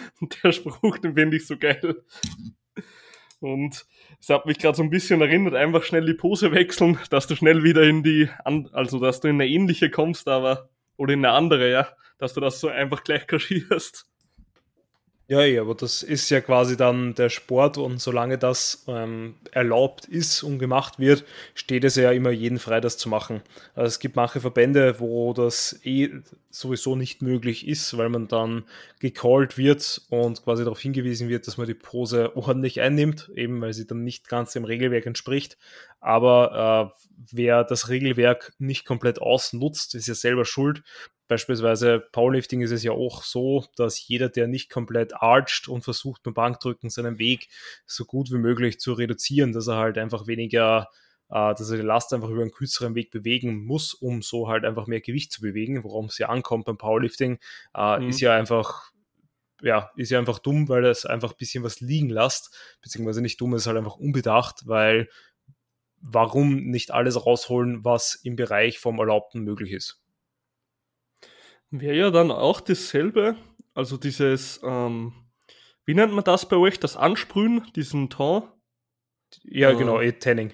Der 0.42 0.52
Spruch, 0.52 0.98
den 0.98 1.14
finde 1.14 1.36
ich 1.36 1.46
so 1.46 1.56
geil. 1.56 2.02
Und 3.40 3.86
es 4.20 4.28
hat 4.28 4.46
mich 4.46 4.58
gerade 4.58 4.76
so 4.76 4.82
ein 4.84 4.90
bisschen 4.90 5.20
erinnert, 5.20 5.54
einfach 5.54 5.82
schnell 5.82 6.06
die 6.06 6.14
Pose 6.14 6.52
wechseln, 6.52 6.98
dass 7.10 7.26
du 7.26 7.34
schnell 7.34 7.64
wieder 7.64 7.82
in 7.82 8.02
die, 8.02 8.28
also 8.44 9.00
dass 9.00 9.20
du 9.20 9.28
in 9.28 9.40
eine 9.40 9.48
ähnliche 9.48 9.90
kommst, 9.90 10.28
aber, 10.28 10.70
oder 10.96 11.12
in 11.12 11.24
eine 11.24 11.34
andere, 11.34 11.70
ja, 11.70 11.88
dass 12.18 12.34
du 12.34 12.40
das 12.40 12.60
so 12.60 12.68
einfach 12.68 13.02
gleich 13.02 13.26
kaschierst. 13.26 14.06
Ja, 15.32 15.44
ja, 15.46 15.62
aber 15.62 15.74
das 15.74 16.02
ist 16.02 16.28
ja 16.28 16.42
quasi 16.42 16.76
dann 16.76 17.14
der 17.14 17.30
Sport 17.30 17.78
und 17.78 18.02
solange 18.02 18.36
das 18.36 18.84
ähm, 18.86 19.36
erlaubt 19.50 20.04
ist 20.04 20.42
und 20.42 20.58
gemacht 20.58 20.98
wird, 20.98 21.24
steht 21.54 21.84
es 21.84 21.96
ja 21.96 22.12
immer 22.12 22.30
jeden 22.30 22.58
frei, 22.58 22.82
das 22.82 22.98
zu 22.98 23.08
machen. 23.08 23.40
Also 23.74 23.86
es 23.88 23.98
gibt 23.98 24.14
manche 24.14 24.42
Verbände, 24.42 25.00
wo 25.00 25.32
das 25.32 25.80
eh 25.84 26.10
sowieso 26.50 26.96
nicht 26.96 27.22
möglich 27.22 27.66
ist, 27.66 27.96
weil 27.96 28.10
man 28.10 28.28
dann 28.28 28.64
gecallt 29.00 29.56
wird 29.56 30.02
und 30.10 30.44
quasi 30.44 30.64
darauf 30.64 30.80
hingewiesen 30.80 31.30
wird, 31.30 31.46
dass 31.46 31.56
man 31.56 31.66
die 31.66 31.72
Pose 31.72 32.36
ordentlich 32.36 32.82
einnimmt, 32.82 33.30
eben 33.34 33.58
weil 33.62 33.72
sie 33.72 33.86
dann 33.86 34.04
nicht 34.04 34.28
ganz 34.28 34.52
dem 34.52 34.64
Regelwerk 34.64 35.06
entspricht. 35.06 35.56
Aber 36.02 36.92
äh, 36.98 37.04
wer 37.30 37.62
das 37.62 37.88
Regelwerk 37.88 38.52
nicht 38.58 38.84
komplett 38.84 39.22
ausnutzt, 39.22 39.94
ist 39.94 40.08
ja 40.08 40.14
selber 40.14 40.44
schuld. 40.44 40.82
Beispielsweise 41.28 42.00
Powerlifting 42.12 42.60
ist 42.60 42.72
es 42.72 42.82
ja 42.82 42.90
auch 42.90 43.22
so, 43.22 43.64
dass 43.76 44.06
jeder, 44.06 44.28
der 44.28 44.48
nicht 44.48 44.68
komplett 44.68 45.14
archt 45.14 45.68
und 45.68 45.82
versucht 45.82 46.24
beim 46.24 46.34
Bankdrücken 46.34 46.90
seinen 46.90 47.18
Weg 47.18 47.48
so 47.86 48.04
gut 48.04 48.32
wie 48.32 48.38
möglich 48.38 48.80
zu 48.80 48.92
reduzieren, 48.92 49.52
dass 49.52 49.68
er 49.68 49.76
halt 49.76 49.96
einfach 49.96 50.26
weniger, 50.26 50.88
äh, 51.30 51.54
dass 51.54 51.70
er 51.70 51.76
die 51.76 51.84
Last 51.84 52.12
einfach 52.12 52.28
über 52.28 52.42
einen 52.42 52.50
kürzeren 52.50 52.96
Weg 52.96 53.12
bewegen 53.12 53.64
muss, 53.64 53.94
um 53.94 54.22
so 54.22 54.48
halt 54.48 54.64
einfach 54.64 54.88
mehr 54.88 55.00
Gewicht 55.00 55.30
zu 55.30 55.40
bewegen, 55.40 55.84
worum 55.84 56.06
es 56.06 56.18
ja 56.18 56.28
ankommt 56.28 56.64
beim 56.64 56.78
Powerlifting, 56.78 57.38
äh, 57.76 58.00
mhm. 58.00 58.08
ist 58.08 58.20
ja 58.20 58.34
einfach 58.34 58.90
ja, 59.64 59.92
ist 59.94 60.10
ja 60.10 60.18
einfach 60.18 60.40
dumm, 60.40 60.68
weil 60.68 60.84
es 60.84 61.06
einfach 61.06 61.30
ein 61.30 61.36
bisschen 61.38 61.62
was 61.62 61.78
liegen 61.78 62.10
lässt, 62.10 62.52
beziehungsweise 62.82 63.22
nicht 63.22 63.40
dumm, 63.40 63.54
es 63.54 63.62
ist 63.62 63.66
halt 63.68 63.78
einfach 63.78 63.94
unbedacht, 63.94 64.62
weil 64.66 65.08
warum 66.02 66.64
nicht 66.64 66.90
alles 66.90 67.24
rausholen, 67.24 67.84
was 67.84 68.14
im 68.16 68.36
Bereich 68.36 68.78
vom 68.78 68.98
Erlaubten 68.98 69.42
möglich 69.42 69.72
ist? 69.72 70.02
Wäre 71.70 71.96
ja 71.96 72.10
dann 72.10 72.30
auch 72.30 72.60
dasselbe, 72.60 73.36
also 73.74 73.96
dieses, 73.96 74.60
ähm, 74.62 75.14
wie 75.86 75.94
nennt 75.94 76.12
man 76.12 76.24
das 76.24 76.46
bei 76.46 76.56
euch, 76.56 76.78
das 76.78 76.96
Ansprühen, 76.96 77.66
diesen 77.74 78.10
Ton? 78.10 78.42
Ja, 79.44 79.70
äh, 79.70 79.76
genau, 79.76 80.00
eh 80.00 80.12
Tanning. 80.12 80.52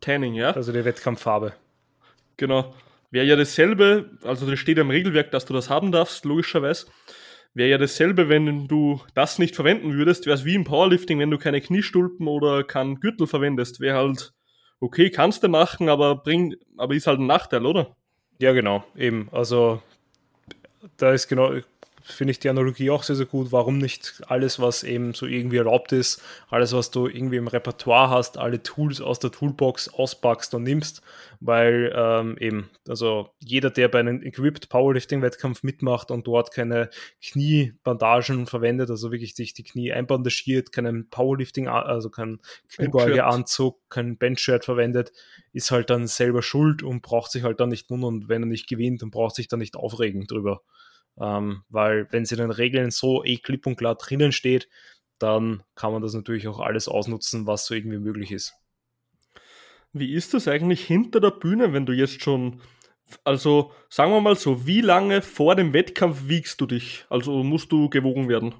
Tanning, 0.00 0.34
ja. 0.34 0.50
Also 0.50 0.72
die 0.72 0.84
Wettkampffarbe. 0.84 1.52
Genau. 2.36 2.74
Wäre 3.10 3.26
ja 3.26 3.36
dasselbe, 3.36 4.10
also 4.22 4.50
das 4.50 4.58
steht 4.58 4.78
im 4.78 4.90
Regelwerk, 4.90 5.30
dass 5.30 5.44
du 5.44 5.52
das 5.52 5.70
haben 5.70 5.92
darfst, 5.92 6.24
logischerweise. 6.24 6.86
Wäre 7.54 7.68
ja 7.68 7.78
dasselbe, 7.78 8.30
wenn 8.30 8.66
du 8.66 9.00
das 9.14 9.38
nicht 9.38 9.54
verwenden 9.54 9.92
würdest, 9.92 10.24
wäre 10.24 10.36
es 10.36 10.44
wie 10.46 10.54
im 10.54 10.64
Powerlifting, 10.64 11.18
wenn 11.18 11.30
du 11.30 11.36
keine 11.36 11.60
Kniestulpen 11.60 12.26
oder 12.26 12.64
keinen 12.64 13.00
Gürtel 13.00 13.26
verwendest. 13.26 13.80
Wäre 13.80 13.98
halt, 13.98 14.32
okay, 14.82 15.10
kannst 15.10 15.42
du 15.42 15.48
machen, 15.48 15.88
aber 15.88 16.16
bring, 16.16 16.56
aber 16.76 16.94
ist 16.94 17.06
halt 17.06 17.20
ein 17.20 17.26
Nachteil, 17.26 17.64
oder? 17.64 17.94
Ja, 18.38 18.52
genau, 18.52 18.84
eben. 18.96 19.28
Also 19.30 19.80
da 20.96 21.12
ist 21.12 21.28
genau, 21.28 21.52
finde 22.04 22.32
ich 22.32 22.38
die 22.38 22.48
Analogie 22.48 22.90
auch 22.90 23.02
sehr, 23.02 23.16
sehr 23.16 23.26
gut. 23.26 23.52
Warum 23.52 23.78
nicht 23.78 24.22
alles, 24.26 24.60
was 24.60 24.82
eben 24.82 25.14
so 25.14 25.26
irgendwie 25.26 25.56
erlaubt 25.56 25.92
ist, 25.92 26.22
alles, 26.48 26.72
was 26.72 26.90
du 26.90 27.06
irgendwie 27.06 27.36
im 27.36 27.48
Repertoire 27.48 28.10
hast, 28.10 28.38
alle 28.38 28.62
Tools 28.62 29.00
aus 29.00 29.18
der 29.18 29.30
Toolbox 29.30 29.88
auspackst 29.88 30.54
und 30.54 30.64
nimmst, 30.64 31.02
weil 31.40 31.92
ähm, 31.94 32.36
eben, 32.38 32.70
also 32.88 33.30
jeder, 33.38 33.70
der 33.70 33.88
bei 33.88 34.00
einem 34.00 34.22
Equipped 34.22 34.68
Powerlifting-Wettkampf 34.68 35.62
mitmacht 35.62 36.10
und 36.10 36.26
dort 36.26 36.52
keine 36.52 36.90
Kniebandagen 37.22 38.46
verwendet, 38.46 38.90
also 38.90 39.12
wirklich 39.12 39.34
sich 39.34 39.54
die 39.54 39.64
Knie 39.64 39.92
einbandagiert, 39.92 40.72
keinen 40.72 41.08
Powerlifting, 41.08 41.68
also 41.68 42.10
keinen 42.10 42.40
Kniebeugeanzug, 42.68 43.78
kein 43.88 44.16
Benchshirt 44.16 44.64
verwendet, 44.64 45.12
ist 45.52 45.70
halt 45.70 45.90
dann 45.90 46.06
selber 46.06 46.42
schuld 46.42 46.82
und 46.82 47.02
braucht 47.02 47.30
sich 47.30 47.42
halt 47.42 47.60
dann 47.60 47.68
nicht 47.68 47.90
wundern, 47.90 48.28
wenn 48.28 48.42
er 48.42 48.46
nicht 48.46 48.68
gewinnt 48.68 49.02
und 49.02 49.10
braucht 49.10 49.36
sich 49.36 49.48
dann 49.48 49.60
nicht 49.60 49.76
aufregen 49.76 50.26
drüber. 50.26 50.62
Ähm, 51.20 51.62
weil 51.68 52.06
wenn 52.10 52.24
sie 52.24 52.34
in 52.34 52.40
den 52.40 52.50
Regeln 52.50 52.90
so 52.90 53.24
eh 53.24 53.36
klipp 53.36 53.66
und 53.66 53.76
klar 53.76 53.96
drinnen 53.96 54.32
steht, 54.32 54.68
dann 55.18 55.62
kann 55.74 55.92
man 55.92 56.02
das 56.02 56.14
natürlich 56.14 56.48
auch 56.48 56.60
alles 56.60 56.88
ausnutzen, 56.88 57.46
was 57.46 57.66
so 57.66 57.74
irgendwie 57.74 57.98
möglich 57.98 58.32
ist. 58.32 58.54
Wie 59.92 60.14
ist 60.14 60.34
das 60.34 60.48
eigentlich 60.48 60.84
hinter 60.84 61.20
der 61.20 61.30
Bühne, 61.30 61.72
wenn 61.72 61.86
du 61.86 61.92
jetzt 61.92 62.22
schon, 62.22 62.60
also 63.24 63.72
sagen 63.90 64.10
wir 64.10 64.20
mal 64.20 64.36
so, 64.36 64.66
wie 64.66 64.80
lange 64.80 65.20
vor 65.22 65.54
dem 65.54 65.74
Wettkampf 65.74 66.22
wiegst 66.26 66.60
du 66.60 66.66
dich? 66.66 67.04
Also 67.10 67.44
musst 67.44 67.70
du 67.72 67.90
gewogen 67.90 68.28
werden? 68.28 68.54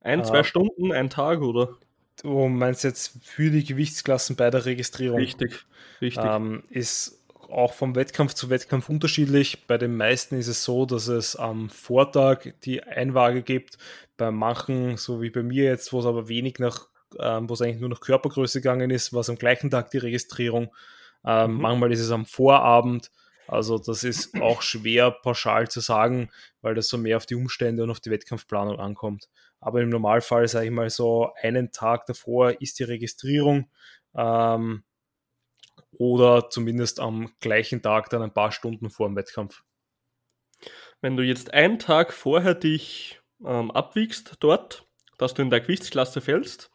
Ein, 0.00 0.20
äh, 0.20 0.24
zwei 0.24 0.40
ah. 0.40 0.44
Stunden, 0.44 0.92
ein 0.92 1.08
Tag 1.08 1.40
oder? 1.40 1.78
Du 2.22 2.46
meinst 2.48 2.84
jetzt 2.84 3.24
für 3.24 3.50
die 3.50 3.64
Gewichtsklassen 3.64 4.36
bei 4.36 4.50
der 4.50 4.66
Registrierung? 4.66 5.18
Richtig, 5.18 5.64
richtig. 6.00 6.24
Ähm, 6.24 6.62
ist 6.68 7.23
auch 7.50 7.72
vom 7.72 7.94
Wettkampf 7.94 8.34
zu 8.34 8.50
Wettkampf 8.50 8.88
unterschiedlich. 8.88 9.66
Bei 9.66 9.78
den 9.78 9.96
meisten 9.96 10.38
ist 10.38 10.48
es 10.48 10.64
so, 10.64 10.86
dass 10.86 11.08
es 11.08 11.36
am 11.36 11.70
Vortag 11.70 12.54
die 12.64 12.82
Einwaage 12.82 13.42
gibt. 13.42 13.78
Bei 14.16 14.30
manchen, 14.30 14.96
so 14.96 15.22
wie 15.22 15.30
bei 15.30 15.42
mir 15.42 15.64
jetzt, 15.64 15.92
wo 15.92 16.00
es 16.00 16.06
aber 16.06 16.28
wenig 16.28 16.58
nach, 16.58 16.88
ähm, 17.18 17.48
wo 17.48 17.54
es 17.54 17.62
eigentlich 17.62 17.80
nur 17.80 17.90
nach 17.90 18.00
Körpergröße 18.00 18.60
gegangen 18.60 18.90
ist, 18.90 19.12
war 19.12 19.20
es 19.20 19.30
am 19.30 19.36
gleichen 19.36 19.70
Tag 19.70 19.90
die 19.90 19.98
Registrierung. 19.98 20.74
Ähm, 21.24 21.54
mhm. 21.54 21.60
Manchmal 21.60 21.92
ist 21.92 22.00
es 22.00 22.10
am 22.10 22.26
Vorabend. 22.26 23.10
Also 23.46 23.78
das 23.78 24.04
ist 24.04 24.40
auch 24.40 24.62
schwer 24.62 25.10
pauschal 25.10 25.68
zu 25.68 25.80
sagen, 25.80 26.30
weil 26.62 26.74
das 26.74 26.88
so 26.88 26.96
mehr 26.96 27.16
auf 27.16 27.26
die 27.26 27.34
Umstände 27.34 27.82
und 27.82 27.90
auf 27.90 28.00
die 28.00 28.10
Wettkampfplanung 28.10 28.78
ankommt. 28.78 29.28
Aber 29.60 29.80
im 29.80 29.90
Normalfall, 29.90 30.48
sage 30.48 30.66
ich 30.66 30.72
mal 30.72 30.90
so, 30.90 31.32
einen 31.40 31.72
Tag 31.72 32.06
davor 32.06 32.60
ist 32.60 32.78
die 32.78 32.84
Registrierung. 32.84 33.70
Ähm, 34.14 34.84
oder 35.98 36.50
zumindest 36.50 37.00
am 37.00 37.32
gleichen 37.40 37.82
Tag 37.82 38.10
dann 38.10 38.22
ein 38.22 38.34
paar 38.34 38.52
Stunden 38.52 38.90
vor 38.90 39.08
dem 39.08 39.16
Wettkampf. 39.16 39.62
Wenn 41.00 41.16
du 41.16 41.22
jetzt 41.22 41.52
einen 41.52 41.78
Tag 41.78 42.12
vorher 42.12 42.54
dich 42.54 43.20
ähm, 43.44 43.70
abwiegst 43.70 44.36
dort, 44.40 44.86
dass 45.18 45.34
du 45.34 45.42
in 45.42 45.50
der 45.50 45.60
Gewichtsklasse 45.60 46.20
fällst. 46.20 46.70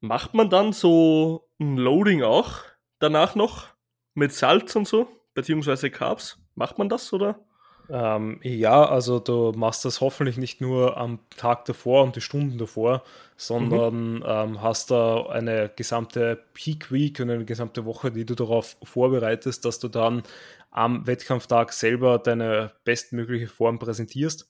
Macht 0.00 0.34
man 0.34 0.48
dann 0.48 0.72
so 0.72 1.48
ein 1.60 1.76
Loading 1.76 2.22
auch 2.22 2.62
danach 2.98 3.34
noch 3.34 3.68
mit 4.14 4.32
Salz 4.32 4.74
und 4.76 4.88
so, 4.88 5.08
beziehungsweise 5.34 5.90
Carbs? 5.90 6.38
Macht 6.54 6.78
man 6.78 6.88
das 6.88 7.12
oder? 7.12 7.44
Ähm, 7.92 8.38
ja, 8.42 8.84
also 8.84 9.18
du 9.18 9.52
machst 9.56 9.84
das 9.84 10.00
hoffentlich 10.00 10.36
nicht 10.36 10.60
nur 10.60 10.96
am 10.96 11.18
Tag 11.36 11.64
davor 11.64 12.04
und 12.04 12.14
die 12.14 12.20
Stunden 12.20 12.56
davor, 12.56 13.02
sondern 13.36 14.16
mhm. 14.16 14.24
ähm, 14.26 14.62
hast 14.62 14.90
da 14.90 15.26
eine 15.26 15.70
gesamte 15.74 16.40
Peak 16.54 16.92
Week 16.92 17.18
und 17.20 17.30
eine 17.30 17.44
gesamte 17.44 17.84
Woche, 17.84 18.12
die 18.12 18.24
du 18.24 18.34
darauf 18.34 18.76
vorbereitest, 18.82 19.64
dass 19.64 19.80
du 19.80 19.88
dann 19.88 20.22
am 20.70 21.06
Wettkampftag 21.06 21.72
selber 21.72 22.18
deine 22.18 22.72
bestmögliche 22.84 23.48
Form 23.48 23.78
präsentierst. 23.78 24.48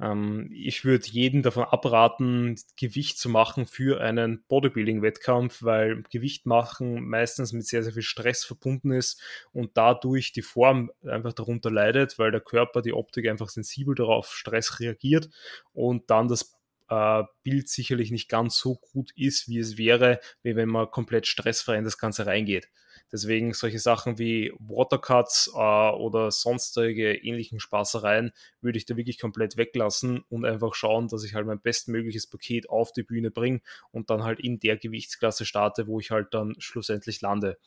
Ähm, 0.00 0.50
ich 0.52 0.84
würde 0.84 1.06
jeden 1.06 1.42
davon 1.42 1.64
abraten, 1.64 2.56
Gewicht 2.76 3.18
zu 3.18 3.28
machen 3.28 3.66
für 3.66 4.00
einen 4.00 4.44
Bodybuilding-Wettkampf, 4.48 5.62
weil 5.62 6.02
Gewicht 6.10 6.46
machen 6.46 7.08
meistens 7.08 7.52
mit 7.52 7.66
sehr, 7.66 7.82
sehr 7.82 7.92
viel 7.92 8.02
Stress 8.02 8.44
verbunden 8.44 8.92
ist 8.92 9.20
und 9.52 9.76
dadurch 9.76 10.32
die 10.32 10.42
Form 10.42 10.90
einfach 11.06 11.32
darunter 11.32 11.70
leidet, 11.70 12.18
weil 12.18 12.30
der 12.30 12.40
Körper, 12.40 12.82
die 12.82 12.92
Optik 12.92 13.28
einfach 13.28 13.48
sensibel 13.48 13.94
darauf 13.94 14.32
Stress 14.34 14.80
reagiert 14.80 15.30
und 15.72 16.10
dann 16.10 16.28
das 16.28 16.54
äh, 16.88 17.22
Bild 17.42 17.68
sicherlich 17.68 18.10
nicht 18.10 18.28
ganz 18.28 18.58
so 18.58 18.76
gut 18.76 19.10
ist, 19.16 19.48
wie 19.48 19.58
es 19.58 19.78
wäre, 19.78 20.20
wenn 20.42 20.68
man 20.68 20.90
komplett 20.90 21.26
stressfrei 21.26 21.76
in 21.78 21.84
das 21.84 21.98
Ganze 21.98 22.26
reingeht. 22.26 22.68
Deswegen 23.12 23.52
solche 23.52 23.78
Sachen 23.78 24.18
wie 24.18 24.52
Watercuts 24.58 25.52
äh, 25.54 25.58
oder 25.58 26.30
sonstige 26.30 27.14
ähnlichen 27.14 27.60
Spaßereien 27.60 28.32
würde 28.60 28.78
ich 28.78 28.86
da 28.86 28.96
wirklich 28.96 29.18
komplett 29.18 29.56
weglassen 29.56 30.24
und 30.28 30.44
einfach 30.44 30.74
schauen, 30.74 31.08
dass 31.08 31.24
ich 31.24 31.34
halt 31.34 31.46
mein 31.46 31.60
bestmögliches 31.60 32.26
Paket 32.26 32.68
auf 32.68 32.92
die 32.92 33.02
Bühne 33.02 33.30
bringe 33.30 33.60
und 33.92 34.10
dann 34.10 34.24
halt 34.24 34.40
in 34.40 34.58
der 34.58 34.76
Gewichtsklasse 34.76 35.44
starte, 35.44 35.86
wo 35.86 36.00
ich 36.00 36.10
halt 36.10 36.34
dann 36.34 36.54
schlussendlich 36.58 37.20
lande. 37.20 37.58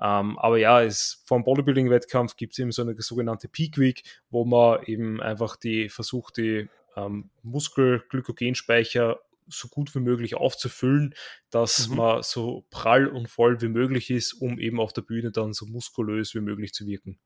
Ähm, 0.00 0.38
aber 0.38 0.58
ja, 0.58 0.82
es, 0.82 1.22
vom 1.24 1.44
Bodybuilding-Wettkampf 1.44 2.36
gibt 2.36 2.52
es 2.52 2.58
eben 2.58 2.72
so 2.72 2.82
eine 2.82 2.94
sogenannte 3.00 3.48
Peak 3.48 3.78
Week, 3.78 4.02
wo 4.30 4.44
man 4.44 4.82
eben 4.84 5.20
einfach 5.20 5.56
die 5.56 5.88
versucht, 5.88 6.36
die 6.36 6.68
ähm, 6.96 7.30
Muskelglykogenspeicher 7.42 9.18
so 9.46 9.68
gut 9.68 9.94
wie 9.94 10.00
möglich 10.00 10.34
aufzufüllen, 10.34 11.14
dass 11.50 11.88
mhm. 11.88 11.96
man 11.96 12.22
so 12.22 12.66
prall 12.70 13.06
und 13.06 13.28
voll 13.28 13.60
wie 13.60 13.68
möglich 13.68 14.10
ist, 14.10 14.32
um 14.34 14.58
eben 14.58 14.80
auf 14.80 14.92
der 14.92 15.02
Bühne 15.02 15.30
dann 15.30 15.52
so 15.52 15.66
muskulös 15.66 16.34
wie 16.34 16.40
möglich 16.40 16.72
zu 16.72 16.86
wirken. 16.86 17.18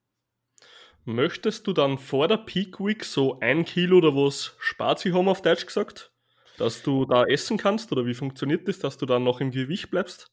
Möchtest 1.05 1.67
du 1.67 1.73
dann 1.73 1.99
vor 1.99 2.29
der 2.29 2.37
Peak 2.39 2.81
Week 2.81 3.05
so 3.05 3.41
ein 3.41 3.65
Kilo 3.65 3.99
oder 3.99 4.15
was 4.15 4.55
Spazi 4.59 5.11
haben 5.11 5.29
auf 5.29 5.43
Deutsch 5.43 5.65
gesagt, 5.65 6.13
dass 6.59 6.83
du 6.83 7.07
da 7.07 7.25
essen 7.25 7.57
kannst 7.57 7.93
oder 7.93 8.05
wie 8.05 8.15
funktioniert 8.15 8.69
das, 8.69 8.79
dass 8.79 8.99
du 8.99 9.07
dann 9.07 9.25
noch 9.25 9.41
im 9.41 9.51
Gewicht 9.51 9.91
bleibst? 9.91 10.31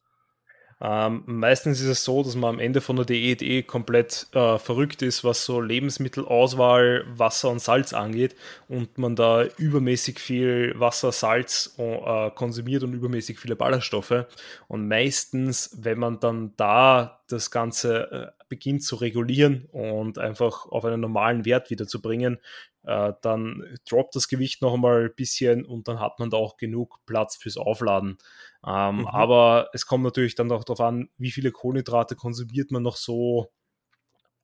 Ähm, 0.82 1.23
meistens 1.26 1.80
ist 1.80 1.88
es 1.88 2.03
so, 2.03 2.21
dass 2.21 2.36
man 2.36 2.55
am 2.55 2.59
Ende 2.59 2.82
von 2.82 2.97
der 2.97 3.05
Diät 3.05 3.41
eh 3.41 3.63
komplett 3.63 4.28
äh, 4.34 4.57
verrückt 4.57 5.01
ist, 5.01 5.23
was 5.23 5.45
so 5.45 5.61
Lebensmittelauswahl, 5.61 7.05
Wasser 7.07 7.49
und 7.49 7.61
Salz 7.61 7.93
angeht 7.93 8.36
und 8.67 8.97
man 8.97 9.15
da 9.15 9.45
übermäßig 9.57 10.19
viel 10.19 10.73
Wasser, 10.78 11.13
Salz 11.13 11.76
äh, 11.78 12.30
konsumiert 12.32 12.84
und 12.84 12.93
übermäßig 12.93 13.39
viele 13.39 13.55
Ballaststoffe. 13.55 14.26
Und 14.67 14.88
meistens, 14.89 15.71
wenn 15.80 15.97
man 15.97 16.19
dann 16.19 16.53
da 16.57 17.21
das 17.30 17.51
Ganze 17.51 18.11
äh, 18.11 18.43
beginnt 18.49 18.84
zu 18.84 18.97
regulieren 18.97 19.67
und 19.71 20.19
einfach 20.19 20.65
auf 20.65 20.84
einen 20.84 21.01
normalen 21.01 21.45
Wert 21.45 21.69
wieder 21.69 21.88
zu 21.88 22.01
bringen, 22.01 22.38
äh, 22.86 23.13
dann 23.21 23.63
droppt 23.89 24.15
das 24.15 24.27
Gewicht 24.27 24.61
noch 24.61 24.73
einmal 24.73 25.05
ein 25.05 25.15
bisschen 25.15 25.65
und 25.65 25.88
dann 25.88 25.99
hat 25.99 26.19
man 26.19 26.29
da 26.29 26.38
auch 26.38 26.57
genug 26.57 26.99
Platz 27.05 27.36
fürs 27.36 27.57
Aufladen. 27.57 28.17
Ähm, 28.65 28.97
mhm. 28.97 29.07
Aber 29.07 29.69
es 29.73 29.86
kommt 29.86 30.03
natürlich 30.03 30.36
dann 30.36 30.51
auch 30.51 30.63
darauf 30.63 30.81
an, 30.81 31.09
wie 31.17 31.31
viele 31.31 31.51
Kohlenhydrate 31.51 32.15
konsumiert 32.15 32.71
man 32.71 32.83
noch 32.83 32.97
so 32.97 33.51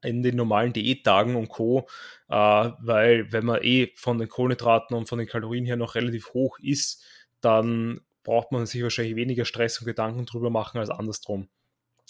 in 0.03 0.23
den 0.23 0.35
normalen 0.35 0.73
Diättagen 0.73 1.35
und 1.35 1.49
Co. 1.49 1.87
Äh, 2.29 2.35
weil 2.79 3.31
wenn 3.31 3.45
man 3.45 3.61
eh 3.61 3.91
von 3.95 4.17
den 4.17 4.29
Kohlenhydraten 4.29 4.95
und 4.95 5.07
von 5.07 5.19
den 5.19 5.27
Kalorien 5.27 5.65
her 5.65 5.77
noch 5.77 5.95
relativ 5.95 6.33
hoch 6.33 6.57
ist, 6.59 7.03
dann 7.39 8.01
braucht 8.23 8.51
man 8.51 8.65
sich 8.65 8.81
wahrscheinlich 8.83 9.15
weniger 9.15 9.45
Stress 9.45 9.79
und 9.79 9.85
Gedanken 9.85 10.25
drüber 10.25 10.49
machen 10.49 10.79
als 10.79 10.89
andersrum. 10.89 11.47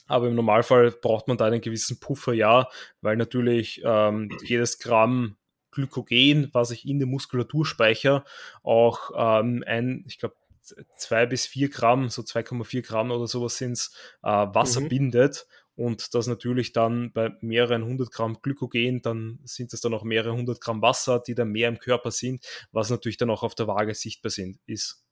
Aber 0.07 0.27
im 0.27 0.35
Normalfall 0.35 0.91
braucht 0.91 1.27
man 1.27 1.37
da 1.37 1.45
einen 1.45 1.61
gewissen 1.61 1.99
Puffer, 1.99 2.33
ja, 2.33 2.67
weil 3.01 3.15
natürlich 3.15 3.81
ähm, 3.85 4.29
jedes 4.43 4.79
Gramm 4.79 5.37
Glykogen, 5.71 6.49
was 6.53 6.71
ich 6.71 6.87
in 6.87 6.99
der 6.99 7.07
Muskulatur 7.07 7.65
speichere, 7.65 8.23
auch 8.63 9.11
ähm, 9.15 9.63
ein, 9.65 10.03
ich 10.07 10.19
glaube, 10.19 10.35
zwei 10.97 11.25
bis 11.25 11.45
vier 11.45 11.69
Gramm, 11.69 12.09
so 12.09 12.21
2,4 12.21 12.81
Gramm 12.85 13.11
oder 13.11 13.27
sowas 13.27 13.57
sind 13.57 13.73
es, 13.73 13.95
äh, 14.23 14.29
Wasser 14.29 14.81
mhm. 14.81 14.89
bindet 14.89 15.47
und 15.75 16.13
das 16.13 16.27
natürlich 16.27 16.73
dann 16.73 17.11
bei 17.13 17.31
mehreren 17.41 17.83
hundert 17.83 18.11
Gramm 18.11 18.37
Glykogen, 18.41 19.01
dann 19.01 19.39
sind 19.43 19.73
es 19.73 19.81
dann 19.81 19.93
auch 19.93 20.03
mehrere 20.03 20.33
hundert 20.33 20.61
Gramm 20.61 20.81
Wasser, 20.81 21.19
die 21.19 21.35
dann 21.35 21.51
mehr 21.51 21.69
im 21.69 21.79
Körper 21.79 22.11
sind, 22.11 22.45
was 22.71 22.89
natürlich 22.89 23.17
dann 23.17 23.29
auch 23.29 23.43
auf 23.43 23.55
der 23.55 23.67
Waage 23.67 23.95
sichtbar 23.95 24.29
sind, 24.29 24.59
ist. 24.65 25.03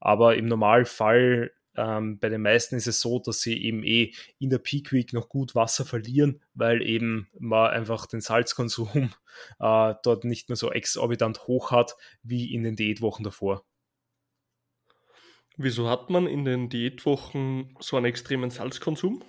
Aber 0.00 0.36
im 0.36 0.46
Normalfall 0.46 1.52
ähm, 1.80 2.18
bei 2.18 2.28
den 2.28 2.42
meisten 2.42 2.76
ist 2.76 2.86
es 2.86 3.00
so, 3.00 3.18
dass 3.18 3.40
sie 3.40 3.56
eben 3.56 3.82
eh 3.82 4.12
in 4.38 4.50
der 4.50 4.58
Peak 4.58 4.92
Week 4.92 5.12
noch 5.12 5.28
gut 5.28 5.54
Wasser 5.54 5.84
verlieren, 5.84 6.42
weil 6.54 6.82
eben 6.82 7.28
man 7.38 7.70
einfach 7.70 8.06
den 8.06 8.20
Salzkonsum 8.20 9.10
äh, 9.58 9.94
dort 10.02 10.24
nicht 10.24 10.48
mehr 10.48 10.56
so 10.56 10.70
exorbitant 10.70 11.46
hoch 11.46 11.70
hat 11.70 11.96
wie 12.22 12.52
in 12.52 12.62
den 12.62 12.76
Diätwochen 12.76 13.24
davor. 13.24 13.64
Wieso 15.56 15.88
hat 15.88 16.10
man 16.10 16.26
in 16.26 16.44
den 16.44 16.68
Diätwochen 16.68 17.76
so 17.80 17.96
einen 17.96 18.06
extremen 18.06 18.50
Salzkonsum? 18.50 19.22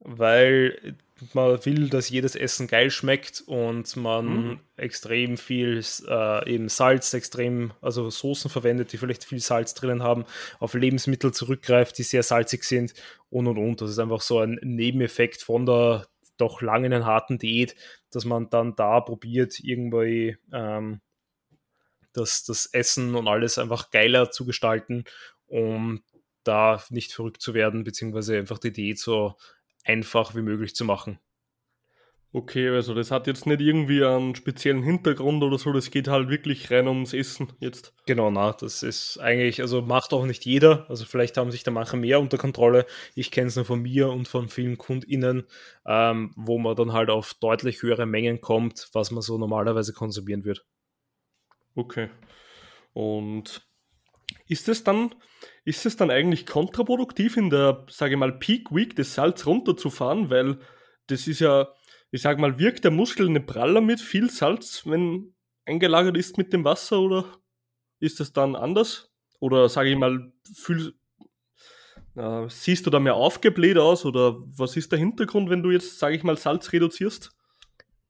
Weil 0.00 0.96
man 1.32 1.64
will, 1.64 1.88
dass 1.88 2.10
jedes 2.10 2.36
Essen 2.36 2.66
geil 2.66 2.90
schmeckt 2.90 3.42
und 3.46 3.96
man 3.96 4.26
mhm. 4.26 4.60
extrem 4.76 5.36
viel 5.36 5.82
äh, 6.06 6.52
eben 6.52 6.68
Salz, 6.68 7.14
extrem, 7.14 7.72
also 7.80 8.10
Soßen 8.10 8.50
verwendet, 8.50 8.92
die 8.92 8.98
vielleicht 8.98 9.24
viel 9.24 9.40
Salz 9.40 9.74
drinnen 9.74 10.02
haben, 10.02 10.26
auf 10.58 10.74
Lebensmittel 10.74 11.32
zurückgreift, 11.32 11.96
die 11.98 12.02
sehr 12.02 12.22
salzig 12.22 12.64
sind 12.64 12.92
und 13.30 13.46
und 13.46 13.56
und. 13.56 13.80
Das 13.80 13.90
ist 13.90 13.98
einfach 13.98 14.20
so 14.20 14.40
ein 14.40 14.58
Nebeneffekt 14.62 15.42
von 15.42 15.64
der 15.64 16.06
doch 16.36 16.60
langen, 16.60 17.06
harten 17.06 17.38
Diät, 17.38 17.76
dass 18.10 18.26
man 18.26 18.50
dann 18.50 18.76
da 18.76 19.00
probiert, 19.00 19.58
irgendwie 19.60 20.36
ähm, 20.52 21.00
das, 22.12 22.44
das 22.44 22.66
Essen 22.66 23.14
und 23.14 23.26
alles 23.26 23.58
einfach 23.58 23.90
geiler 23.90 24.30
zu 24.30 24.44
gestalten, 24.44 25.04
um 25.46 26.02
da 26.44 26.82
nicht 26.90 27.12
verrückt 27.12 27.40
zu 27.40 27.54
werden, 27.54 27.84
beziehungsweise 27.84 28.36
einfach 28.36 28.58
die 28.58 28.72
Diät 28.72 28.98
so 28.98 29.34
einfach 29.86 30.34
wie 30.34 30.42
möglich 30.42 30.74
zu 30.74 30.84
machen. 30.84 31.18
Okay, 32.32 32.68
also 32.68 32.92
das 32.92 33.10
hat 33.10 33.26
jetzt 33.26 33.46
nicht 33.46 33.62
irgendwie 33.62 34.04
einen 34.04 34.34
speziellen 34.34 34.82
Hintergrund 34.82 35.42
oder 35.42 35.56
so, 35.56 35.72
das 35.72 35.90
geht 35.90 36.06
halt 36.06 36.28
wirklich 36.28 36.70
rein 36.70 36.86
ums 36.86 37.14
Essen 37.14 37.50
jetzt. 37.60 37.94
Genau, 38.04 38.30
na, 38.30 38.52
das 38.52 38.82
ist 38.82 39.16
eigentlich, 39.18 39.62
also 39.62 39.80
macht 39.80 40.12
auch 40.12 40.26
nicht 40.26 40.44
jeder, 40.44 40.84
also 40.90 41.06
vielleicht 41.06 41.38
haben 41.38 41.50
sich 41.50 41.62
da 41.62 41.70
manche 41.70 41.96
mehr 41.96 42.20
unter 42.20 42.36
Kontrolle. 42.36 42.84
Ich 43.14 43.30
kenne 43.30 43.46
es 43.46 43.56
nur 43.56 43.64
von 43.64 43.80
mir 43.80 44.10
und 44.10 44.28
von 44.28 44.50
vielen 44.50 44.76
KundInnen, 44.76 45.46
ähm, 45.86 46.34
wo 46.36 46.58
man 46.58 46.76
dann 46.76 46.92
halt 46.92 47.08
auf 47.08 47.32
deutlich 47.34 47.80
höhere 47.80 48.04
Mengen 48.04 48.42
kommt, 48.42 48.90
was 48.92 49.10
man 49.10 49.22
so 49.22 49.38
normalerweise 49.38 49.94
konsumieren 49.94 50.44
wird. 50.44 50.66
Okay. 51.74 52.10
Und 52.92 53.65
ist 54.48 54.68
es 54.68 54.84
dann, 54.84 55.14
ist 55.64 55.86
es 55.86 55.96
dann 55.96 56.10
eigentlich 56.10 56.46
kontraproduktiv 56.46 57.36
in 57.36 57.50
der, 57.50 57.86
sage 57.90 58.14
ich 58.14 58.18
mal, 58.18 58.38
Peak 58.38 58.74
Week 58.74 58.94
das 58.96 59.14
Salz 59.14 59.46
runterzufahren, 59.46 60.30
weil 60.30 60.58
das 61.06 61.26
ist 61.26 61.40
ja, 61.40 61.68
ich 62.10 62.22
sage 62.22 62.40
mal, 62.40 62.58
wirkt 62.58 62.84
der 62.84 62.90
Muskel 62.90 63.28
eine 63.28 63.40
praller 63.40 63.80
mit 63.80 64.00
viel 64.00 64.30
Salz, 64.30 64.82
wenn 64.86 65.34
eingelagert 65.64 66.16
ist 66.16 66.38
mit 66.38 66.52
dem 66.52 66.64
Wasser 66.64 67.00
oder 67.00 67.24
ist 67.98 68.20
das 68.20 68.32
dann 68.32 68.56
anders? 68.56 69.12
Oder 69.40 69.68
sage 69.68 69.90
ich 69.90 69.96
mal, 69.96 70.32
fühl, 70.54 70.94
äh, 72.14 72.48
siehst 72.48 72.86
du 72.86 72.90
da 72.90 73.00
mehr 73.00 73.14
aufgebläht 73.14 73.78
aus 73.78 74.04
oder 74.04 74.36
was 74.56 74.76
ist 74.76 74.92
der 74.92 74.98
Hintergrund, 74.98 75.50
wenn 75.50 75.62
du 75.62 75.70
jetzt, 75.70 75.98
sage 75.98 76.16
ich 76.16 76.22
mal, 76.22 76.36
Salz 76.36 76.72
reduzierst? 76.72 77.36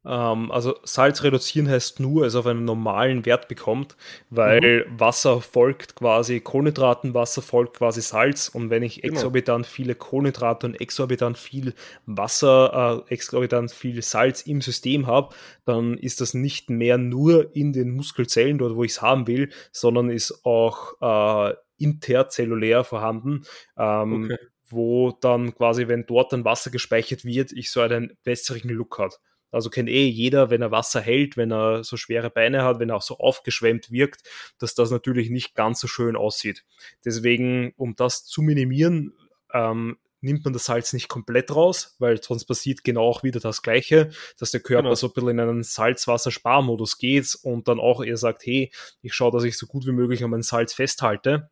Ähm, 0.06 0.52
also 0.52 0.76
Salz 0.84 1.24
reduzieren 1.24 1.68
heißt 1.68 1.98
nur, 1.98 2.26
es 2.26 2.36
auf 2.36 2.46
einen 2.46 2.64
normalen 2.64 3.26
Wert 3.26 3.48
bekommt, 3.48 3.96
weil 4.30 4.86
mhm. 4.86 5.00
Wasser 5.00 5.40
folgt 5.40 5.96
quasi 5.96 6.40
Kohlenhydraten, 6.40 7.12
Wasser 7.12 7.42
folgt 7.42 7.78
quasi 7.78 8.00
Salz 8.00 8.48
und 8.48 8.70
wenn 8.70 8.84
ich 8.84 9.02
genau. 9.02 9.14
exorbitant 9.14 9.66
viele 9.66 9.96
Kohlenhydrate 9.96 10.68
und 10.68 10.80
exorbitant 10.80 11.38
viel 11.38 11.74
Wasser, 12.06 13.04
äh, 13.08 13.12
exorbitant 13.12 13.72
viel 13.72 14.00
Salz 14.02 14.42
im 14.42 14.60
System 14.60 15.08
habe, 15.08 15.34
dann 15.64 15.98
ist 15.98 16.20
das 16.20 16.34
nicht 16.34 16.70
mehr 16.70 16.98
nur 16.98 17.54
in 17.56 17.72
den 17.72 17.90
Muskelzellen 17.90 18.58
dort, 18.58 18.76
wo 18.76 18.84
ich 18.84 18.92
es 18.92 19.02
haben 19.02 19.26
will, 19.26 19.50
sondern 19.72 20.10
ist 20.10 20.44
auch 20.44 21.50
äh, 21.50 21.54
interzellulär 21.78 22.84
vorhanden. 22.84 23.44
Ähm, 23.76 24.24
okay. 24.24 24.38
wo 24.68 25.12
dann 25.20 25.54
quasi, 25.54 25.86
wenn 25.86 26.06
dort 26.06 26.32
dann 26.32 26.44
Wasser 26.44 26.70
gespeichert 26.70 27.24
wird, 27.24 27.52
ich 27.52 27.70
so 27.70 27.80
einen 27.80 28.16
besseren 28.24 28.68
Look 28.70 28.98
hat. 28.98 29.20
Also 29.50 29.70
kennt 29.70 29.88
eh 29.88 30.06
jeder, 30.06 30.50
wenn 30.50 30.62
er 30.62 30.70
Wasser 30.70 31.00
hält, 31.00 31.36
wenn 31.36 31.52
er 31.52 31.84
so 31.84 31.96
schwere 31.96 32.30
Beine 32.30 32.62
hat, 32.62 32.78
wenn 32.78 32.90
er 32.90 32.96
auch 32.96 33.02
so 33.02 33.18
aufgeschwemmt 33.18 33.90
wirkt, 33.90 34.22
dass 34.58 34.74
das 34.74 34.90
natürlich 34.90 35.30
nicht 35.30 35.54
ganz 35.54 35.80
so 35.80 35.88
schön 35.88 36.16
aussieht. 36.16 36.64
Deswegen, 37.04 37.72
um 37.76 37.96
das 37.96 38.24
zu 38.24 38.42
minimieren, 38.42 39.14
ähm, 39.52 39.98
nimmt 40.20 40.44
man 40.44 40.52
das 40.52 40.64
Salz 40.64 40.92
nicht 40.92 41.08
komplett 41.08 41.54
raus, 41.54 41.94
weil 41.98 42.22
sonst 42.22 42.46
passiert 42.46 42.84
genau 42.84 43.02
auch 43.02 43.22
wieder 43.22 43.40
das 43.40 43.62
Gleiche, 43.62 44.10
dass 44.38 44.50
der 44.50 44.60
Körper 44.60 44.84
genau. 44.84 44.94
so 44.94 45.08
ein 45.08 45.12
bisschen 45.12 45.28
in 45.30 45.40
einen 45.40 45.62
Salzwassersparmodus 45.62 46.98
geht 46.98 47.38
und 47.42 47.68
dann 47.68 47.78
auch 47.78 48.02
eher 48.02 48.16
sagt, 48.16 48.44
hey, 48.44 48.72
ich 49.02 49.14
schaue, 49.14 49.30
dass 49.30 49.44
ich 49.44 49.56
so 49.56 49.66
gut 49.66 49.86
wie 49.86 49.92
möglich 49.92 50.24
an 50.24 50.30
mein 50.30 50.42
Salz 50.42 50.74
festhalte 50.74 51.50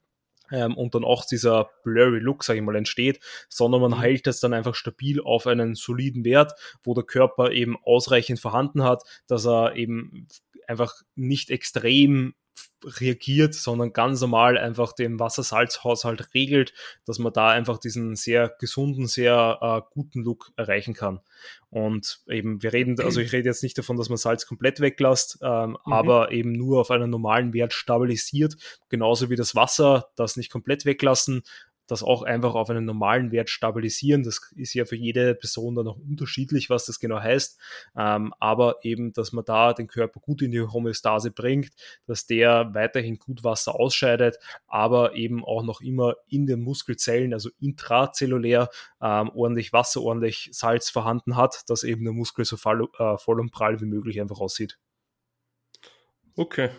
ähm, 0.50 0.76
und 0.76 0.94
dann 0.94 1.04
auch 1.04 1.24
dieser 1.24 1.70
blurry 1.82 2.18
Look, 2.18 2.44
sage 2.44 2.58
ich 2.58 2.64
mal, 2.64 2.76
entsteht, 2.76 3.20
sondern 3.48 3.80
man 3.80 3.92
mhm. 3.92 4.00
hält 4.00 4.26
es 4.26 4.40
dann 4.40 4.52
einfach 4.52 4.74
stabil 4.74 5.20
auf 5.20 5.46
einen 5.46 5.74
soliden 5.74 6.24
Wert, 6.24 6.52
wo 6.82 6.94
der 6.94 7.04
Körper 7.04 7.52
eben 7.52 7.76
ausreichend 7.84 8.40
vorhanden 8.40 8.82
hat, 8.82 9.02
dass 9.26 9.46
er 9.46 9.76
eben 9.76 10.26
einfach 10.66 10.94
nicht 11.14 11.50
extrem 11.50 12.34
reagiert, 12.84 13.54
sondern 13.54 13.92
ganz 13.92 14.20
normal 14.20 14.58
einfach 14.58 14.92
den 14.92 15.18
Wassersalzhaushalt 15.18 16.34
regelt, 16.34 16.74
dass 17.06 17.18
man 17.18 17.32
da 17.32 17.48
einfach 17.48 17.78
diesen 17.78 18.14
sehr 18.16 18.54
gesunden, 18.58 19.06
sehr 19.06 19.58
äh, 19.60 19.80
guten 19.92 20.22
Look 20.22 20.52
erreichen 20.56 20.94
kann. 20.94 21.20
Und 21.70 22.20
eben, 22.28 22.62
wir 22.62 22.72
reden, 22.72 23.00
also 23.00 23.20
ich 23.20 23.32
rede 23.32 23.48
jetzt 23.48 23.62
nicht 23.62 23.76
davon, 23.76 23.96
dass 23.96 24.08
man 24.08 24.18
Salz 24.18 24.46
komplett 24.46 24.80
weglässt, 24.80 25.38
ähm, 25.42 25.70
mhm. 25.84 25.92
aber 25.92 26.30
eben 26.30 26.52
nur 26.52 26.80
auf 26.80 26.90
einen 26.90 27.10
normalen 27.10 27.52
Wert 27.52 27.72
stabilisiert, 27.72 28.56
genauso 28.88 29.30
wie 29.30 29.36
das 29.36 29.54
Wasser, 29.54 30.08
das 30.16 30.36
nicht 30.36 30.52
komplett 30.52 30.84
weglassen, 30.84 31.42
das 31.86 32.02
auch 32.02 32.22
einfach 32.22 32.54
auf 32.54 32.70
einen 32.70 32.84
normalen 32.84 33.30
Wert 33.30 33.50
stabilisieren. 33.50 34.22
Das 34.22 34.52
ist 34.56 34.74
ja 34.74 34.84
für 34.84 34.96
jede 34.96 35.34
Person 35.34 35.74
dann 35.74 35.88
auch 35.88 35.96
unterschiedlich, 35.96 36.70
was 36.70 36.86
das 36.86 37.00
genau 37.00 37.20
heißt. 37.20 37.58
Ähm, 37.96 38.32
aber 38.40 38.76
eben, 38.82 39.12
dass 39.12 39.32
man 39.32 39.44
da 39.44 39.72
den 39.72 39.86
Körper 39.86 40.20
gut 40.20 40.42
in 40.42 40.50
die 40.50 40.60
Homöostase 40.60 41.30
bringt, 41.30 41.70
dass 42.06 42.26
der 42.26 42.74
weiterhin 42.74 43.18
gut 43.18 43.44
Wasser 43.44 43.74
ausscheidet, 43.74 44.38
aber 44.66 45.14
eben 45.14 45.44
auch 45.44 45.62
noch 45.62 45.80
immer 45.80 46.16
in 46.28 46.46
den 46.46 46.60
Muskelzellen, 46.60 47.32
also 47.32 47.50
intrazellulär, 47.60 48.70
ähm, 49.00 49.30
ordentlich 49.34 49.72
Wasser, 49.72 50.02
ordentlich 50.02 50.50
Salz 50.52 50.90
vorhanden 50.90 51.36
hat, 51.36 51.62
dass 51.68 51.82
eben 51.82 52.04
der 52.04 52.12
Muskel 52.12 52.44
so 52.44 52.56
voll, 52.56 52.88
äh, 52.98 53.16
voll 53.18 53.40
und 53.40 53.50
prall 53.50 53.80
wie 53.80 53.86
möglich 53.86 54.20
einfach 54.20 54.40
aussieht. 54.40 54.78
Okay. 56.36 56.70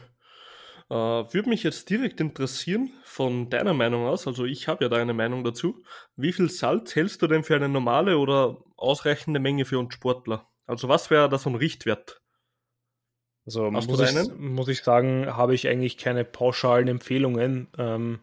Äh, 0.89 0.93
Würde 0.93 1.49
mich 1.49 1.63
jetzt 1.63 1.89
direkt 1.89 2.21
interessieren, 2.21 2.91
von 3.03 3.49
deiner 3.49 3.73
Meinung 3.73 4.05
aus, 4.05 4.27
also 4.27 4.45
ich 4.45 4.67
habe 4.67 4.86
ja 4.86 4.89
deine 4.89 5.13
Meinung 5.13 5.43
dazu, 5.43 5.83
wie 6.15 6.31
viel 6.31 6.49
Salz 6.49 6.95
hältst 6.95 7.21
du 7.21 7.27
denn 7.27 7.43
für 7.43 7.55
eine 7.55 7.69
normale 7.69 8.17
oder 8.17 8.57
ausreichende 8.77 9.39
Menge 9.39 9.65
für 9.65 9.79
uns 9.79 9.93
Sportler? 9.93 10.47
Also 10.67 10.88
was 10.88 11.09
wäre 11.09 11.29
da 11.29 11.38
so 11.38 11.49
ein 11.49 11.55
Richtwert? 11.55 12.21
Also 13.45 13.69
muss 13.69 13.86
ich, 13.99 14.33
muss 14.38 14.67
ich, 14.67 14.81
sagen, 14.81 15.27
habe 15.27 15.53
ich 15.53 15.67
eigentlich 15.67 15.97
keine 15.97 16.25
pauschalen 16.25 16.88
Empfehlungen. 16.88 17.67
Ähm, 17.77 18.19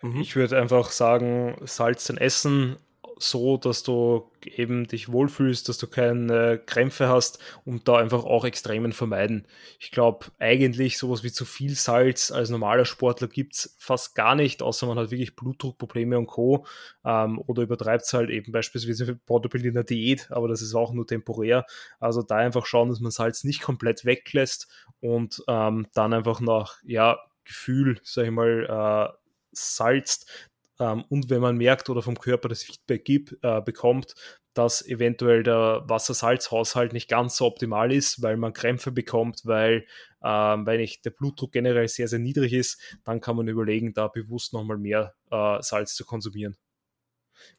mhm. 0.00 0.20
Ich 0.20 0.36
würde 0.36 0.60
einfach 0.60 0.90
sagen, 0.90 1.56
Salz 1.64 2.04
zum 2.04 2.18
Essen 2.18 2.76
so, 3.16 3.56
dass 3.56 3.82
du 3.82 4.30
eben 4.44 4.86
dich 4.86 5.10
wohlfühlst, 5.10 5.68
dass 5.68 5.78
du 5.78 5.86
keine 5.86 6.58
Krämpfe 6.58 7.08
hast 7.08 7.38
und 7.64 7.88
da 7.88 7.96
einfach 7.96 8.24
auch 8.24 8.44
Extremen 8.44 8.92
vermeiden. 8.92 9.46
Ich 9.78 9.90
glaube, 9.90 10.26
eigentlich 10.38 10.98
sowas 10.98 11.22
wie 11.22 11.32
zu 11.32 11.44
viel 11.44 11.74
Salz 11.74 12.30
als 12.30 12.50
normaler 12.50 12.84
Sportler 12.84 13.28
gibt 13.28 13.54
es 13.54 13.76
fast 13.78 14.14
gar 14.14 14.34
nicht, 14.34 14.62
außer 14.62 14.86
man 14.86 14.98
hat 14.98 15.10
wirklich 15.10 15.36
Blutdruckprobleme 15.36 16.18
und 16.18 16.26
Co. 16.26 16.66
Ähm, 17.04 17.40
oder 17.46 17.62
übertreibt 17.62 18.04
es 18.04 18.12
halt 18.12 18.30
eben 18.30 18.52
beispielsweise 18.52 19.06
für 19.06 19.18
in 19.64 19.74
der 19.74 19.84
Diät, 19.84 20.30
aber 20.30 20.48
das 20.48 20.62
ist 20.62 20.74
auch 20.74 20.92
nur 20.92 21.06
temporär. 21.06 21.66
Also 22.00 22.22
da 22.22 22.36
einfach 22.36 22.66
schauen, 22.66 22.88
dass 22.88 23.00
man 23.00 23.10
Salz 23.10 23.44
nicht 23.44 23.62
komplett 23.62 24.04
weglässt 24.04 24.68
und 25.00 25.42
ähm, 25.48 25.86
dann 25.94 26.12
einfach 26.12 26.40
nach 26.40 26.78
ja, 26.84 27.18
Gefühl, 27.44 28.00
sag 28.02 28.24
ich 28.24 28.30
mal, 28.30 29.12
äh, 29.12 29.16
salzt, 29.52 30.50
ähm, 30.80 31.04
und 31.08 31.30
wenn 31.30 31.40
man 31.40 31.56
merkt 31.56 31.88
oder 31.88 32.02
vom 32.02 32.18
Körper 32.18 32.48
das 32.48 32.62
Feedback 32.62 33.04
gibt, 33.04 33.36
äh, 33.42 33.60
bekommt, 33.60 34.14
dass 34.54 34.86
eventuell 34.86 35.42
der 35.42 35.82
Wassersalzhaushalt 35.86 36.92
nicht 36.92 37.08
ganz 37.08 37.36
so 37.36 37.46
optimal 37.46 37.92
ist, 37.92 38.22
weil 38.22 38.36
man 38.36 38.52
Krämpfe 38.52 38.92
bekommt, 38.92 39.42
weil, 39.44 39.86
ähm, 40.22 40.64
weil 40.66 40.78
nicht 40.78 41.04
der 41.04 41.10
Blutdruck 41.10 41.52
generell 41.52 41.88
sehr, 41.88 42.08
sehr 42.08 42.20
niedrig 42.20 42.52
ist, 42.52 42.80
dann 43.04 43.20
kann 43.20 43.36
man 43.36 43.48
überlegen, 43.48 43.92
da 43.94 44.08
bewusst 44.08 44.52
nochmal 44.52 44.78
mehr 44.78 45.14
äh, 45.30 45.60
Salz 45.60 45.94
zu 45.94 46.04
konsumieren. 46.04 46.56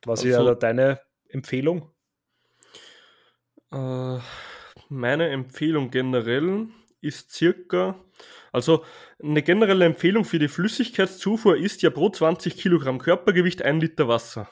Was 0.06 0.22
also, 0.22 0.30
wäre 0.30 0.58
deine 0.58 1.02
Empfehlung? 1.28 1.92
Äh, 3.72 4.20
meine 4.88 5.30
Empfehlung 5.30 5.92
generell 5.92 6.68
ist 7.02 7.32
circa 7.32 8.00
also 8.56 8.86
eine 9.22 9.44
generelle 9.44 9.84
Empfehlung 9.84 10.24
für 10.24 10.40
die 10.40 10.48
Flüssigkeitszufuhr 10.48 11.58
ist 11.58 11.82
ja 11.82 11.90
pro 11.90 12.10
20 12.10 12.56
Kilogramm 12.56 13.00
Körpergewicht 13.00 13.62
ein 13.62 13.82
Liter 13.82 14.08
Wasser. 14.08 14.50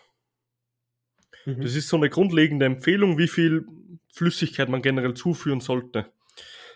Mhm. 1.45 1.61
Das 1.61 1.73
ist 1.73 1.87
so 1.87 1.95
eine 1.95 2.09
grundlegende 2.09 2.65
Empfehlung, 2.65 3.17
wie 3.17 3.29
viel 3.29 3.65
Flüssigkeit 4.13 4.67
man 4.67 4.81
generell 4.81 5.13
zuführen 5.13 5.61
sollte. 5.61 6.11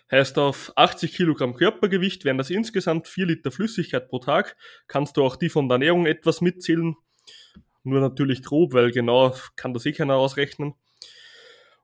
Heißt, 0.10 0.38
auf 0.38 0.72
80 0.78 1.14
Kilogramm 1.14 1.54
Körpergewicht 1.54 2.24
wären 2.24 2.38
das 2.38 2.50
insgesamt 2.50 3.10
4 3.10 3.26
Liter 3.26 3.52
Flüssigkeit 3.52 4.08
pro 4.08 4.20
Tag. 4.20 4.56
Kannst 4.88 5.18
du 5.18 5.24
auch 5.24 5.36
die 5.36 5.50
von 5.50 5.68
der 5.68 5.76
Ernährung 5.76 6.06
etwas 6.06 6.40
mitzählen. 6.40 6.96
Nur 7.84 8.00
natürlich 8.00 8.42
grob, 8.42 8.74
weil 8.74 8.92
genau 8.92 9.36
kann 9.58 9.74
das 9.74 9.86
eh 9.86 9.92
keiner 9.92 10.16
ausrechnen. 10.16 10.76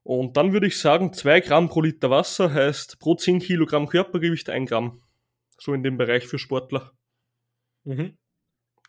Und 0.04 0.38
dann 0.38 0.54
würde 0.54 0.68
ich 0.68 0.80
sagen, 0.80 1.12
2 1.12 1.42
Gramm 1.42 1.68
pro 1.68 1.82
Liter 1.82 2.10
Wasser 2.10 2.54
heißt 2.54 3.00
pro 3.00 3.16
10 3.16 3.40
Kilogramm 3.40 3.90
Körpergewicht 3.90 4.50
1 4.50 4.70
Gramm 4.70 5.02
so 5.60 5.74
in 5.74 5.84
dem 5.84 5.98
Bereich 5.98 6.28
für 6.28 6.40
Sportler. 6.40 6.92
Mhm. 7.84 8.18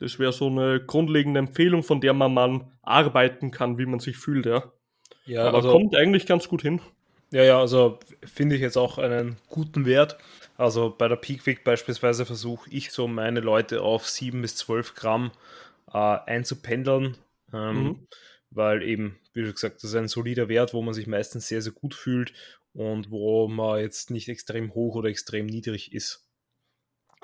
Das 0.00 0.18
wäre 0.18 0.32
so 0.32 0.48
eine 0.48 0.84
grundlegende 0.84 1.38
Empfehlung, 1.38 1.82
von 1.82 2.00
der 2.00 2.14
man 2.14 2.34
mal 2.34 2.72
arbeiten 2.82 3.50
kann, 3.50 3.78
wie 3.78 3.86
man 3.86 4.00
sich 4.00 4.16
fühlt, 4.16 4.46
ja. 4.46 4.72
Ja, 5.24 5.46
aber 5.46 5.58
also, 5.58 5.72
kommt 5.72 5.96
eigentlich 5.96 6.26
ganz 6.26 6.48
gut 6.48 6.62
hin. 6.62 6.80
Ja, 7.30 7.42
ja, 7.42 7.60
also 7.60 7.98
finde 8.24 8.56
ich 8.56 8.60
jetzt 8.60 8.76
auch 8.76 8.98
einen 8.98 9.36
guten 9.48 9.86
Wert. 9.86 10.18
Also 10.56 10.94
bei 10.96 11.08
der 11.08 11.16
Peak 11.16 11.46
Week 11.46 11.64
beispielsweise 11.64 12.26
versuche 12.26 12.70
ich 12.70 12.92
so 12.92 13.08
meine 13.08 13.40
Leute 13.40 13.82
auf 13.82 14.08
7 14.08 14.40
bis 14.40 14.56
12 14.56 14.94
Gramm 14.94 15.32
äh, 15.92 15.98
einzupendeln, 15.98 17.16
ähm, 17.52 17.82
mhm. 17.82 18.06
weil 18.50 18.82
eben, 18.82 19.18
wie 19.32 19.42
gesagt, 19.42 19.76
das 19.82 19.90
ist 19.90 19.96
ein 19.96 20.08
solider 20.08 20.48
Wert, 20.48 20.74
wo 20.74 20.82
man 20.82 20.94
sich 20.94 21.06
meistens 21.06 21.48
sehr, 21.48 21.62
sehr 21.62 21.72
gut 21.72 21.94
fühlt 21.94 22.32
und 22.72 23.10
wo 23.10 23.48
man 23.48 23.80
jetzt 23.80 24.10
nicht 24.10 24.28
extrem 24.28 24.74
hoch 24.74 24.94
oder 24.94 25.08
extrem 25.08 25.46
niedrig 25.46 25.92
ist. 25.92 26.23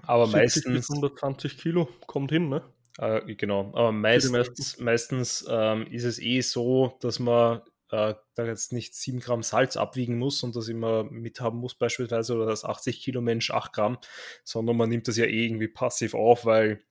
Aber 0.07 0.27
meistens. 0.27 0.91
120 0.91 1.59
Kilo 1.59 1.89
kommt 2.07 2.31
hin, 2.31 2.49
ne? 2.49 2.63
Äh, 2.99 3.35
genau, 3.35 3.73
aber 3.75 3.93
meistens, 3.93 4.79
meistens 4.79 5.45
ähm, 5.49 5.87
ist 5.87 6.05
es 6.05 6.19
eh 6.19 6.41
so, 6.41 6.99
dass 7.01 7.19
man 7.19 7.63
äh, 7.91 8.15
da 8.35 8.45
jetzt 8.45 8.73
nicht 8.73 8.95
7 8.95 9.21
Gramm 9.21 9.43
Salz 9.43 9.77
abwiegen 9.77 10.19
muss 10.19 10.43
und 10.43 10.55
das 10.55 10.69
immer 10.69 11.05
mithaben 11.05 11.59
muss, 11.59 11.75
beispielsweise, 11.75 12.35
oder 12.35 12.47
das 12.47 12.65
80 12.65 13.01
Kilo 13.01 13.21
Mensch 13.21 13.51
8 13.51 13.73
Gramm, 13.73 13.99
sondern 14.45 14.77
man 14.77 14.89
nimmt 14.89 15.09
das 15.09 15.17
ja 15.17 15.25
eh 15.25 15.47
irgendwie 15.47 15.69
passiv 15.69 16.15
auf, 16.15 16.45
weil 16.45 16.83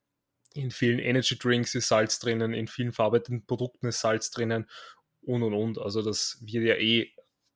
in 0.53 0.71
vielen 0.71 0.99
Energy 0.99 1.37
Drinks 1.37 1.75
ist 1.75 1.87
Salz 1.89 2.19
drinnen, 2.19 2.53
in 2.53 2.67
vielen 2.67 2.91
verarbeiteten 2.91 3.45
Produkten 3.45 3.87
ist 3.87 4.01
Salz 4.01 4.31
drinnen 4.31 4.67
und 5.21 5.43
und 5.43 5.53
und. 5.53 5.77
Also 5.77 6.01
das 6.01 6.39
wird 6.41 6.65
ja 6.65 6.75
eh 6.75 7.11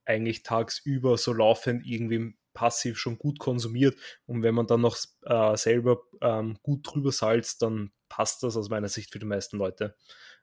eigentlich 0.06 0.44
tagsüber 0.44 1.18
so 1.18 1.34
laufend 1.34 1.86
irgendwie 1.86 2.36
passiv 2.54 2.98
schon 2.98 3.18
gut 3.18 3.40
konsumiert 3.40 3.98
und 4.26 4.44
wenn 4.44 4.56
man 4.56 4.68
dann 4.68 4.82
noch 4.82 4.98
äh, 5.24 5.58
selber 5.58 6.02
ähm, 6.22 6.58
gut 6.64 6.82
drüber 6.84 7.12
salzt, 7.12 7.62
dann 7.62 7.92
passt 8.10 8.44
das 8.44 8.58
aus 8.58 8.70
meiner 8.70 8.90
Sicht 8.90 9.12
für 9.12 9.20
die 9.20 9.26
meisten 9.26 9.58
Leute. 9.58 9.96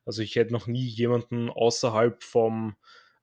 Also 0.04 0.22
ich 0.22 0.36
hätte 0.36 0.52
noch 0.52 0.66
nie 0.66 0.86
jemanden 0.86 1.50
außerhalb 1.50 2.22
vom 2.22 2.76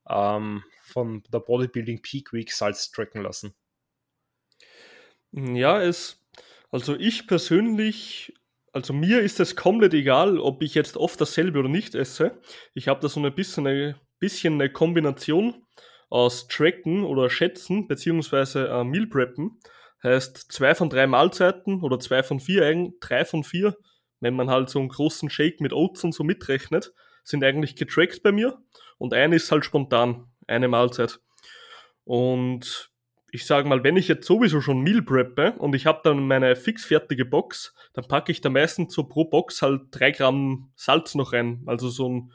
ähm, 0.10 0.64
von 0.84 1.24
der 1.30 1.40
Bodybuilding 1.40 2.02
Peak 2.02 2.34
Week 2.34 2.52
Salz 2.52 2.92
tracken 2.92 3.22
lassen. 3.22 3.54
Ja, 5.32 5.82
es, 5.82 6.24
also 6.72 6.96
ich 6.96 7.28
persönlich, 7.28 8.34
also 8.72 8.94
mir 8.94 9.22
ist 9.22 9.40
es 9.40 9.56
komplett 9.56 9.94
egal, 9.94 10.40
ob 10.40 10.64
ich 10.64 10.74
jetzt 10.74 10.98
oft 10.98 11.20
dasselbe 11.20 11.60
oder 11.60 11.70
nicht 11.70 11.96
esse. 11.96 12.42
Ich 12.74 12.88
habe 12.88 13.02
da 13.02 13.10
so 13.10 13.20
ein 13.20 13.36
bisschen 13.36 13.68
eine, 13.68 14.00
bisschen 14.20 14.54
eine 14.54 14.72
Kombination 14.72 15.66
aus 16.10 16.48
Tracken 16.48 17.04
oder 17.04 17.30
Schätzen 17.30 17.88
beziehungsweise 17.88 18.68
äh, 18.68 18.84
Meal 18.84 19.08
Preppen. 19.08 19.60
Heißt 20.04 20.52
zwei 20.52 20.76
von 20.76 20.90
drei 20.90 21.08
Mahlzeiten 21.08 21.82
oder 21.82 22.00
zwei 22.00 22.24
von 22.24 22.40
vier, 22.40 22.92
drei 23.00 23.26
von 23.26 23.44
vier, 23.44 23.76
wenn 24.20 24.36
man 24.36 24.50
halt 24.50 24.70
so 24.70 24.80
einen 24.80 24.90
großen 24.90 25.30
Shake 25.30 25.60
mit 25.60 25.74
Oats 25.74 26.04
und 26.04 26.14
so 26.14 26.24
mitrechnet, 26.24 26.94
sind 27.24 27.44
eigentlich 27.44 27.76
getrackt 27.76 28.24
bei 28.24 28.32
mir 28.32 28.62
und 28.98 29.14
eine 29.14 29.36
ist 29.36 29.52
halt 29.52 29.66
spontan, 29.66 30.28
eine 30.48 30.68
Mahlzeit. 30.68 31.20
Und 32.04 32.92
ich 33.32 33.46
sage 33.46 33.68
mal, 33.68 33.84
wenn 33.84 33.98
ich 33.98 34.08
jetzt 34.08 34.26
sowieso 34.26 34.62
schon 34.62 34.82
Meal 34.82 35.02
preppe 35.02 35.54
und 35.54 35.76
ich 35.76 35.86
habe 35.86 36.02
dann 36.04 36.28
meine 36.28 36.56
fixfertige 36.56 37.26
Box, 37.26 37.74
dann 37.94 38.08
packe 38.08 38.32
ich 38.32 38.42
da 38.42 38.50
meistens 38.50 38.94
so 38.94 39.04
pro 39.04 39.26
Box 39.26 39.62
halt 39.62 39.82
drei 39.92 40.12
Gramm 40.12 40.72
Salz 40.76 41.16
noch 41.16 41.34
rein. 41.34 41.64
Also 41.66 41.90
so 41.90 42.10
ein 42.10 42.32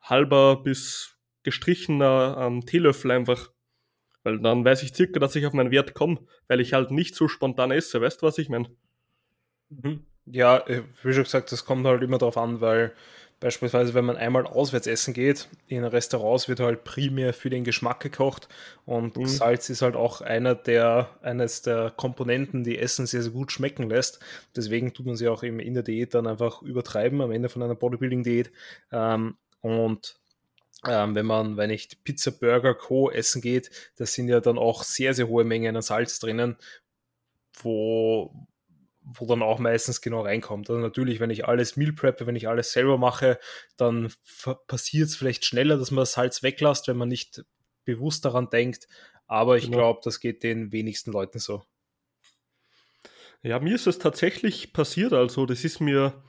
halber 0.00 0.62
bis 0.62 1.11
gestrichener 1.42 2.36
ähm, 2.38 2.64
Teelöffel 2.66 3.10
einfach. 3.10 3.50
Weil 4.22 4.38
dann 4.40 4.64
weiß 4.64 4.82
ich 4.82 4.94
circa, 4.94 5.18
dass 5.18 5.34
ich 5.34 5.46
auf 5.46 5.52
meinen 5.52 5.72
Wert 5.72 5.94
komme, 5.94 6.18
weil 6.46 6.60
ich 6.60 6.74
halt 6.74 6.90
nicht 6.90 7.14
so 7.16 7.26
spontan 7.26 7.72
esse. 7.72 8.00
Weißt 8.00 8.22
du, 8.22 8.26
was 8.26 8.38
ich 8.38 8.48
meine? 8.48 8.68
Mhm. 9.68 10.06
Ja, 10.26 10.58
äh, 10.66 10.82
wie 11.02 11.12
schon 11.12 11.24
gesagt, 11.24 11.50
das 11.50 11.64
kommt 11.64 11.84
halt 11.86 12.02
immer 12.02 12.18
darauf 12.18 12.36
an, 12.36 12.60
weil 12.60 12.94
Beispielsweise, 13.42 13.92
wenn 13.94 14.04
man 14.04 14.16
einmal 14.16 14.46
auswärts 14.46 14.86
essen 14.86 15.14
geht, 15.14 15.48
in 15.66 15.82
Restaurants 15.82 16.48
wird 16.48 16.60
halt 16.60 16.84
primär 16.84 17.34
für 17.34 17.50
den 17.50 17.64
Geschmack 17.64 17.98
gekocht 17.98 18.46
und 18.84 19.16
mhm. 19.16 19.26
Salz 19.26 19.68
ist 19.68 19.82
halt 19.82 19.96
auch 19.96 20.20
einer 20.20 20.54
der, 20.54 21.08
eines 21.22 21.60
der 21.60 21.90
Komponenten, 21.90 22.62
die 22.62 22.78
Essen 22.78 23.04
sehr, 23.04 23.20
sehr 23.20 23.32
gut 23.32 23.50
schmecken 23.50 23.90
lässt. 23.90 24.20
Deswegen 24.54 24.94
tut 24.94 25.06
man 25.06 25.16
sie 25.16 25.26
auch 25.26 25.42
eben 25.42 25.58
in 25.58 25.74
der 25.74 25.82
Diät 25.82 26.14
dann 26.14 26.28
einfach 26.28 26.62
übertreiben 26.62 27.20
am 27.20 27.32
Ende 27.32 27.48
von 27.48 27.64
einer 27.64 27.74
Bodybuilding-Diät. 27.74 28.52
Ähm, 28.92 29.34
und 29.60 30.20
ähm, 30.86 31.14
wenn 31.14 31.26
man, 31.26 31.56
wenn 31.56 31.70
ich 31.70 32.02
Pizza, 32.02 32.30
Burger, 32.30 32.74
Co. 32.74 33.10
essen 33.10 33.40
geht, 33.40 33.70
das 33.96 34.14
sind 34.14 34.28
ja 34.28 34.40
dann 34.40 34.58
auch 34.58 34.82
sehr, 34.82 35.14
sehr 35.14 35.28
hohe 35.28 35.44
Mengen 35.44 35.76
an 35.76 35.82
Salz 35.82 36.18
drinnen, 36.18 36.56
wo, 37.60 38.34
wo 39.00 39.26
dann 39.26 39.42
auch 39.42 39.58
meistens 39.58 40.00
genau 40.00 40.22
reinkommt. 40.22 40.68
Also 40.70 40.80
natürlich, 40.80 41.20
wenn 41.20 41.30
ich 41.30 41.46
alles 41.46 41.76
Meal 41.76 41.92
preppe, 41.92 42.26
wenn 42.26 42.36
ich 42.36 42.48
alles 42.48 42.72
selber 42.72 42.98
mache, 42.98 43.38
dann 43.76 44.12
passiert 44.66 45.08
es 45.08 45.16
vielleicht 45.16 45.44
schneller, 45.44 45.76
dass 45.76 45.90
man 45.90 46.02
das 46.02 46.12
Salz 46.12 46.42
weglässt, 46.42 46.88
wenn 46.88 46.96
man 46.96 47.08
nicht 47.08 47.44
bewusst 47.84 48.24
daran 48.24 48.50
denkt. 48.50 48.88
Aber 49.26 49.56
ich 49.56 49.64
genau. 49.64 49.78
glaube, 49.78 50.00
das 50.04 50.20
geht 50.20 50.42
den 50.42 50.72
wenigsten 50.72 51.12
Leuten 51.12 51.38
so. 51.38 51.62
Ja, 53.42 53.58
mir 53.58 53.74
ist 53.74 53.86
es 53.86 53.98
tatsächlich 53.98 54.72
passiert. 54.72 55.12
Also, 55.12 55.46
das 55.46 55.64
ist 55.64 55.80
mir 55.80 56.22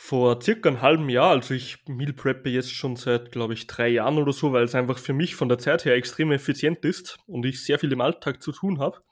vor 0.00 0.40
circa 0.40 0.68
einem 0.68 0.80
halben 0.80 1.08
Jahr, 1.08 1.30
also 1.30 1.54
ich 1.54 1.84
Meal 1.88 2.12
preppe 2.12 2.48
jetzt 2.48 2.72
schon 2.72 2.94
seit, 2.94 3.32
glaube 3.32 3.54
ich, 3.54 3.66
drei 3.66 3.88
Jahren 3.88 4.18
oder 4.18 4.32
so, 4.32 4.52
weil 4.52 4.62
es 4.62 4.76
einfach 4.76 4.96
für 4.96 5.12
mich 5.12 5.34
von 5.34 5.48
der 5.48 5.58
Zeit 5.58 5.84
her 5.84 5.96
extrem 5.96 6.30
effizient 6.30 6.84
ist 6.84 7.18
und 7.26 7.44
ich 7.44 7.64
sehr 7.64 7.80
viel 7.80 7.90
im 7.90 8.00
Alltag 8.00 8.40
zu 8.40 8.52
tun 8.52 8.78
habe. 8.78 9.02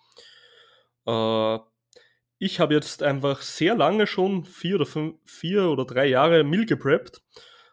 Äh, 1.04 1.58
ich 2.38 2.60
habe 2.60 2.74
jetzt 2.74 3.02
einfach 3.02 3.42
sehr 3.42 3.74
lange 3.74 4.06
schon, 4.06 4.44
vier 4.44 4.76
oder, 4.76 4.86
fünf, 4.86 5.16
vier 5.26 5.70
oder 5.70 5.86
drei 5.86 6.06
Jahre 6.06 6.44
Meal 6.44 6.66
gepreppt. 6.66 7.20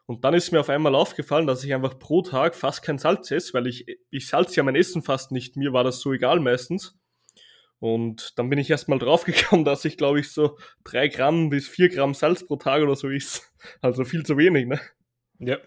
Und 0.07 0.23
dann 0.25 0.33
ist 0.33 0.51
mir 0.51 0.61
auf 0.61 0.69
einmal 0.69 0.95
aufgefallen, 0.95 1.45
dass 1.45 1.63
ich 1.63 1.71
einfach 1.71 1.99
pro 1.99 2.23
Tag 2.23 2.55
fast 2.55 2.81
kein 2.81 2.97
Salz 2.97 3.29
esse, 3.29 3.53
weil 3.53 3.67
ich, 3.67 3.85
ich 4.09 4.27
salze 4.27 4.55
ja 4.55 4.63
mein 4.63 4.75
Essen 4.75 5.03
fast 5.03 5.31
nicht. 5.31 5.55
Mir 5.55 5.71
war 5.71 5.83
das 5.83 5.99
so 5.99 6.13
egal 6.13 6.39
meistens. 6.39 6.99
Und 7.83 8.39
dann 8.39 8.49
bin 8.49 8.59
ich 8.59 8.69
erstmal 8.69 8.97
draufgekommen, 8.99 9.65
dass 9.65 9.83
ich, 9.83 9.97
glaube 9.97 10.21
ich, 10.21 10.31
so 10.31 10.57
drei 10.85 11.09
Gramm 11.09 11.49
bis 11.49 11.67
vier 11.67 11.89
Gramm 11.89 12.13
Salz 12.13 12.47
pro 12.47 12.55
Tag 12.55 12.81
oder 12.81 12.95
so 12.95 13.09
ist. 13.09 13.53
Also 13.81 14.05
viel 14.05 14.25
zu 14.25 14.37
wenig, 14.37 14.67
ne? 14.67 14.79
Ja. 15.39 15.57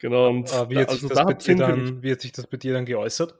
Genau. 0.00 0.28
Und 0.28 0.50
wie, 0.68 0.76
hat 0.76 0.90
also 0.90 1.08
da 1.08 1.24
dann, 1.24 2.02
wie 2.02 2.12
hat 2.12 2.20
sich 2.20 2.32
das 2.32 2.46
bei 2.46 2.58
dir 2.58 2.74
dann 2.74 2.84
geäußert? 2.84 3.34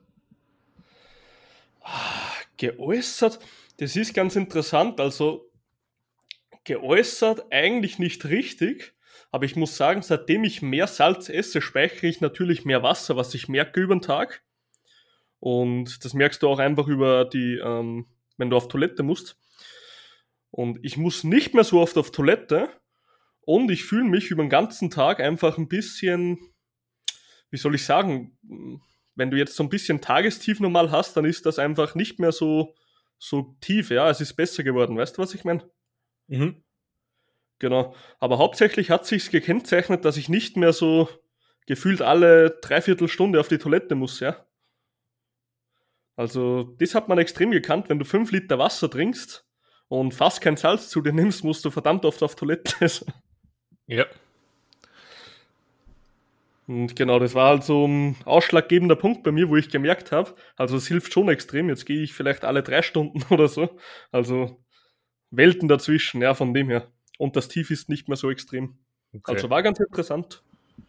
Geäußert? 2.57 3.39
Das 3.77 3.97
ist 3.97 4.15
ganz 4.15 4.35
interessant. 4.35 4.99
Also 4.99 5.51
geäußert 6.65 7.53
eigentlich 7.53 7.99
nicht 7.99 8.25
richtig, 8.25 8.95
aber 9.31 9.45
ich 9.45 9.57
muss 9.57 9.77
sagen, 9.77 10.01
seitdem 10.01 10.45
ich 10.45 10.63
mehr 10.63 10.87
Salz 10.87 11.29
esse, 11.29 11.61
speichere 11.61 12.07
ich 12.07 12.23
natürlich 12.23 12.65
mehr 12.65 12.83
Wasser, 12.83 13.17
was 13.17 13.35
ich 13.35 13.47
merke 13.49 13.81
über 13.81 13.95
den 13.95 14.01
Tag. 14.01 14.43
Und 15.41 16.05
das 16.05 16.15
merkst 16.15 16.43
du 16.43 16.49
auch 16.49 16.59
einfach 16.59 16.89
über 16.89 17.25
die, 17.25 17.59
ähm, 17.63 18.07
wenn 18.37 18.51
du 18.51 18.57
auf 18.57 18.69
Toilette 18.69 19.03
musst. 19.03 19.37
Und 20.51 20.79
ich 20.83 20.97
muss 20.97 21.25
nicht 21.25 21.55
mehr 21.55 21.65
so 21.65 21.81
oft 21.81 21.97
auf 21.97 22.11
Toilette. 22.11 22.69
Und 23.43 23.71
ich 23.71 23.85
fühle 23.85 24.05
mich 24.05 24.31
über 24.31 24.43
den 24.43 24.51
ganzen 24.51 24.91
Tag 24.91 25.21
einfach 25.21 25.59
ein 25.59 25.69
bisschen, 25.69 26.39
wie 27.51 27.57
soll 27.57 27.75
ich 27.75 27.85
sagen, 27.85 28.37
wenn 29.15 29.31
du 29.31 29.37
jetzt 29.37 29.57
so 29.57 29.63
ein 29.63 29.69
bisschen 29.69 30.01
Tagestief 30.01 30.61
normal 30.61 30.91
hast, 30.91 31.17
dann 31.17 31.25
ist 31.25 31.47
das 31.47 31.59
einfach 31.59 31.95
nicht 31.95 32.19
mehr 32.19 32.33
so, 32.33 32.75
so 33.19 33.57
tief, 33.61 33.91
ja, 33.91 34.09
es 34.11 34.21
ist 34.21 34.35
besser 34.35 34.63
geworden, 34.63 34.97
weißt 34.97 35.17
du, 35.17 35.23
was 35.23 35.35
ich 35.35 35.45
meine? 35.45 35.69
Mhm. 36.29 36.63
Genau. 37.59 37.95
Aber 38.21 38.39
hauptsächlich 38.39 38.91
hat 38.91 39.07
sich's 39.07 39.31
gekennzeichnet, 39.31 40.05
dass 40.05 40.17
ich 40.17 40.29
nicht 40.29 40.57
mehr 40.57 40.73
so 40.73 41.09
gefühlt 41.67 42.01
alle 42.01 42.59
dreiviertel 42.63 43.09
Stunde 43.09 43.41
auf 43.41 43.49
die 43.49 43.59
Toilette 43.59 43.95
muss, 43.95 44.21
ja. 44.21 44.47
Also, 46.19 46.65
das 46.81 46.97
hat 46.97 47.07
man 47.07 47.19
extrem 47.19 47.53
gekannt, 47.53 47.89
wenn 47.89 48.01
du 48.01 48.05
fünf 48.05 48.33
Liter 48.33 48.59
Wasser 48.59 48.91
trinkst 48.91 49.47
und 49.87 50.13
fast 50.13 50.41
kein 50.41 50.57
Salz 50.57 50.89
zu 50.89 51.01
dir 51.01 51.13
nimmst, 51.13 51.45
musst 51.45 51.65
du 51.65 51.71
verdammt 51.71 52.05
oft 52.05 52.25
auf 52.25 52.35
Toilette. 52.35 52.91
ja. 53.87 54.05
Und 56.67 56.97
genau, 56.97 57.21
das 57.21 57.37
war 57.37 57.51
halt 57.51 57.63
so 57.63 57.87
ein 57.87 58.17
ausschlaggebender 58.25 58.97
Punkt 58.97 59.23
bei 59.23 59.31
mir, 59.31 59.49
wo 59.49 59.55
ich 59.55 59.71
gemerkt 59.71 60.11
habe, 60.11 60.35
also 60.57 60.77
es 60.77 60.89
hilft 60.89 61.13
schon 61.13 61.29
extrem. 61.29 61.69
Jetzt 61.69 61.87
gehe 61.87 62.03
ich 62.03 62.15
vielleicht 62.15 62.45
alle 62.45 62.65
drei 62.65 62.83
Stunden 62.83 63.23
oder 63.33 63.47
so. 63.47 63.79
Also 64.11 64.61
Welten 65.31 65.69
dazwischen, 65.69 66.21
ja, 66.21 66.35
von 66.35 66.53
dem 66.53 66.69
her. 66.69 66.91
Und 67.19 67.37
das 67.37 67.47
Tief 67.47 67.71
ist 67.71 67.89
nicht 67.89 68.09
mehr 68.09 68.17
so 68.17 68.29
extrem. 68.29 68.77
Okay. 69.15 69.35
Also 69.35 69.51
war 69.51 69.63
ganz 69.63 69.79
interessant. 69.79 70.43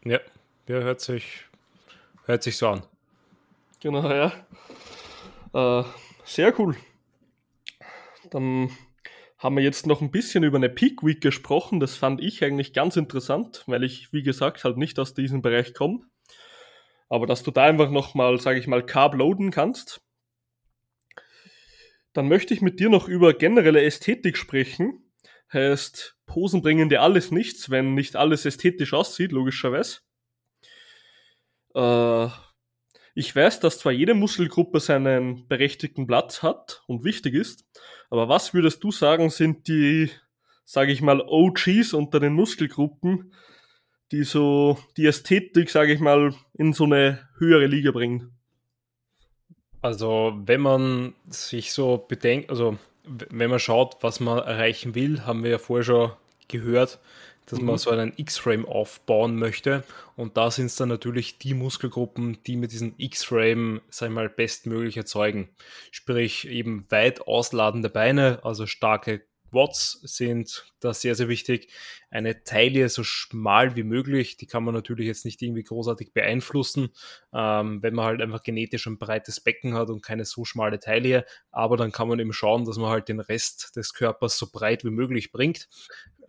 Ja, 0.04 0.18
ja 0.66 0.80
hört, 0.80 1.00
sich, 1.00 1.44
hört 2.24 2.42
sich 2.42 2.56
so 2.56 2.66
an. 2.66 2.82
Genau, 3.78 4.10
ja. 4.10 4.32
Äh, 5.52 5.82
sehr 6.24 6.58
cool. 6.58 6.76
Dann 8.30 8.70
haben 9.38 9.56
wir 9.56 9.64
jetzt 9.64 9.86
noch 9.86 10.00
ein 10.00 10.10
bisschen 10.10 10.44
über 10.44 10.58
eine 10.58 10.68
Peak 10.68 11.02
Week 11.02 11.20
gesprochen. 11.20 11.80
Das 11.80 11.96
fand 11.96 12.20
ich 12.20 12.44
eigentlich 12.44 12.72
ganz 12.72 12.96
interessant, 12.96 13.64
weil 13.66 13.82
ich, 13.84 14.12
wie 14.12 14.22
gesagt, 14.22 14.64
halt 14.64 14.76
nicht 14.76 14.98
aus 14.98 15.14
diesem 15.14 15.42
Bereich 15.42 15.74
komme. 15.74 16.00
Aber 17.08 17.26
dass 17.26 17.42
du 17.42 17.50
da 17.50 17.64
einfach 17.64 17.90
nochmal, 17.90 18.38
sage 18.38 18.58
ich 18.58 18.66
mal, 18.66 18.84
Carb 18.84 19.14
loaden 19.14 19.50
kannst. 19.50 20.00
Dann 22.12 22.28
möchte 22.28 22.54
ich 22.54 22.60
mit 22.60 22.80
dir 22.80 22.90
noch 22.90 23.08
über 23.08 23.34
generelle 23.34 23.82
Ästhetik 23.82 24.36
sprechen. 24.36 25.10
Heißt, 25.52 26.16
Posen 26.26 26.62
bringen 26.62 26.88
dir 26.88 27.02
alles 27.02 27.30
nichts, 27.32 27.70
wenn 27.70 27.94
nicht 27.94 28.14
alles 28.14 28.44
ästhetisch 28.44 28.92
aussieht, 28.92 29.32
logischerweise. 29.32 30.00
Äh, 31.74 32.28
ich 33.14 33.34
weiß, 33.34 33.60
dass 33.60 33.78
zwar 33.78 33.92
jede 33.92 34.14
Muskelgruppe 34.14 34.80
seinen 34.80 35.46
berechtigten 35.48 36.06
Platz 36.06 36.42
hat 36.42 36.82
und 36.86 37.04
wichtig 37.04 37.34
ist, 37.34 37.64
aber 38.10 38.28
was 38.28 38.54
würdest 38.54 38.82
du 38.84 38.90
sagen, 38.90 39.30
sind 39.30 39.68
die, 39.68 40.10
sage 40.64 40.92
ich 40.92 41.02
mal, 41.02 41.20
OGs 41.20 41.92
unter 41.92 42.20
den 42.20 42.34
Muskelgruppen, 42.34 43.32
die 44.12 44.24
so 44.24 44.78
die 44.96 45.06
Ästhetik, 45.06 45.70
sage 45.70 45.92
ich 45.92 46.00
mal, 46.00 46.34
in 46.54 46.72
so 46.72 46.84
eine 46.84 47.28
höhere 47.38 47.66
Liga 47.66 47.92
bringen? 47.92 48.32
Also, 49.82 50.34
wenn 50.44 50.60
man 50.60 51.14
sich 51.28 51.72
so 51.72 51.98
bedenkt, 51.98 52.50
also 52.50 52.76
wenn 53.04 53.50
man 53.50 53.58
schaut, 53.58 53.96
was 54.02 54.20
man 54.20 54.38
erreichen 54.38 54.94
will, 54.94 55.22
haben 55.22 55.42
wir 55.42 55.52
ja 55.52 55.58
vorher 55.58 55.84
schon 55.84 56.12
gehört, 56.48 57.00
dass 57.50 57.60
mhm. 57.60 57.66
man 57.66 57.78
so 57.78 57.90
einen 57.90 58.12
X-Frame 58.16 58.66
aufbauen 58.66 59.36
möchte. 59.36 59.84
Und 60.16 60.36
da 60.36 60.50
sind 60.50 60.66
es 60.66 60.76
dann 60.76 60.88
natürlich 60.88 61.38
die 61.38 61.54
Muskelgruppen, 61.54 62.38
die 62.46 62.56
mit 62.56 62.72
diesem 62.72 62.94
X-Frame, 62.96 63.80
sag 63.90 64.08
ich 64.08 64.14
mal, 64.14 64.28
bestmöglich 64.28 64.96
erzeugen. 64.96 65.48
Sprich 65.90 66.48
eben 66.48 66.86
weit 66.90 67.22
ausladende 67.22 67.90
Beine, 67.90 68.40
also 68.42 68.66
starke 68.66 69.22
Quads 69.50 70.00
sind 70.02 70.72
da 70.80 70.94
sehr, 70.94 71.14
sehr 71.14 71.28
wichtig. 71.28 71.68
Eine 72.10 72.44
Taille 72.44 72.88
so 72.88 73.04
schmal 73.04 73.76
wie 73.76 73.82
möglich, 73.82 74.36
die 74.36 74.46
kann 74.46 74.64
man 74.64 74.74
natürlich 74.74 75.06
jetzt 75.06 75.24
nicht 75.24 75.42
irgendwie 75.42 75.62
großartig 75.62 76.12
beeinflussen, 76.12 76.90
ähm, 77.32 77.82
wenn 77.82 77.94
man 77.94 78.06
halt 78.06 78.22
einfach 78.22 78.42
genetisch 78.42 78.86
ein 78.86 78.98
breites 78.98 79.40
Becken 79.40 79.74
hat 79.74 79.90
und 79.90 80.02
keine 80.02 80.24
so 80.24 80.44
schmale 80.44 80.78
Taille. 80.78 81.24
Aber 81.50 81.76
dann 81.76 81.92
kann 81.92 82.08
man 82.08 82.18
eben 82.18 82.32
schauen, 82.32 82.64
dass 82.64 82.78
man 82.78 82.90
halt 82.90 83.08
den 83.08 83.20
Rest 83.20 83.76
des 83.76 83.92
Körpers 83.92 84.38
so 84.38 84.48
breit 84.50 84.84
wie 84.84 84.90
möglich 84.90 85.32
bringt. 85.32 85.68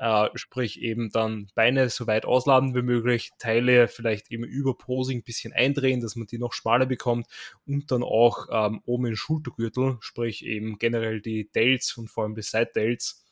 Äh, 0.01 0.29
sprich 0.33 0.81
eben 0.81 1.11
dann 1.11 1.51
Beine 1.53 1.87
so 1.89 2.07
weit 2.07 2.25
ausladen 2.25 2.73
wie 2.73 2.81
möglich, 2.81 3.29
Teile 3.37 3.87
vielleicht 3.87 4.31
eben 4.31 4.43
über 4.43 4.75
Posing 4.75 5.19
ein 5.19 5.23
bisschen 5.23 5.53
eindrehen, 5.53 6.01
dass 6.01 6.15
man 6.15 6.25
die 6.25 6.39
noch 6.39 6.53
schmaler 6.53 6.87
bekommt 6.87 7.27
und 7.67 7.91
dann 7.91 8.01
auch 8.01 8.47
ähm, 8.51 8.81
oben 8.87 9.05
in 9.05 9.15
Schultergürtel, 9.15 9.97
sprich 9.99 10.43
eben 10.43 10.79
generell 10.79 11.21
die 11.21 11.51
Delts 11.51 11.95
und 11.97 12.09
vor 12.09 12.23
allem 12.23 12.33
die 12.33 12.41
Side-Delts 12.41 13.23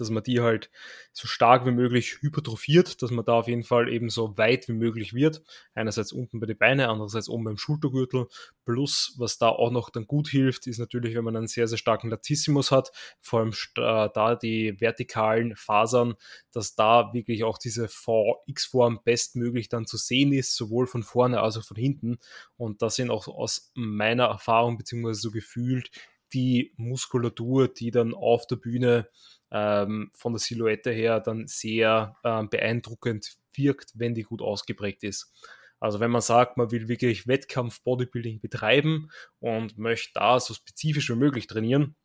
dass 0.00 0.10
man 0.10 0.22
die 0.22 0.40
halt 0.40 0.70
so 1.12 1.26
stark 1.26 1.66
wie 1.66 1.70
möglich 1.70 2.18
hypertrophiert, 2.20 3.02
dass 3.02 3.10
man 3.10 3.24
da 3.24 3.34
auf 3.34 3.48
jeden 3.48 3.64
Fall 3.64 3.88
eben 3.92 4.10
so 4.10 4.36
weit 4.38 4.68
wie 4.68 4.72
möglich 4.72 5.14
wird. 5.14 5.42
Einerseits 5.74 6.12
unten 6.12 6.40
bei 6.40 6.46
den 6.46 6.58
Beinen, 6.58 6.88
andererseits 6.88 7.28
oben 7.28 7.44
beim 7.44 7.58
Schultergürtel. 7.58 8.26
Plus, 8.64 9.14
was 9.18 9.38
da 9.38 9.48
auch 9.48 9.70
noch 9.70 9.90
dann 9.90 10.06
gut 10.06 10.28
hilft, 10.28 10.66
ist 10.66 10.78
natürlich, 10.78 11.14
wenn 11.14 11.24
man 11.24 11.36
einen 11.36 11.46
sehr, 11.46 11.68
sehr 11.68 11.78
starken 11.78 12.10
Latissimus 12.10 12.70
hat, 12.70 12.92
vor 13.20 13.40
allem 13.40 13.50
äh, 13.50 14.08
da 14.12 14.34
die 14.34 14.80
vertikalen 14.80 15.56
Fasern, 15.56 16.14
dass 16.52 16.74
da 16.74 17.12
wirklich 17.12 17.44
auch 17.44 17.58
diese 17.58 17.88
VX-Form 17.88 19.00
bestmöglich 19.04 19.68
dann 19.68 19.86
zu 19.86 19.96
sehen 19.96 20.32
ist, 20.32 20.56
sowohl 20.56 20.86
von 20.86 21.02
vorne 21.02 21.40
als 21.40 21.56
auch 21.56 21.64
von 21.64 21.76
hinten. 21.76 22.18
Und 22.56 22.82
das 22.82 22.96
sind 22.96 23.10
auch 23.10 23.28
aus 23.28 23.70
meiner 23.74 24.24
Erfahrung 24.24 24.76
beziehungsweise 24.78 25.20
so 25.20 25.30
gefühlt 25.30 25.90
die 26.32 26.72
Muskulatur, 26.76 27.68
die 27.68 27.90
dann 27.90 28.14
auf 28.14 28.46
der 28.46 28.56
Bühne 28.56 29.08
ähm, 29.50 30.10
von 30.14 30.32
der 30.32 30.40
Silhouette 30.40 30.90
her 30.90 31.20
dann 31.20 31.46
sehr 31.46 32.16
ähm, 32.24 32.48
beeindruckend 32.48 33.36
wirkt, 33.54 33.92
wenn 33.94 34.14
die 34.14 34.22
gut 34.22 34.42
ausgeprägt 34.42 35.02
ist. 35.04 35.32
Also 35.78 36.00
wenn 36.00 36.10
man 36.10 36.22
sagt, 36.22 36.56
man 36.56 36.70
will 36.70 36.88
wirklich 36.88 37.26
Wettkampf-Bodybuilding 37.26 38.40
betreiben 38.40 39.10
und 39.40 39.78
möchte 39.78 40.12
da 40.14 40.40
so 40.40 40.54
spezifisch 40.54 41.10
wie 41.10 41.16
möglich 41.16 41.46
trainieren, 41.46 41.96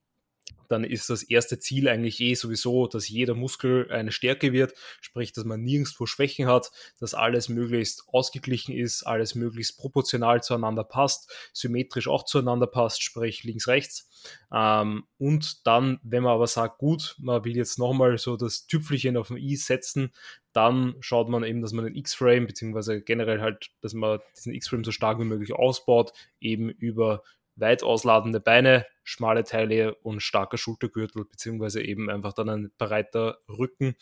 dann 0.72 0.84
ist 0.84 1.10
das 1.10 1.24
erste 1.24 1.60
Ziel 1.60 1.90
eigentlich 1.90 2.20
eh 2.22 2.34
sowieso, 2.34 2.88
dass 2.88 3.10
jeder 3.10 3.36
Muskel 3.36 3.92
eine 3.92 4.12
Stärke 4.12 4.54
wird, 4.54 4.74
sprich, 5.02 5.34
dass 5.34 5.44
man 5.44 5.62
nirgendwo 5.62 6.06
Schwächen 6.06 6.48
hat, 6.48 6.72
dass 7.00 7.14
alles 7.14 7.50
möglichst 7.50 8.08
ausgeglichen 8.08 8.74
ist, 8.74 9.04
alles 9.04 9.36
möglichst 9.36 9.78
proportional 9.78 10.42
zueinander 10.42 10.84
passt, 10.84 11.30
symmetrisch 11.52 12.08
auch 12.08 12.24
zueinander 12.24 12.68
passt, 12.68 13.04
sprich 13.04 13.44
links, 13.44 13.68
rechts. 13.68 14.10
Ähm, 14.54 15.04
und 15.18 15.68
dann, 15.68 16.00
wenn 16.04 16.24
man 16.24 16.34
aber 16.34 16.48
sagt, 16.48 16.78
gut, 16.78 17.16
man 17.20 17.44
will 17.44 17.58
jetzt 17.58 17.78
nochmal 17.78 18.18
so 18.18 18.38
das 18.38 18.66
Tüpfelchen 18.68 19.18
auf 19.18 19.28
dem 19.28 19.38
i 19.38 19.56
setzen, 19.56 20.12
dann 20.54 20.96
schaut 21.00 21.30
man 21.30 21.44
eben, 21.44 21.62
dass 21.62 21.74
man 21.74 21.86
den 21.86 21.96
X-Frame, 21.96 22.48
beziehungsweise 22.48 23.02
generell 23.02 23.42
halt, 23.42 23.72
dass 23.82 23.94
man 23.94 24.20
diesen 24.36 24.54
X-Frame 24.54 24.84
so 24.84 24.92
stark 24.92 25.20
wie 25.20 25.26
möglich 25.26 25.54
ausbaut, 25.54 26.14
eben 26.40 26.70
über 26.70 27.24
weit 27.62 27.84
ausladende 27.84 28.40
Beine, 28.40 28.86
schmale 29.04 29.44
Teile 29.44 29.96
und 29.96 30.22
starker 30.22 30.58
Schultergürtel, 30.58 31.26
beziehungsweise 31.26 31.82
eben 31.82 32.10
einfach 32.10 32.34
dann 32.34 32.50
ein 32.50 32.72
breiter 32.78 33.40
Rücken, 33.48 33.96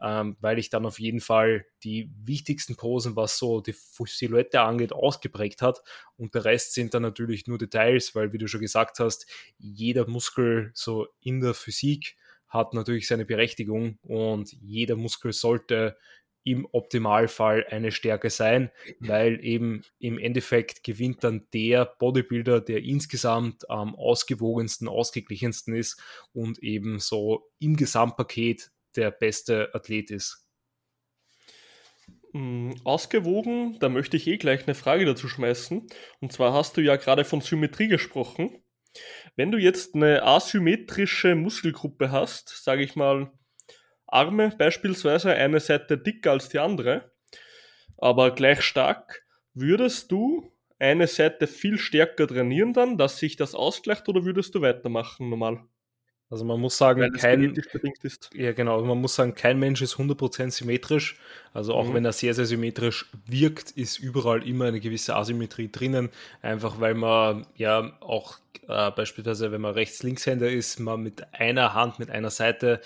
ähm, 0.00 0.36
weil 0.40 0.58
ich 0.58 0.70
dann 0.70 0.86
auf 0.86 1.00
jeden 1.00 1.20
Fall 1.20 1.66
die 1.82 2.10
wichtigsten 2.22 2.76
Posen, 2.76 3.16
was 3.16 3.38
so 3.38 3.60
die 3.60 3.74
Silhouette 3.74 4.60
angeht, 4.60 4.92
ausgeprägt 4.92 5.62
hat. 5.62 5.82
Und 6.16 6.34
der 6.34 6.44
Rest 6.44 6.74
sind 6.74 6.94
dann 6.94 7.02
natürlich 7.02 7.46
nur 7.46 7.58
Details, 7.58 8.14
weil, 8.14 8.32
wie 8.32 8.38
du 8.38 8.48
schon 8.48 8.60
gesagt 8.60 8.98
hast, 8.98 9.26
jeder 9.58 10.06
Muskel 10.08 10.70
so 10.74 11.08
in 11.20 11.40
der 11.40 11.54
Physik 11.54 12.16
hat 12.48 12.72
natürlich 12.72 13.08
seine 13.08 13.24
Berechtigung 13.24 13.98
und 14.02 14.52
jeder 14.52 14.94
Muskel 14.94 15.32
sollte 15.32 15.96
im 16.44 16.68
Optimalfall 16.70 17.66
eine 17.70 17.90
Stärke 17.90 18.30
sein, 18.30 18.70
weil 19.00 19.44
eben 19.44 19.82
im 19.98 20.18
Endeffekt 20.18 20.84
gewinnt 20.84 21.24
dann 21.24 21.46
der 21.52 21.86
Bodybuilder, 21.86 22.60
der 22.60 22.82
insgesamt 22.82 23.68
am 23.70 23.94
ausgewogensten, 23.96 24.86
ausgeglichensten 24.86 25.74
ist 25.74 26.00
und 26.32 26.58
eben 26.62 26.98
so 27.00 27.50
im 27.58 27.76
Gesamtpaket 27.76 28.70
der 28.94 29.10
beste 29.10 29.74
Athlet 29.74 30.10
ist. 30.10 30.46
Mm, 32.32 32.72
ausgewogen, 32.84 33.78
da 33.78 33.88
möchte 33.88 34.16
ich 34.16 34.26
eh 34.26 34.36
gleich 34.36 34.66
eine 34.66 34.74
Frage 34.74 35.04
dazu 35.06 35.28
schmeißen. 35.28 35.86
Und 36.20 36.32
zwar 36.32 36.52
hast 36.52 36.76
du 36.76 36.80
ja 36.80 36.96
gerade 36.96 37.24
von 37.24 37.40
Symmetrie 37.40 37.88
gesprochen. 37.88 38.58
Wenn 39.36 39.50
du 39.50 39.58
jetzt 39.58 39.94
eine 39.94 40.22
asymmetrische 40.22 41.34
Muskelgruppe 41.34 42.12
hast, 42.12 42.48
sage 42.62 42.82
ich 42.82 42.96
mal, 42.96 43.32
Arme 44.14 44.52
beispielsweise 44.56 45.32
eine 45.32 45.60
Seite 45.60 45.98
dicker 45.98 46.32
als 46.32 46.48
die 46.48 46.58
andere, 46.58 47.10
aber 47.98 48.30
gleich 48.30 48.62
stark, 48.62 49.24
würdest 49.54 50.12
du 50.12 50.52
eine 50.78 51.06
Seite 51.06 51.46
viel 51.46 51.78
stärker 51.78 52.26
trainieren 52.26 52.72
dann, 52.72 52.98
dass 52.98 53.18
sich 53.18 53.36
das 53.36 53.54
ausgleicht 53.54 54.08
oder 54.08 54.24
würdest 54.24 54.54
du 54.54 54.60
weitermachen 54.60 55.30
normal? 55.30 55.64
Also 56.30 56.44
man 56.44 56.58
muss 56.58 56.78
sagen, 56.78 57.12
kein, 57.12 57.54
Ja, 58.34 58.52
genau. 58.52 58.82
Man 58.82 59.00
muss 59.00 59.14
sagen, 59.14 59.34
kein 59.34 59.58
Mensch 59.58 59.82
ist 59.82 59.94
100% 59.94 60.50
symmetrisch. 60.50 61.16
Also 61.52 61.74
auch 61.74 61.88
mhm. 61.88 61.94
wenn 61.94 62.04
er 62.06 62.12
sehr, 62.12 62.34
sehr 62.34 62.46
symmetrisch 62.46 63.06
wirkt, 63.26 63.70
ist 63.72 63.98
überall 63.98 64.46
immer 64.46 64.64
eine 64.64 64.80
gewisse 64.80 65.14
Asymmetrie 65.14 65.70
drinnen. 65.70 66.10
Einfach 66.40 66.80
weil 66.80 66.94
man 66.94 67.46
ja 67.56 67.96
auch 68.00 68.38
äh, 68.66 68.90
beispielsweise, 68.90 69.52
wenn 69.52 69.60
man 69.60 69.74
Rechts-Linkshänder 69.74 70.50
ist, 70.50 70.80
man 70.80 71.02
mit 71.02 71.22
einer 71.34 71.74
Hand, 71.74 71.98
mit 71.98 72.10
einer 72.10 72.30
Seite 72.30 72.80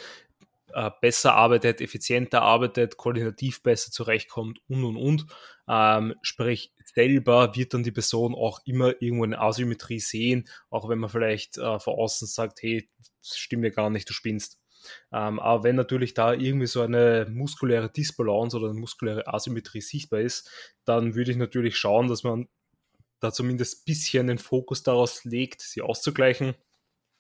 äh, 0.73 0.91
besser 1.01 1.35
arbeitet, 1.35 1.81
effizienter 1.81 2.43
arbeitet, 2.43 2.97
koordinativ 2.97 3.63
besser 3.63 3.91
zurechtkommt 3.91 4.61
und 4.69 4.85
und 4.85 4.97
und. 4.97 5.27
Ähm, 5.69 6.15
sprich, 6.23 6.73
selber 6.85 7.55
wird 7.55 7.75
dann 7.75 7.83
die 7.83 7.93
Person 7.93 8.35
auch 8.35 8.61
immer 8.65 8.95
irgendwo 9.01 9.25
eine 9.25 9.41
Asymmetrie 9.41 10.01
sehen, 10.01 10.49
auch 10.71 10.89
wenn 10.89 10.99
man 10.99 11.11
vielleicht 11.11 11.59
äh, 11.59 11.79
von 11.79 11.95
außen 11.95 12.27
sagt, 12.27 12.63
hey, 12.63 12.89
das 13.21 13.37
stimmt 13.37 13.63
mir 13.63 13.71
gar 13.71 13.91
nicht, 13.91 14.09
du 14.09 14.13
spinnst. 14.13 14.59
Ähm, 15.13 15.41
aber 15.41 15.65
wenn 15.65 15.77
natürlich 15.77 16.15
da 16.15 16.33
irgendwie 16.33 16.67
so 16.67 16.83
eine 16.83 17.27
muskuläre 17.31 17.91
Disbalance 17.91 18.57
oder 18.57 18.71
eine 18.71 18.79
muskuläre 18.79 19.27
Asymmetrie 19.27 19.81
sichtbar 19.81 20.21
ist, 20.21 20.51
dann 20.85 21.15
würde 21.15 21.31
ich 21.31 21.37
natürlich 21.37 21.77
schauen, 21.77 22.09
dass 22.09 22.23
man 22.25 22.49
da 23.21 23.33
zumindest 23.33 23.81
ein 23.81 23.85
bisschen 23.85 24.27
den 24.29 24.39
Fokus 24.39 24.83
daraus 24.83 25.25
legt, 25.25 25.61
sie 25.61 25.83
auszugleichen 25.83 26.55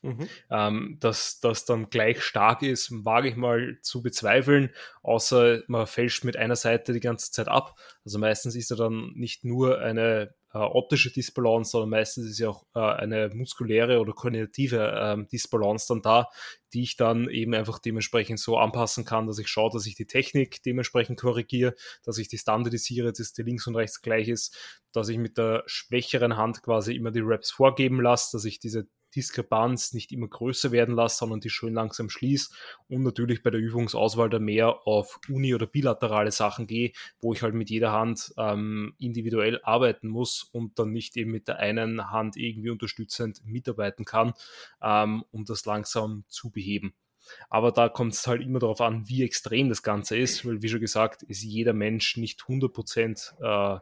Mhm. 0.02 0.28
Ähm, 0.50 0.96
dass 1.00 1.40
das 1.40 1.64
dann 1.64 1.90
gleich 1.90 2.22
stark 2.22 2.62
ist, 2.62 2.90
wage 3.04 3.28
ich 3.28 3.36
mal 3.36 3.78
zu 3.82 4.00
bezweifeln, 4.00 4.70
außer 5.02 5.62
man 5.66 5.88
fälscht 5.88 6.24
mit 6.24 6.36
einer 6.36 6.56
Seite 6.56 6.92
die 6.92 7.00
ganze 7.00 7.32
Zeit 7.32 7.48
ab. 7.48 7.74
Also 8.04 8.18
meistens 8.18 8.54
ist 8.54 8.70
ja 8.70 8.76
dann 8.76 9.12
nicht 9.14 9.44
nur 9.44 9.80
eine 9.80 10.34
äh, 10.54 10.58
optische 10.58 11.12
Disbalance, 11.12 11.72
sondern 11.72 11.90
meistens 11.90 12.30
ist 12.30 12.38
ja 12.38 12.48
auch 12.48 12.64
äh, 12.74 12.80
eine 12.80 13.30
muskuläre 13.34 14.00
oder 14.00 14.12
koordinative 14.12 14.78
äh, 14.78 15.26
Disbalance 15.26 15.86
dann 15.88 16.00
da, 16.00 16.28
die 16.72 16.82
ich 16.82 16.96
dann 16.96 17.28
eben 17.28 17.54
einfach 17.54 17.78
dementsprechend 17.78 18.40
so 18.40 18.56
anpassen 18.56 19.04
kann, 19.04 19.26
dass 19.26 19.38
ich 19.38 19.48
schaue, 19.48 19.70
dass 19.72 19.86
ich 19.86 19.94
die 19.94 20.06
Technik 20.06 20.62
dementsprechend 20.62 21.20
korrigiere, 21.20 21.74
dass 22.04 22.18
ich 22.18 22.28
die 22.28 22.38
standardisiere, 22.38 23.12
dass 23.12 23.32
die 23.32 23.42
links 23.42 23.66
und 23.66 23.76
rechts 23.76 24.00
gleich 24.00 24.28
ist, 24.28 24.56
dass 24.92 25.08
ich 25.08 25.18
mit 25.18 25.36
der 25.36 25.64
schwächeren 25.66 26.36
Hand 26.36 26.62
quasi 26.62 26.94
immer 26.94 27.10
die 27.10 27.22
Raps 27.22 27.50
vorgeben 27.50 28.00
lasse, 28.00 28.30
dass 28.36 28.44
ich 28.44 28.58
diese 28.58 28.86
Diskrepanz 29.14 29.92
nicht 29.92 30.12
immer 30.12 30.28
größer 30.28 30.72
werden 30.72 30.94
lasse, 30.94 31.18
sondern 31.18 31.40
die 31.40 31.50
schön 31.50 31.74
langsam 31.74 32.10
schließe 32.10 32.50
und 32.88 33.02
natürlich 33.02 33.42
bei 33.42 33.50
der 33.50 33.60
Übungsauswahl 33.60 34.30
da 34.30 34.38
mehr 34.38 34.86
auf 34.86 35.20
uni- 35.28 35.54
oder 35.54 35.66
bilaterale 35.66 36.30
Sachen 36.30 36.66
gehe, 36.66 36.92
wo 37.20 37.32
ich 37.32 37.42
halt 37.42 37.54
mit 37.54 37.70
jeder 37.70 37.92
Hand 37.92 38.32
ähm, 38.36 38.94
individuell 38.98 39.60
arbeiten 39.62 40.08
muss 40.08 40.44
und 40.52 40.78
dann 40.78 40.92
nicht 40.92 41.16
eben 41.16 41.30
mit 41.30 41.48
der 41.48 41.58
einen 41.58 42.10
Hand 42.10 42.36
irgendwie 42.36 42.70
unterstützend 42.70 43.44
mitarbeiten 43.44 44.04
kann, 44.04 44.34
ähm, 44.82 45.24
um 45.30 45.44
das 45.44 45.64
langsam 45.66 46.24
zu 46.28 46.50
beheben. 46.50 46.94
Aber 47.50 47.72
da 47.72 47.88
kommt 47.88 48.14
es 48.14 48.26
halt 48.26 48.42
immer 48.42 48.58
darauf 48.58 48.80
an, 48.80 49.08
wie 49.08 49.22
extrem 49.22 49.68
das 49.68 49.82
Ganze 49.82 50.16
ist, 50.16 50.46
weil 50.46 50.62
wie 50.62 50.68
schon 50.68 50.80
gesagt, 50.80 51.22
ist 51.22 51.42
jeder 51.42 51.72
Mensch 51.72 52.16
nicht 52.16 52.42
100% 52.42 53.76
äh, 53.76 53.80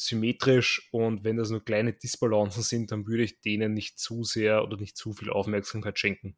symmetrisch 0.00 0.88
und 0.92 1.24
wenn 1.24 1.36
das 1.36 1.50
nur 1.50 1.64
kleine 1.64 1.92
Disbalancen 1.92 2.62
sind, 2.62 2.92
dann 2.92 3.06
würde 3.06 3.24
ich 3.24 3.40
denen 3.40 3.74
nicht 3.74 3.98
zu 3.98 4.24
sehr 4.24 4.62
oder 4.64 4.76
nicht 4.76 4.96
zu 4.96 5.12
viel 5.12 5.30
Aufmerksamkeit 5.30 5.98
schenken. 5.98 6.36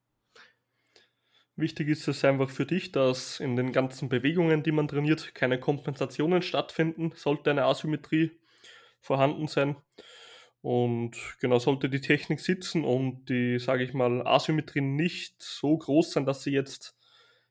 Wichtig 1.57 1.89
ist 1.89 2.09
es 2.09 2.25
einfach 2.25 2.51
für 2.51 2.67
dich, 2.67 2.91
dass 2.93 3.39
in 3.41 3.55
den 3.57 3.73
ganzen 3.73 4.09
Bewegungen, 4.09 4.63
die 4.63 4.73
man 4.73 4.89
trainiert, 4.89 5.35
keine 5.35 5.61
Kompensationen 5.61 6.43
stattfinden, 6.43 7.13
sollte 7.15 7.51
eine 7.51 7.65
Asymmetrie 7.65 8.33
vorhanden 9.01 9.47
sein. 9.49 9.77
Und 10.63 11.17
genau 11.41 11.59
sollte 11.59 11.91
die 11.91 12.01
Technik 12.03 12.41
sitzen 12.41 12.85
und 12.85 13.27
die, 13.31 13.59
sage 13.59 13.85
ich 13.85 13.95
mal, 13.95 14.27
Asymmetrie 14.27 14.83
nicht 14.83 15.43
so 15.43 15.79
groß 15.79 16.13
sein, 16.13 16.27
dass 16.27 16.43
sie 16.45 16.53
jetzt 16.53 16.97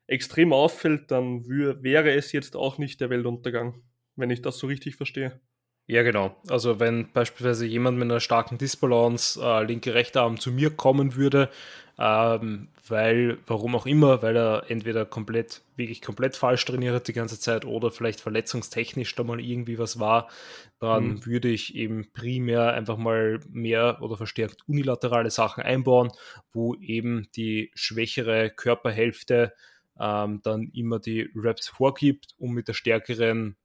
extrem 0.07 0.53
auffällt, 0.53 1.11
dann 1.11 1.47
wäre 1.47 2.11
es 2.13 2.31
jetzt 2.33 2.55
auch 2.55 2.77
nicht 2.79 3.01
der 3.01 3.09
Weltuntergang, 3.11 3.83
wenn 4.15 4.31
ich 4.31 4.41
das 4.41 4.59
so 4.59 4.67
richtig 4.67 4.95
verstehe. 4.95 5.41
Ja, 5.89 6.03
genau. 6.03 6.35
Also 6.47 6.79
wenn 6.79 7.11
beispielsweise 7.13 7.65
jemand 7.65 7.97
mit 7.97 8.11
einer 8.11 8.19
starken 8.19 8.59
Disbalance, 8.59 9.41
äh, 9.43 9.63
linke, 9.63 9.95
rechte 9.95 10.21
Arm 10.21 10.39
zu 10.39 10.51
mir 10.51 10.69
kommen 10.69 11.15
würde, 11.15 11.49
ähm, 11.97 12.67
weil, 12.87 13.39
warum 13.47 13.75
auch 13.75 13.87
immer, 13.87 14.21
weil 14.21 14.37
er 14.37 14.65
entweder 14.69 15.07
komplett, 15.07 15.63
wirklich 15.77 16.03
komplett 16.03 16.35
falsch 16.35 16.63
trainiert 16.63 16.93
hat 16.93 17.07
die 17.07 17.13
ganze 17.13 17.39
Zeit 17.39 17.65
oder 17.65 17.89
vielleicht 17.89 18.21
verletzungstechnisch 18.21 19.15
da 19.15 19.23
mal 19.23 19.39
irgendwie 19.39 19.79
was 19.79 19.99
war, 19.99 20.29
dann 20.77 21.05
mhm. 21.05 21.25
würde 21.25 21.49
ich 21.49 21.73
eben 21.73 22.11
primär 22.13 22.71
einfach 22.73 22.97
mal 22.97 23.39
mehr 23.49 23.97
oder 24.03 24.15
verstärkt 24.15 24.61
unilaterale 24.67 25.31
Sachen 25.31 25.63
einbauen, 25.63 26.11
wo 26.53 26.75
eben 26.75 27.29
die 27.35 27.71
schwächere 27.73 28.51
Körperhälfte 28.51 29.53
ähm, 29.99 30.41
dann 30.43 30.69
immer 30.71 30.99
die 30.99 31.31
Reps 31.35 31.67
vorgibt, 31.67 32.35
um 32.37 32.53
mit 32.53 32.67
der 32.67 32.73
stärkeren 32.73 33.57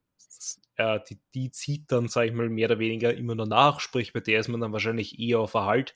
äh, 0.76 1.00
die, 1.08 1.18
die 1.34 1.50
zieht 1.50 1.90
dann, 1.90 2.08
sage 2.08 2.28
ich 2.28 2.34
mal, 2.34 2.48
mehr 2.48 2.68
oder 2.68 2.78
weniger 2.78 3.14
immer 3.14 3.34
nur 3.34 3.46
nach, 3.46 3.80
sprich 3.80 4.12
bei 4.12 4.20
der 4.20 4.40
ist 4.40 4.48
man 4.48 4.60
dann 4.60 4.72
wahrscheinlich 4.72 5.18
eher 5.18 5.40
auf 5.40 5.54
Erhalt. 5.54 5.94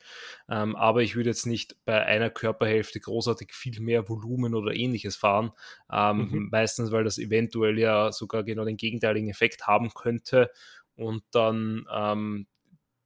Ähm, 0.49 0.77
aber 0.77 1.03
ich 1.03 1.17
würde 1.17 1.31
jetzt 1.31 1.47
nicht 1.47 1.77
bei 1.85 2.05
einer 2.05 2.31
Körperhälfte 2.31 3.01
großartig 3.01 3.53
viel 3.53 3.81
mehr 3.81 4.09
Volumen 4.09 4.55
oder 4.55 4.75
ähnliches 4.75 5.17
fahren. 5.17 5.53
Ähm, 5.91 6.29
mhm. 6.31 6.49
Meistens, 6.51 6.93
weil 6.93 7.05
das 7.05 7.19
eventuell 7.19 7.79
ja 7.79 8.13
sogar 8.13 8.45
genau 8.45 8.65
den 8.65 8.77
gegenteiligen 8.77 9.31
Effekt 9.31 9.67
haben 9.67 9.91
könnte 9.95 10.51
und 10.97 11.23
dann 11.31 11.87
ähm, 11.93 12.47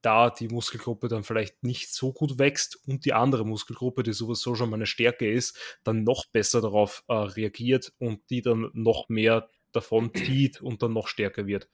da 0.02 0.30
die 0.30 0.48
Muskelgruppe 0.48 1.08
dann 1.08 1.22
vielleicht 1.22 1.62
nicht 1.62 1.94
so 1.94 2.12
gut 2.12 2.38
wächst 2.38 2.78
und 2.86 3.04
die 3.04 3.12
andere 3.12 3.46
Muskelgruppe, 3.46 4.02
die 4.02 4.12
sowieso 4.12 4.54
schon 4.54 4.68
mal 4.68 4.76
eine 4.76 4.86
Stärke 4.86 5.30
ist, 5.30 5.56
dann 5.84 6.02
noch 6.02 6.26
besser 6.26 6.60
darauf 6.60 7.04
äh, 7.08 7.14
reagiert 7.14 7.92
und 7.98 8.20
die 8.28 8.42
dann 8.42 8.70
noch 8.74 9.08
mehr 9.08 9.48
davon 9.72 10.12
zieht 10.14 10.60
und 10.60 10.82
dann 10.82 10.92
noch 10.92 11.08
stärker 11.08 11.46
wird. 11.46 11.68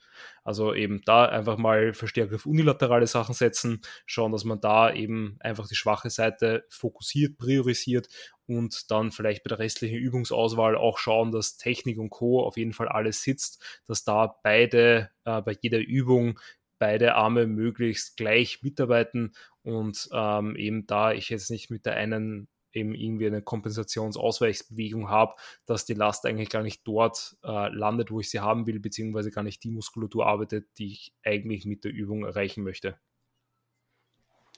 Also 0.45 0.75
eben 0.75 1.03
da 1.05 1.27
einfach 1.27 1.59
mal 1.59 1.93
verstärkt 1.93 2.35
auf 2.35 2.47
unilaterale 2.47 3.07
Sachen 3.07 3.35
setzen, 3.35 3.81
schauen, 4.07 4.33
dass 4.33 4.45
man 4.45 4.61
da 4.61 4.93
eben 4.93 5.37
einfach 5.41 5.69
die 5.69 5.75
schwache 5.75 6.11
Seite 6.11 6.65
fokussiert, 6.71 7.39
priorisiert 7.39 8.09
und 8.47 8.91
dann 8.91 9.11
vielleicht 9.11 9.45
bei 9.45 9.49
der 9.49 9.59
restlichen 9.59 9.99
Übungsauswahl 9.99 10.77
auch 10.77 10.99
schauen, 10.99 11.33
dass 11.33 11.57
Technik 11.57 11.99
und 11.99 12.11
Co. 12.11 12.43
auf 12.45 12.57
jeden 12.57 12.73
Fall 12.73 12.89
alles 12.89 13.23
sitzt, 13.23 13.63
dass 13.87 14.05
da 14.05 14.39
beide 14.43 15.11
äh, 15.25 15.43
bei 15.43 15.57
jeder 15.61 15.81
Übung 15.81 16.39
beide 16.79 17.15
Arme 17.17 17.47
möglichst 17.47 18.17
gleich 18.17 18.63
mitarbeiten 18.63 19.33
und 19.63 20.09
ähm, 20.13 20.57
eben 20.57 20.87
da 20.87 21.13
ich 21.13 21.29
jetzt 21.29 21.51
nicht 21.51 21.71
mit 21.71 21.87
der 21.87 21.95
einen 21.95 22.49
eben 22.73 22.95
irgendwie 22.95 23.27
eine 23.27 23.43
Kompensationsausweichsbewegung 23.43 25.09
habe, 25.09 25.35
dass 25.67 25.85
die 25.85 25.95
Last 25.95 26.27
eigentlich 26.27 26.51
gar 26.51 26.63
nicht 26.63 26.83
dort 26.87 27.37
äh, 27.43 27.69
landet, 27.69 28.11
wo 28.11 28.21
ich 28.21 28.31
sie 28.31 28.41
haben 28.41 28.67
will, 28.67 28.81
beziehungsweise 28.81 29.31
gar 29.31 29.43
nicht 29.43 29.63
die 29.65 29.71
Muskulatur 29.71 30.27
arbeitet, 30.27 30.67
die 30.79 30.93
ich 30.93 31.15
eigentlich 31.23 31.65
mit 31.67 31.85
der 31.85 31.93
Übung 31.93 32.25
erreichen 32.25 32.63
möchte. 32.63 32.99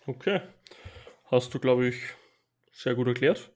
Okay. 0.06 0.40
Hast 1.24 1.54
du, 1.54 1.61
glaube 1.61 1.88
ich, 1.88 1.96
sehr 2.72 2.94
gut 2.94 3.06
erklärt. 3.06 3.52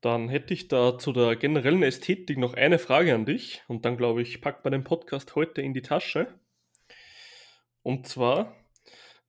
Dann 0.00 0.28
hätte 0.28 0.54
ich 0.54 0.68
da 0.68 0.98
zu 0.98 1.12
der 1.12 1.36
generellen 1.36 1.82
Ästhetik 1.82 2.38
noch 2.38 2.54
eine 2.54 2.78
Frage 2.78 3.14
an 3.14 3.26
dich 3.26 3.62
und 3.66 3.84
dann 3.84 3.96
glaube 3.96 4.22
ich, 4.22 4.40
packt 4.40 4.64
man 4.64 4.72
den 4.72 4.84
Podcast 4.84 5.34
heute 5.34 5.62
in 5.62 5.74
die 5.74 5.82
Tasche. 5.82 6.38
Und 7.82 8.06
zwar, 8.06 8.54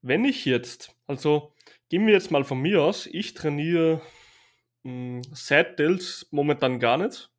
wenn 0.01 0.23
ich 0.25 0.45
jetzt, 0.45 0.95
also 1.07 1.53
Gehen 1.89 2.05
wir 2.05 2.13
jetzt 2.13 2.31
mal 2.31 2.43
von 2.43 2.59
mir 2.59 2.83
aus. 2.83 3.05
Ich 3.05 3.33
trainiere 3.33 4.01
hm, 4.83 5.21
seit 5.31 5.79
Dells 5.79 6.27
momentan 6.31 6.79
gar 6.79 6.97
nicht. 6.97 7.29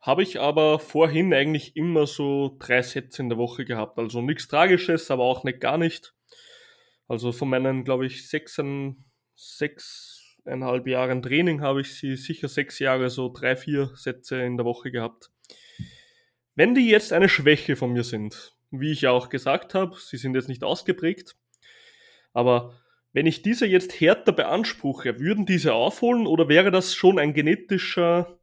Habe 0.00 0.22
ich 0.22 0.40
aber 0.40 0.78
vorhin 0.78 1.34
eigentlich 1.34 1.76
immer 1.76 2.06
so 2.06 2.56
drei 2.58 2.80
Sätze 2.80 3.20
in 3.20 3.28
der 3.28 3.36
Woche 3.36 3.66
gehabt. 3.66 3.98
Also 3.98 4.22
nichts 4.22 4.48
Tragisches, 4.48 5.10
aber 5.10 5.24
auch 5.24 5.44
nicht 5.44 5.60
gar 5.60 5.76
nicht. 5.76 6.14
Also 7.08 7.30
von 7.30 7.50
meinen, 7.50 7.84
glaube 7.84 8.06
ich, 8.06 8.26
sechsen, 8.26 9.04
sechseinhalb 9.34 10.86
Jahren 10.86 11.20
Training 11.22 11.60
habe 11.60 11.82
ich 11.82 11.94
sie 11.94 12.16
sicher 12.16 12.48
sechs 12.48 12.78
Jahre 12.78 13.10
so 13.10 13.30
drei, 13.30 13.54
vier 13.54 13.90
Sätze 13.96 14.40
in 14.40 14.56
der 14.56 14.64
Woche 14.64 14.90
gehabt. 14.90 15.30
Wenn 16.54 16.74
die 16.74 16.88
jetzt 16.88 17.12
eine 17.12 17.28
Schwäche 17.28 17.76
von 17.76 17.92
mir 17.92 18.04
sind, 18.04 18.56
wie 18.70 18.92
ich 18.92 19.02
ja 19.02 19.10
auch 19.10 19.28
gesagt 19.28 19.74
habe, 19.74 19.94
sie 19.98 20.16
sind 20.16 20.34
jetzt 20.34 20.48
nicht 20.48 20.64
ausgeprägt, 20.64 21.36
aber 22.32 22.74
wenn 23.12 23.26
ich 23.26 23.42
diese 23.42 23.66
jetzt 23.66 24.00
härter 24.00 24.32
beanspruche, 24.32 25.18
würden 25.18 25.46
diese 25.46 25.74
aufholen 25.74 26.26
oder 26.26 26.48
wäre 26.48 26.70
das 26.70 26.94
schon 26.94 27.18
ein 27.18 27.34
genetischer, 27.34 28.38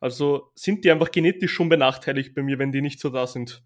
also 0.00 0.50
sind 0.54 0.84
die 0.84 0.90
einfach 0.90 1.10
genetisch 1.10 1.52
schon 1.52 1.68
benachteiligt 1.68 2.34
bei 2.34 2.42
mir, 2.42 2.58
wenn 2.58 2.72
die 2.72 2.82
nicht 2.82 3.00
so 3.00 3.10
da 3.10 3.26
sind? 3.26 3.62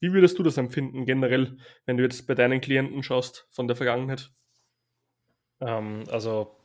Wie 0.00 0.12
würdest 0.12 0.38
du 0.38 0.42
das 0.42 0.56
empfinden 0.56 1.06
generell, 1.06 1.58
wenn 1.86 1.96
du 1.96 2.02
jetzt 2.02 2.26
bei 2.26 2.34
deinen 2.34 2.60
Klienten 2.60 3.02
schaust 3.02 3.48
von 3.50 3.66
der 3.66 3.76
Vergangenheit? 3.76 4.30
Ähm, 5.60 6.04
also 6.10 6.57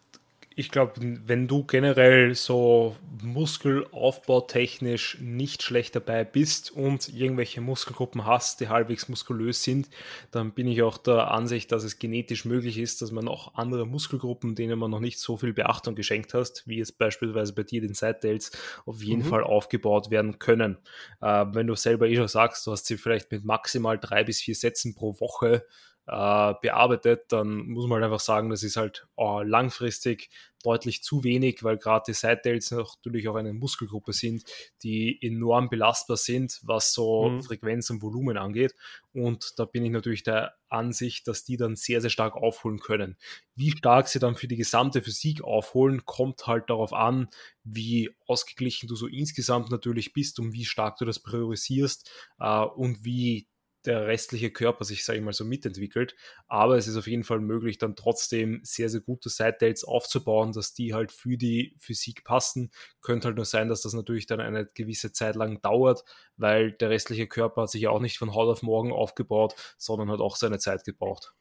ich 0.56 0.70
glaube, 0.70 0.93
wenn 1.26 1.47
du 1.47 1.64
generell 1.64 2.36
so 2.36 2.95
muskelaufbautechnisch 3.24 5.18
nicht 5.20 5.64
schlecht 5.64 5.95
dabei 5.95 6.24
bist 6.24 6.72
und 6.72 7.10
irgendwelche 7.10 7.62
Muskelgruppen 7.62 8.26
hast, 8.26 8.60
die 8.60 8.70
halbwegs 8.70 9.10
muskulös 9.10 9.64
sind, 9.64 9.89
dann 10.32 10.54
bin 10.54 10.68
ich 10.68 10.82
auch 10.84 10.97
der 10.97 11.32
Ansicht, 11.32 11.72
dass 11.72 11.84
es 11.84 11.97
genetisch 11.97 12.45
möglich 12.45 12.78
ist, 12.78 13.01
dass 13.01 13.12
man 13.12 13.28
auch 13.28 13.56
andere 13.56 13.88
Muskelgruppen, 13.88 14.56
denen 14.56 14.78
man 14.78 14.91
noch 14.91 14.99
nicht 14.99 15.20
so 15.20 15.38
viel 15.38 15.54
Beachtung 15.54 15.95
geschenkt 15.95 16.34
hast, 16.34 16.68
wie 16.68 16.78
jetzt 16.78 16.97
beispielsweise 16.97 17.54
bei 17.54 17.64
dir 17.64 17.82
den 17.82 17.93
Side-Tails, 17.93 18.51
auf 18.86 19.01
jeden 19.01 19.24
mhm. 19.24 19.30
Fall 19.30 19.43
aufgebaut 19.43 20.12
werden 20.12 20.39
können. 20.39 20.78
Äh, 21.22 21.45
wenn 21.54 21.68
du 21.68 21.76
selber 21.76 22.08
eh 22.08 22.16
schon 22.16 22.28
sagst, 22.28 22.68
du 22.68 22.72
hast 22.72 22.86
sie 22.86 22.97
vielleicht 22.97 23.32
mit 23.32 23.43
maximal 23.43 23.97
drei 23.97 24.24
bis 24.24 24.41
vier 24.41 24.56
Sätzen 24.56 24.93
pro 24.93 25.20
Woche 25.20 25.66
äh, 26.08 26.54
bearbeitet, 26.62 27.26
dann 27.30 27.68
muss 27.68 27.88
man 27.88 27.95
halt 27.95 28.06
einfach 28.06 28.20
sagen, 28.20 28.49
das 28.49 28.64
ist 28.64 28.76
halt 28.76 29.08
oh, 29.16 29.41
langfristig 29.41 30.30
deutlich 30.64 31.04
zu 31.04 31.24
wenig, 31.24 31.64
weil 31.64 31.78
gerade 31.78 32.06
die 32.08 32.14
Side-Tails 32.14 32.72
natürlich 32.72 33.28
auch 33.28 33.36
eine 33.36 33.54
Muskelgruppe 33.54 34.14
sind, 34.14 34.43
die 34.82 35.20
enorm 35.22 35.70
belastbar 35.70 36.18
sind, 36.18 36.60
was 36.64 36.93
so 36.93 37.30
mhm. 37.30 37.43
Frequenz 37.43 37.89
und 37.89 38.01
Volumen 38.01 38.38
angeht. 38.38 38.74
Und 39.14 39.60
da 39.60 39.66
bin 39.66 39.86
ich 39.86 39.91
natürlich 39.91 40.24
der 40.24 40.56
Ansicht, 40.70 41.28
dass 41.28 41.43
die 41.43 41.58
dann 41.58 41.76
sehr, 41.76 42.01
sehr 42.01 42.10
stark 42.10 42.36
aufholen 42.36 42.80
können. 42.80 43.18
Wie 43.56 43.72
stark 43.72 44.08
sie 44.08 44.20
dann 44.20 44.36
für 44.36 44.47
die 44.47 44.56
gesamte 44.56 45.01
Physik 45.01 45.43
aufholen, 45.43 46.06
kommt 46.06 46.47
halt 46.47 46.70
darauf 46.70 46.93
an, 46.93 47.28
wie 47.64 48.10
ausgeglichen 48.26 48.88
du 48.88 48.95
so 48.95 49.08
insgesamt 49.08 49.70
natürlich 49.70 50.14
bist 50.14 50.39
und 50.39 50.54
wie 50.54 50.66
stark 50.66 50.97
du 50.97 51.06
das 51.06 51.20
priorisierst 51.20 52.10
äh, 52.39 52.62
und 52.62 53.04
wie 53.04 53.47
der 53.86 54.08
restliche 54.08 54.52
Körper 54.52 54.86
sich, 54.86 55.06
sage 55.06 55.20
ich 55.20 55.26
mal, 55.26 55.34
so 55.34 55.46
mitentwickelt. 55.46 56.16
Aber 56.48 56.78
es 56.78 56.88
ist 56.88 56.98
auf 56.98 57.08
jeden 57.08 57.24
Fall 57.24 57.40
möglich, 57.40 57.78
dann 57.78 57.96
trotzdem 57.96 58.62
sehr, 58.64 58.90
sehr 58.90 59.02
gute 59.02 59.30
Side-Dates 59.30 59.84
aufzubauen, 59.84 60.52
dass 60.54 60.74
die 60.74 60.94
halt 60.94 61.12
für 61.12 61.38
die 61.38 61.76
Physik 61.80 62.24
passen. 62.24 62.72
Könnte 63.02 63.28
halt 63.28 63.36
nur 63.38 63.46
sein, 63.46 63.70
dass 63.70 63.82
das 63.82 63.94
natürlich 63.94 64.26
dann 64.26 64.40
eine 64.40 64.66
gewisse 64.66 65.12
Zeit 65.12 65.36
lang 65.36 65.62
dauert, 65.62 66.04
weil 66.38 66.72
der 66.72 66.90
restliche 66.90 67.28
Körper 67.28 67.64
hat 67.64 67.72
sich 67.72 67.82
ja 67.82 67.90
auch 67.90 68.00
nicht 68.00 68.18
von 68.18 68.34
heute 68.34 68.52
auf 68.52 68.64
morgen 68.64 68.92
aufgebaut, 68.92 69.56
sondern 69.78 70.12
hat 70.12 70.22
auch 70.22 70.36
seine 70.36 70.60
Zeit 70.60 70.84
gebraucht. 70.86 71.34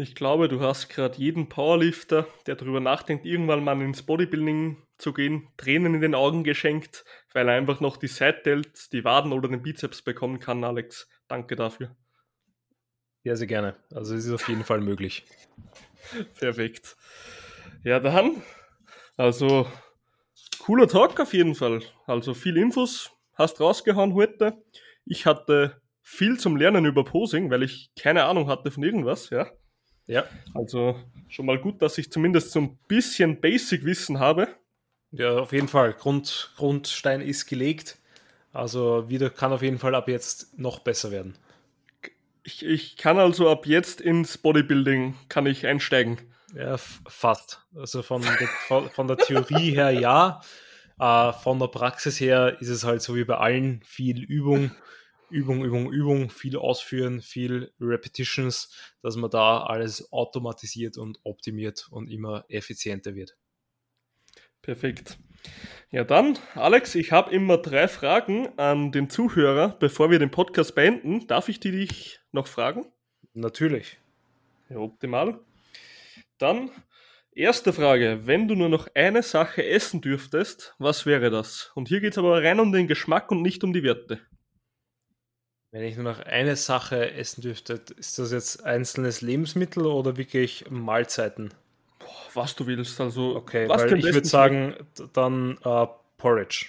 Ich 0.00 0.14
glaube, 0.14 0.48
du 0.48 0.60
hast 0.60 0.90
gerade 0.90 1.18
jeden 1.18 1.48
Powerlifter, 1.48 2.28
der 2.46 2.54
darüber 2.54 2.78
nachdenkt, 2.78 3.26
irgendwann 3.26 3.64
mal 3.64 3.82
ins 3.82 4.04
Bodybuilding 4.04 4.80
zu 4.96 5.12
gehen, 5.12 5.48
Tränen 5.56 5.92
in 5.96 6.00
den 6.00 6.14
Augen 6.14 6.44
geschenkt, 6.44 7.04
weil 7.32 7.48
er 7.48 7.56
einfach 7.56 7.80
noch 7.80 7.96
die 7.96 8.06
Side-Delts, 8.06 8.90
die 8.90 9.04
Waden 9.04 9.32
oder 9.32 9.48
den 9.48 9.60
Bizeps 9.60 10.02
bekommen 10.02 10.38
kann, 10.38 10.62
Alex. 10.62 11.08
Danke 11.26 11.56
dafür. 11.56 11.96
Ja, 13.24 13.34
sehr 13.34 13.48
gerne. 13.48 13.74
Also 13.92 14.14
es 14.14 14.24
ist 14.24 14.32
auf 14.32 14.48
jeden 14.48 14.62
Fall 14.62 14.80
möglich. 14.80 15.24
Perfekt. 16.38 16.96
Ja, 17.82 17.98
dann, 17.98 18.40
also 19.16 19.66
cooler 20.60 20.86
Talk 20.86 21.18
auf 21.18 21.34
jeden 21.34 21.56
Fall. 21.56 21.82
Also 22.06 22.34
viel 22.34 22.56
Infos 22.56 23.10
hast 23.34 23.60
rausgehauen 23.60 24.14
heute. 24.14 24.62
Ich 25.04 25.26
hatte 25.26 25.82
viel 26.02 26.38
zum 26.38 26.56
Lernen 26.56 26.84
über 26.84 27.04
Posing, 27.04 27.50
weil 27.50 27.64
ich 27.64 27.90
keine 27.98 28.26
Ahnung 28.26 28.46
hatte 28.46 28.70
von 28.70 28.84
irgendwas, 28.84 29.30
ja. 29.30 29.50
Ja. 30.08 30.24
Also 30.54 30.98
schon 31.28 31.46
mal 31.46 31.58
gut, 31.58 31.80
dass 31.80 31.98
ich 31.98 32.10
zumindest 32.10 32.50
so 32.50 32.60
ein 32.60 32.78
bisschen 32.88 33.40
Basic-Wissen 33.40 34.18
habe. 34.18 34.48
Ja, 35.12 35.38
auf 35.38 35.52
jeden 35.52 35.68
Fall. 35.68 35.92
Grund, 35.92 36.52
Grundstein 36.56 37.20
ist 37.20 37.46
gelegt. 37.46 37.98
Also 38.52 39.08
wieder 39.08 39.30
kann 39.30 39.52
auf 39.52 39.62
jeden 39.62 39.78
Fall 39.78 39.94
ab 39.94 40.08
jetzt 40.08 40.58
noch 40.58 40.80
besser 40.80 41.10
werden. 41.10 41.36
Ich, 42.42 42.64
ich 42.64 42.96
kann 42.96 43.18
also 43.18 43.48
ab 43.50 43.66
jetzt 43.66 44.00
ins 44.00 44.38
Bodybuilding 44.38 45.14
kann 45.28 45.46
ich 45.46 45.66
einsteigen. 45.66 46.18
Ja, 46.54 46.78
fast. 46.78 47.62
Also 47.76 48.02
von, 48.02 48.22
der, 48.22 48.88
von 48.90 49.06
der 49.06 49.18
Theorie 49.18 49.72
her 49.72 49.90
ja. 49.90 50.40
Äh, 50.98 51.32
von 51.32 51.58
der 51.58 51.68
Praxis 51.68 52.18
her 52.18 52.56
ist 52.60 52.70
es 52.70 52.84
halt 52.84 53.02
so 53.02 53.14
wie 53.14 53.24
bei 53.24 53.36
allen 53.36 53.82
viel 53.84 54.22
Übung. 54.22 54.72
Übung, 55.30 55.64
Übung, 55.64 55.92
Übung, 55.92 56.30
viel 56.30 56.56
ausführen, 56.56 57.20
viel 57.20 57.72
Repetitions, 57.80 58.74
dass 59.02 59.16
man 59.16 59.30
da 59.30 59.62
alles 59.62 60.12
automatisiert 60.12 60.96
und 60.98 61.18
optimiert 61.24 61.88
und 61.90 62.10
immer 62.10 62.44
effizienter 62.48 63.14
wird. 63.14 63.36
Perfekt. 64.62 65.18
Ja, 65.90 66.04
dann, 66.04 66.38
Alex, 66.54 66.94
ich 66.94 67.12
habe 67.12 67.32
immer 67.32 67.58
drei 67.58 67.88
Fragen 67.88 68.48
an 68.58 68.92
den 68.92 69.08
Zuhörer, 69.08 69.76
bevor 69.78 70.10
wir 70.10 70.18
den 70.18 70.30
Podcast 70.30 70.74
beenden. 70.74 71.26
Darf 71.26 71.48
ich 71.48 71.60
die 71.60 71.70
dich 71.70 72.20
noch 72.32 72.46
fragen? 72.46 72.84
Natürlich. 73.32 73.98
Ja, 74.68 74.78
optimal. 74.78 75.40
Dann, 76.36 76.70
erste 77.32 77.72
Frage. 77.72 78.20
Wenn 78.24 78.48
du 78.48 78.54
nur 78.54 78.68
noch 78.68 78.88
eine 78.94 79.22
Sache 79.22 79.64
essen 79.64 80.00
dürftest, 80.00 80.74
was 80.78 81.06
wäre 81.06 81.30
das? 81.30 81.70
Und 81.74 81.88
hier 81.88 82.00
geht 82.00 82.12
es 82.12 82.18
aber 82.18 82.42
rein 82.42 82.60
um 82.60 82.72
den 82.72 82.86
Geschmack 82.86 83.30
und 83.30 83.40
nicht 83.40 83.64
um 83.64 83.72
die 83.72 83.82
Werte. 83.82 84.20
Wenn 85.70 85.82
ich 85.82 85.96
nur 85.96 86.04
noch 86.04 86.20
eine 86.20 86.56
Sache 86.56 87.12
essen 87.12 87.42
dürfte, 87.42 87.82
ist 87.96 88.18
das 88.18 88.32
jetzt 88.32 88.64
einzelnes 88.64 89.20
Lebensmittel 89.20 89.86
oder 89.86 90.16
wirklich 90.16 90.70
Mahlzeiten? 90.70 91.52
Boah, 91.98 92.08
was 92.34 92.56
du 92.56 92.66
willst, 92.66 93.00
also. 93.00 93.36
Okay, 93.36 93.68
weil 93.68 93.98
ich 93.98 94.04
würde 94.04 94.26
sagen, 94.26 94.74
dann 95.12 95.58
uh, 95.64 95.88
Porridge. 96.16 96.66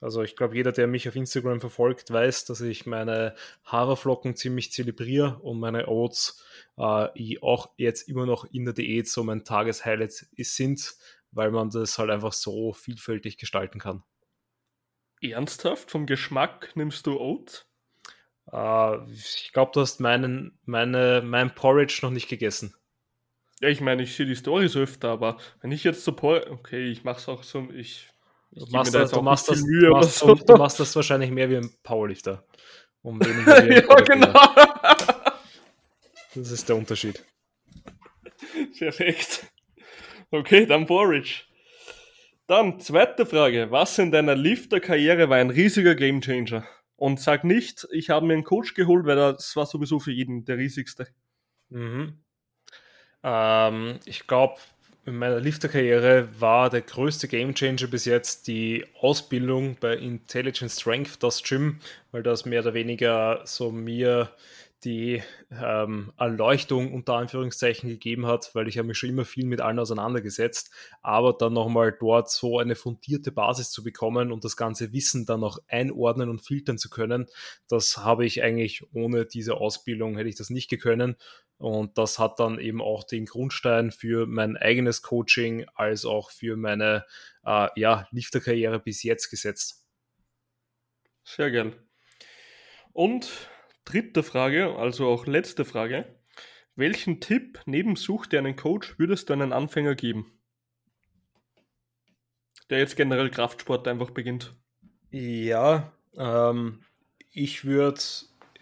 Also 0.00 0.22
ich 0.22 0.36
glaube, 0.36 0.54
jeder, 0.54 0.72
der 0.72 0.86
mich 0.86 1.08
auf 1.08 1.16
Instagram 1.16 1.60
verfolgt, 1.60 2.12
weiß, 2.12 2.44
dass 2.44 2.60
ich 2.60 2.84
meine 2.84 3.34
Haferflocken 3.64 4.36
ziemlich 4.36 4.70
zelebriere 4.70 5.38
und 5.40 5.58
meine 5.58 5.88
Oats 5.88 6.44
äh, 6.76 7.38
auch 7.40 7.70
jetzt 7.78 8.06
immer 8.08 8.26
noch 8.26 8.44
in 8.44 8.66
der 8.66 8.74
Diät 8.74 9.08
so 9.08 9.24
mein 9.24 9.44
Tageshighlight 9.44 10.26
sind, 10.36 10.94
weil 11.30 11.50
man 11.50 11.70
das 11.70 11.96
halt 11.96 12.10
einfach 12.10 12.34
so 12.34 12.74
vielfältig 12.74 13.38
gestalten 13.38 13.78
kann. 13.78 14.02
Ernsthaft? 15.22 15.90
Vom 15.90 16.04
Geschmack 16.04 16.72
nimmst 16.74 17.06
du 17.06 17.18
Oats? 17.18 17.66
Uh, 18.52 18.98
ich 19.10 19.50
glaube, 19.52 19.72
du 19.74 19.80
hast 19.80 20.00
meinen, 20.00 20.58
meine, 20.64 21.22
mein 21.24 21.54
Porridge 21.54 22.00
noch 22.02 22.10
nicht 22.10 22.28
gegessen. 22.28 22.74
Ja, 23.60 23.68
ich 23.68 23.80
meine, 23.80 24.02
ich 24.02 24.14
sehe 24.14 24.26
die 24.26 24.36
Stories 24.36 24.76
öfter, 24.76 25.08
aber 25.08 25.38
wenn 25.60 25.72
ich 25.72 25.84
jetzt 25.84 26.04
so 26.04 26.12
Porridge, 26.12 26.50
okay, 26.50 26.90
ich 26.90 27.04
mache 27.04 27.18
es 27.18 27.28
auch 27.28 27.42
so, 27.42 27.68
ich, 27.74 28.10
Du 28.54 28.66
machst, 28.70 28.94
das, 28.94 29.10
du, 29.10 29.20
machst 29.20 29.48
das, 29.48 29.62
Mühe 29.62 29.88
du, 29.88 29.90
machst, 29.90 30.18
so. 30.18 30.34
du 30.34 30.56
machst 30.56 30.78
das 30.78 30.94
wahrscheinlich 30.94 31.30
mehr 31.30 31.50
wie 31.50 31.56
ein 31.56 31.70
Powerlifter. 31.82 32.44
Um 33.02 33.20
ja, 33.46 33.80
genau. 34.00 34.32
Das 36.34 36.50
ist 36.50 36.68
der 36.68 36.76
Unterschied. 36.76 37.24
Perfekt. 38.78 39.46
Okay, 40.30 40.66
dann 40.66 40.86
Borich. 40.86 41.46
Dann 42.46 42.78
zweite 42.78 43.26
Frage. 43.26 43.70
Was 43.70 43.98
in 43.98 44.12
deiner 44.12 44.36
Lifter-Karriere 44.36 45.28
war 45.28 45.38
ein 45.38 45.50
riesiger 45.50 45.94
Gamechanger? 45.94 46.64
Und 46.96 47.20
sag 47.20 47.44
nicht, 47.44 47.86
ich 47.90 48.10
habe 48.10 48.26
mir 48.26 48.34
einen 48.34 48.44
Coach 48.44 48.74
geholt, 48.74 49.04
weil 49.06 49.16
das 49.16 49.56
war 49.56 49.66
sowieso 49.66 49.98
für 49.98 50.12
jeden 50.12 50.44
der 50.44 50.58
riesigste. 50.58 51.08
Mhm. 51.70 52.18
Ähm, 53.22 53.98
ich 54.04 54.26
glaube, 54.26 54.60
in 55.06 55.16
meiner 55.16 55.40
Lifter-Karriere 55.40 56.28
war 56.40 56.70
der 56.70 56.82
größte 56.82 57.28
Gamechanger 57.28 57.88
bis 57.88 58.04
jetzt 58.04 58.46
die 58.46 58.86
Ausbildung 59.00 59.76
bei 59.78 59.96
Intelligent 59.96 60.70
Strength, 60.70 61.22
das 61.22 61.42
Gym, 61.42 61.80
weil 62.10 62.22
das 62.22 62.46
mehr 62.46 62.60
oder 62.60 62.74
weniger 62.74 63.42
so 63.44 63.70
mir 63.70 64.30
die 64.84 65.22
ähm, 65.50 66.12
Erleuchtung 66.18 66.92
unter 66.92 67.14
Anführungszeichen 67.14 67.88
gegeben 67.88 68.26
hat, 68.26 68.54
weil 68.54 68.68
ich 68.68 68.78
habe 68.78 68.88
mich 68.88 68.98
schon 68.98 69.08
immer 69.08 69.24
viel 69.24 69.46
mit 69.46 69.60
allen 69.60 69.78
auseinandergesetzt, 69.78 70.70
aber 71.02 71.32
dann 71.32 71.52
nochmal 71.52 71.96
dort 71.98 72.30
so 72.30 72.58
eine 72.58 72.74
fundierte 72.74 73.32
Basis 73.32 73.70
zu 73.70 73.82
bekommen 73.82 74.30
und 74.30 74.44
das 74.44 74.56
ganze 74.56 74.92
Wissen 74.92 75.26
dann 75.26 75.40
noch 75.40 75.58
einordnen 75.68 76.28
und 76.28 76.40
filtern 76.40 76.78
zu 76.78 76.90
können, 76.90 77.26
das 77.68 77.98
habe 77.98 78.26
ich 78.26 78.42
eigentlich 78.42 78.82
ohne 78.92 79.26
diese 79.26 79.54
Ausbildung 79.54 80.16
hätte 80.16 80.28
ich 80.28 80.36
das 80.36 80.50
nicht 80.50 80.68
gekönnen 80.68 81.16
und 81.58 81.98
das 81.98 82.18
hat 82.18 82.40
dann 82.40 82.58
eben 82.58 82.82
auch 82.82 83.04
den 83.04 83.26
Grundstein 83.26 83.90
für 83.90 84.26
mein 84.26 84.56
eigenes 84.56 85.02
Coaching 85.02 85.66
als 85.74 86.04
auch 86.04 86.30
für 86.30 86.56
meine 86.56 87.06
äh, 87.44 87.68
ja, 87.76 88.06
Lifter-Karriere 88.10 88.80
bis 88.80 89.02
jetzt 89.02 89.30
gesetzt. 89.30 89.84
Sehr 91.24 91.50
geil. 91.50 91.72
Und 92.92 93.30
dritte 93.84 94.22
Frage, 94.22 94.76
also 94.76 95.08
auch 95.08 95.26
letzte 95.26 95.64
Frage. 95.64 96.04
Welchen 96.76 97.20
Tipp 97.20 97.60
neben 97.66 97.96
Such 97.96 98.26
dir 98.26 98.38
einen 98.38 98.56
Coach 98.56 98.98
würdest 98.98 99.28
du 99.28 99.32
einen 99.32 99.52
Anfänger 99.52 99.94
geben? 99.94 100.32
Der 102.70 102.78
jetzt 102.78 102.96
generell 102.96 103.30
Kraftsport 103.30 103.86
einfach 103.86 104.10
beginnt. 104.10 104.56
Ja, 105.10 105.92
ähm, 106.16 106.80
ich 107.30 107.64
würde 107.64 108.00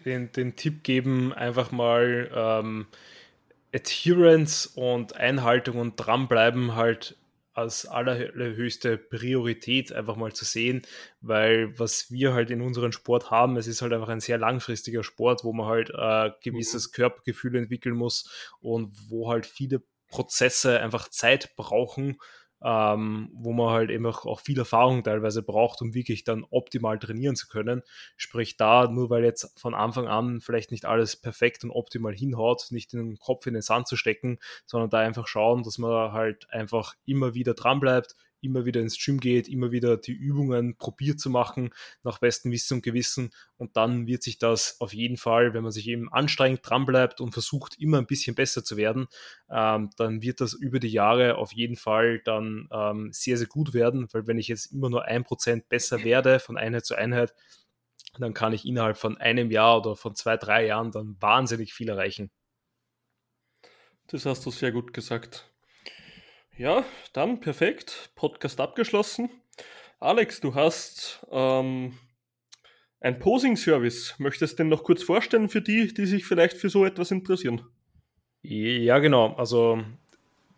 den, 0.05 0.31
den 0.31 0.55
Tipp 0.55 0.83
geben, 0.83 1.33
einfach 1.33 1.71
mal 1.71 2.29
ähm, 2.33 2.87
Adherence 3.73 4.67
und 4.67 5.15
Einhaltung 5.15 5.77
und 5.77 5.95
dranbleiben 5.95 6.75
halt 6.75 7.17
als 7.53 7.85
allerhöchste 7.85 8.97
Priorität 8.97 9.93
einfach 9.93 10.15
mal 10.15 10.33
zu 10.33 10.45
sehen, 10.45 10.81
weil 11.21 11.77
was 11.77 12.11
wir 12.11 12.33
halt 12.33 12.49
in 12.49 12.61
unserem 12.61 12.91
Sport 12.91 13.31
haben, 13.31 13.57
es 13.57 13.67
ist 13.67 13.81
halt 13.81 13.93
einfach 13.93 14.09
ein 14.09 14.19
sehr 14.19 14.37
langfristiger 14.37 15.03
Sport, 15.03 15.43
wo 15.43 15.53
man 15.53 15.67
halt 15.67 15.91
äh, 15.91 16.31
gewisses 16.41 16.87
mhm. 16.89 16.95
Körpergefühl 16.95 17.55
entwickeln 17.55 17.95
muss 17.95 18.29
und 18.59 18.91
wo 19.09 19.29
halt 19.29 19.45
viele 19.45 19.83
Prozesse 20.07 20.79
einfach 20.79 21.09
Zeit 21.09 21.55
brauchen, 21.55 22.17
ähm, 22.63 23.29
wo 23.33 23.51
man 23.51 23.69
halt 23.69 23.89
eben 23.89 24.05
auch 24.05 24.39
viel 24.39 24.57
Erfahrung 24.57 25.03
teilweise 25.03 25.43
braucht, 25.43 25.81
um 25.81 25.93
wirklich 25.93 26.23
dann 26.23 26.45
optimal 26.49 26.97
trainieren 26.97 27.35
zu 27.35 27.47
können. 27.47 27.81
Sprich 28.15 28.55
da, 28.57 28.87
nur 28.87 29.09
weil 29.09 29.23
jetzt 29.23 29.59
von 29.59 29.73
Anfang 29.73 30.07
an 30.07 30.39
vielleicht 30.39 30.71
nicht 30.71 30.85
alles 30.85 31.17
perfekt 31.17 31.63
und 31.63 31.71
optimal 31.71 32.13
hinhaut, 32.13 32.67
nicht 32.71 32.93
den 32.93 33.17
Kopf 33.19 33.45
in 33.47 33.53
den 33.53 33.61
Sand 33.61 33.87
zu 33.87 33.97
stecken, 33.97 34.39
sondern 34.65 34.89
da 34.89 34.99
einfach 34.99 35.27
schauen, 35.27 35.63
dass 35.63 35.77
man 35.77 36.13
halt 36.13 36.49
einfach 36.49 36.95
immer 37.05 37.33
wieder 37.33 37.53
dran 37.53 37.79
bleibt, 37.79 38.15
immer 38.43 38.65
wieder 38.65 38.81
ins 38.81 38.97
Gym 38.97 39.19
geht, 39.19 39.47
immer 39.47 39.71
wieder 39.71 39.97
die 39.97 40.11
Übungen 40.11 40.77
probiert 40.77 41.19
zu 41.19 41.29
machen, 41.29 41.73
nach 42.03 42.19
bestem 42.19 42.51
Wissen 42.51 42.75
und 42.75 42.83
Gewissen. 42.83 43.31
Und 43.57 43.77
dann 43.77 44.07
wird 44.07 44.23
sich 44.23 44.37
das 44.37 44.79
auf 44.79 44.93
jeden 44.93 45.17
Fall, 45.17 45.53
wenn 45.53 45.63
man 45.63 45.71
sich 45.71 45.87
eben 45.87 46.11
anstrengend 46.11 46.61
dranbleibt 46.63 47.21
und 47.21 47.31
versucht, 47.31 47.79
immer 47.79 47.97
ein 47.97 48.07
bisschen 48.07 48.35
besser 48.35 48.63
zu 48.63 48.77
werden, 48.77 49.07
ähm, 49.49 49.89
dann 49.97 50.21
wird 50.21 50.41
das 50.41 50.53
über 50.53 50.79
die 50.79 50.89
Jahre 50.89 51.35
auf 51.37 51.53
jeden 51.53 51.75
Fall 51.75 52.19
dann 52.25 52.67
ähm, 52.71 53.09
sehr, 53.11 53.37
sehr 53.37 53.47
gut 53.47 53.73
werden. 53.73 54.07
Weil 54.11 54.27
wenn 54.27 54.37
ich 54.37 54.47
jetzt 54.47 54.67
immer 54.67 54.89
nur 54.89 55.05
ein 55.05 55.23
Prozent 55.23 55.69
besser 55.69 56.03
werde 56.03 56.39
von 56.39 56.57
Einheit 56.57 56.85
zu 56.85 56.95
Einheit, 56.95 57.33
dann 58.19 58.33
kann 58.33 58.53
ich 58.53 58.65
innerhalb 58.65 58.97
von 58.97 59.17
einem 59.17 59.49
Jahr 59.49 59.79
oder 59.79 59.95
von 59.95 60.15
zwei, 60.15 60.37
drei 60.37 60.65
Jahren 60.65 60.91
dann 60.91 61.17
wahnsinnig 61.19 61.73
viel 61.73 61.89
erreichen. 61.89 62.31
Das 64.07 64.25
hast 64.25 64.45
du 64.45 64.51
sehr 64.51 64.71
gut 64.71 64.93
gesagt. 64.93 65.52
Ja, 66.55 66.85
dann 67.13 67.39
perfekt. 67.39 68.11
Podcast 68.15 68.59
abgeschlossen. 68.59 69.31
Alex, 69.99 70.39
du 70.39 70.53
hast 70.53 71.25
ähm, 71.31 71.97
ein 72.99 73.17
Posing-Service. 73.17 74.15
Möchtest 74.19 74.53
du 74.53 74.63
den 74.63 74.69
noch 74.69 74.83
kurz 74.83 75.01
vorstellen 75.01 75.49
für 75.49 75.61
die, 75.61 75.91
die 75.93 76.05
sich 76.05 76.25
vielleicht 76.25 76.57
für 76.57 76.69
so 76.69 76.85
etwas 76.85 77.09
interessieren? 77.09 77.65
Ja, 78.43 78.99
genau. 78.99 79.33
Also, 79.33 79.83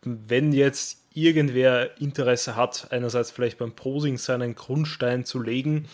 wenn 0.04 0.52
jetzt 0.52 1.08
irgendwer 1.14 1.98
Interesse 2.02 2.58
hat, 2.58 2.92
einerseits 2.92 3.32
vielleicht 3.32 3.58
beim 3.58 3.74
Posing 3.74 4.18
seinen 4.18 4.54
Grundstein 4.54 5.24
zu 5.24 5.42
legen, 5.42 5.88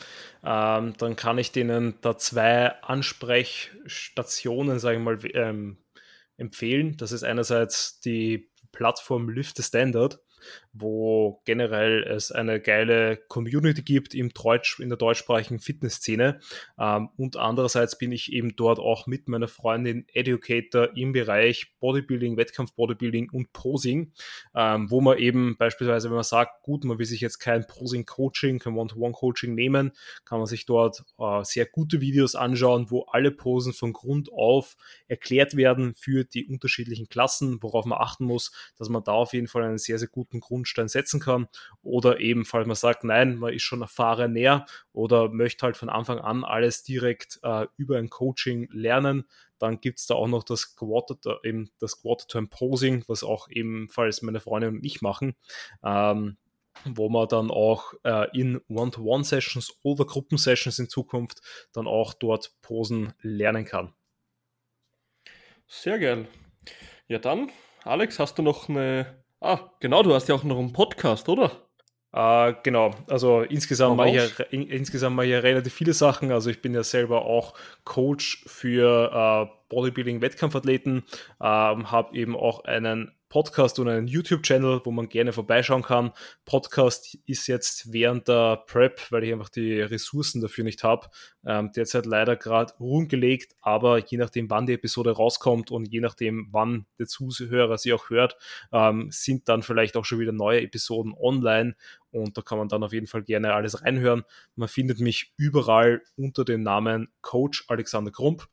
ähm, 0.43 0.93
dann 0.97 1.16
kann 1.16 1.38
ich 1.38 1.52
denen 1.52 1.93
da 2.02 2.18
zwei 2.18 2.70
Ansprechstationen, 2.82 4.80
sage 4.80 4.97
ich 4.97 5.04
mal, 5.04 5.20
ähm, 5.36 5.78
empfehlen. 6.38 6.97
Das 6.97 7.12
ist 7.12 7.24
einerseits 7.24 7.99
die 7.99 8.51
Plattform 8.72 9.34
Lift 9.34 9.57
the 9.57 9.63
Standard 9.63 10.15
wo 10.74 11.41
generell 11.45 12.03
es 12.03 12.32
eine 12.32 12.59
geile 12.59 13.17
Community 13.28 13.82
gibt 13.82 14.13
im 14.15 14.30
Deutsch, 14.30 14.80
in 14.80 14.89
der 14.89 14.97
deutschsprachigen 14.97 15.59
Fitnessszene. 15.59 16.39
Ähm, 16.80 17.09
und 17.17 17.38
andererseits 17.38 17.97
bin 17.97 18.11
ich 18.11 18.32
eben 18.32 18.55
dort 18.55 18.80
auch 18.80 19.05
mit 19.05 19.28
meiner 19.28 19.47
Freundin 19.47 20.05
Educator 20.13 20.95
im 20.95 21.11
Bereich 21.11 21.74
Bodybuilding, 21.80 22.38
Wettkampf-Bodybuilding 22.38 23.30
und 23.32 23.53
Posing, 23.53 24.13
ähm, 24.55 24.89
wo 24.89 25.01
man 25.01 25.17
eben 25.17 25.57
beispielsweise, 25.57 26.09
wenn 26.09 26.15
man 26.15 26.24
sagt, 26.24 26.63
gut, 26.63 26.84
man 26.86 26.97
will 26.97 27.05
sich 27.05 27.22
jetzt 27.22 27.39
kein 27.39 27.67
Posing-Coaching, 27.67 28.59
kein 28.59 28.76
One-to-One-Coaching 28.76 29.53
nehmen, 29.53 29.91
kann 30.26 30.39
man 30.39 30.47
sich 30.47 30.65
dort 30.65 31.03
äh, 31.19 31.43
sehr 31.43 31.65
gute 31.65 32.01
Videos 32.01 32.36
anschauen, 32.36 32.89
wo 32.89 33.03
alle 33.03 33.32
Posen 33.32 33.74
von 33.74 33.93
Grund 33.93 34.32
auf 34.32 34.76
erklärt 35.07 35.55
werden 35.55 35.93
für 35.95 36.24
die 36.24 36.45
unterschiedlichen 36.45 37.09
Klassen, 37.09 37.61
worauf 37.61 37.86
man 37.86 37.99
achten 37.99 38.26
muss, 38.26 38.51
dass 38.78 38.89
man 38.89 39.03
da 39.03 39.11
auf 39.11 39.34
jeden 39.34 39.47
Fall 39.47 39.63
einen 39.63 39.78
sehr, 39.78 39.99
sehr 39.99 40.07
guten 40.07 40.32
guten 40.32 40.39
Grundstein 40.62 40.88
setzen 40.88 41.20
kann. 41.20 41.47
Oder 41.82 42.20
eben, 42.20 42.45
falls 42.45 42.68
man 42.68 42.76
sagt, 42.76 43.03
nein, 43.03 43.36
man 43.36 43.53
ist 43.53 43.64
schon 43.64 43.82
erfahren 43.82 44.34
näher 44.34 44.66
oder 44.93 45.30
möchte 45.30 45.66
halt 45.66 45.78
von 45.78 45.89
Anfang 45.89 46.20
an 46.20 46.43
alles 46.43 46.84
direkt 46.84 47.39
äh, 47.43 47.66
über 47.78 47.97
ein 47.97 48.09
Coaching 48.09 48.68
lernen, 48.72 49.26
dann 49.57 49.80
gibt 49.80 49.99
es 49.99 50.07
da 50.07 50.16
auch 50.16 50.28
noch 50.28 50.43
das 50.43 50.76
Quarter, 50.76 51.39
eben 51.43 51.72
das 51.80 52.01
Quarter-Term 52.01 52.49
Posing, 52.49 53.03
was 53.07 53.24
auch 53.24 53.47
ebenfalls 53.49 54.22
meine 54.22 54.39
Freundin 54.39 54.78
und 54.78 54.86
ich 54.86 55.01
machen. 55.01 55.36
Ähm, 55.84 56.38
wo 56.86 57.09
man 57.09 57.28
dann 57.28 57.51
auch 57.51 57.93
äh, 58.03 58.28
in 58.36 58.62
One-to-One-Sessions 58.70 59.80
oder 59.84 60.05
Gruppensessions 60.05 60.80
in 60.80 60.88
Zukunft 60.88 61.41
dann 61.74 61.86
auch 61.86 62.14
dort 62.14 62.53
Posen 62.62 63.14
lernen 63.20 63.66
kann. 63.66 63.93
Sehr 65.68 65.99
geil. 65.99 66.28
Ja 67.07 67.20
dann, 67.20 67.51
Alex, 67.84 68.20
hast 68.20 68.38
du 68.38 68.41
noch 68.41 68.70
eine 68.70 69.20
Ah, 69.42 69.72
genau, 69.80 70.04
du 70.04 70.14
hast 70.14 70.30
ja 70.30 70.36
auch 70.36 70.44
noch 70.44 70.60
einen 70.60 70.72
Podcast, 70.72 71.28
oder? 71.28 71.52
Uh, 72.14 72.54
genau, 72.62 72.92
also 73.08 73.42
insgesamt 73.42 73.98
mache, 73.98 74.10
ich 74.10 74.38
ja, 74.38 74.46
in, 74.52 74.68
insgesamt 74.68 75.16
mache 75.16 75.28
ich 75.28 75.32
ja 75.32 75.39
relativ 75.39 75.74
viele 75.74 75.94
Sachen. 75.94 76.32
Also 76.32 76.50
ich 76.50 76.62
bin 76.62 76.74
ja 76.76 76.84
selber 76.84 77.26
auch 77.26 77.54
Coach 77.84 78.44
für 78.46 79.10
uh, 79.12 79.58
Bodybuilding-Wettkampfathleten, 79.70 81.04
ähm, 81.42 81.92
habe 81.92 82.16
eben 82.16 82.36
auch 82.36 82.66
einen 82.66 83.14
Podcast 83.32 83.80
und 83.80 83.88
einen 83.88 84.08
YouTube-Channel, 84.08 84.82
wo 84.84 84.92
man 84.92 85.08
gerne 85.08 85.32
vorbeischauen 85.32 85.84
kann. 85.84 86.12
Podcast 86.44 87.18
ist 87.26 87.48
jetzt 87.48 87.94
während 87.94 88.28
der 88.28 88.58
Prep, 88.68 89.10
weil 89.10 89.24
ich 89.24 89.32
einfach 89.32 89.48
die 89.48 89.80
Ressourcen 89.80 90.42
dafür 90.42 90.66
nicht 90.66 90.84
habe, 90.84 91.08
ähm, 91.46 91.72
derzeit 91.74 92.06
leider 92.06 92.36
gerade 92.36 92.74
rumgelegt, 92.78 93.56
aber 93.62 94.06
je 94.06 94.18
nachdem, 94.18 94.50
wann 94.50 94.66
die 94.66 94.74
Episode 94.74 95.12
rauskommt 95.12 95.72
und 95.72 95.86
je 95.86 96.02
nachdem, 96.02 96.50
wann 96.52 96.86
der 97.00 97.08
Zuhörer 97.08 97.78
sie 97.78 97.94
auch 97.94 98.10
hört, 98.10 98.36
ähm, 98.74 99.08
sind 99.12 99.48
dann 99.48 99.64
vielleicht 99.64 99.96
auch 99.96 100.04
schon 100.04 100.20
wieder 100.20 100.34
neue 100.34 100.62
Episoden 100.62 101.14
online 101.18 101.76
und 102.12 102.38
da 102.38 102.42
kann 102.42 102.58
man 102.58 102.68
dann 102.68 102.84
auf 102.84 102.92
jeden 102.92 103.08
Fall 103.08 103.24
gerne 103.24 103.54
alles 103.54 103.82
reinhören. 103.82 104.24
Man 104.56 104.68
findet 104.68 105.00
mich 105.00 105.34
überall 105.38 106.02
unter 106.18 106.44
dem 106.44 106.64
Namen 106.64 107.08
Coach 107.22 107.64
Alexander 107.70 108.12
Krump. 108.12 108.50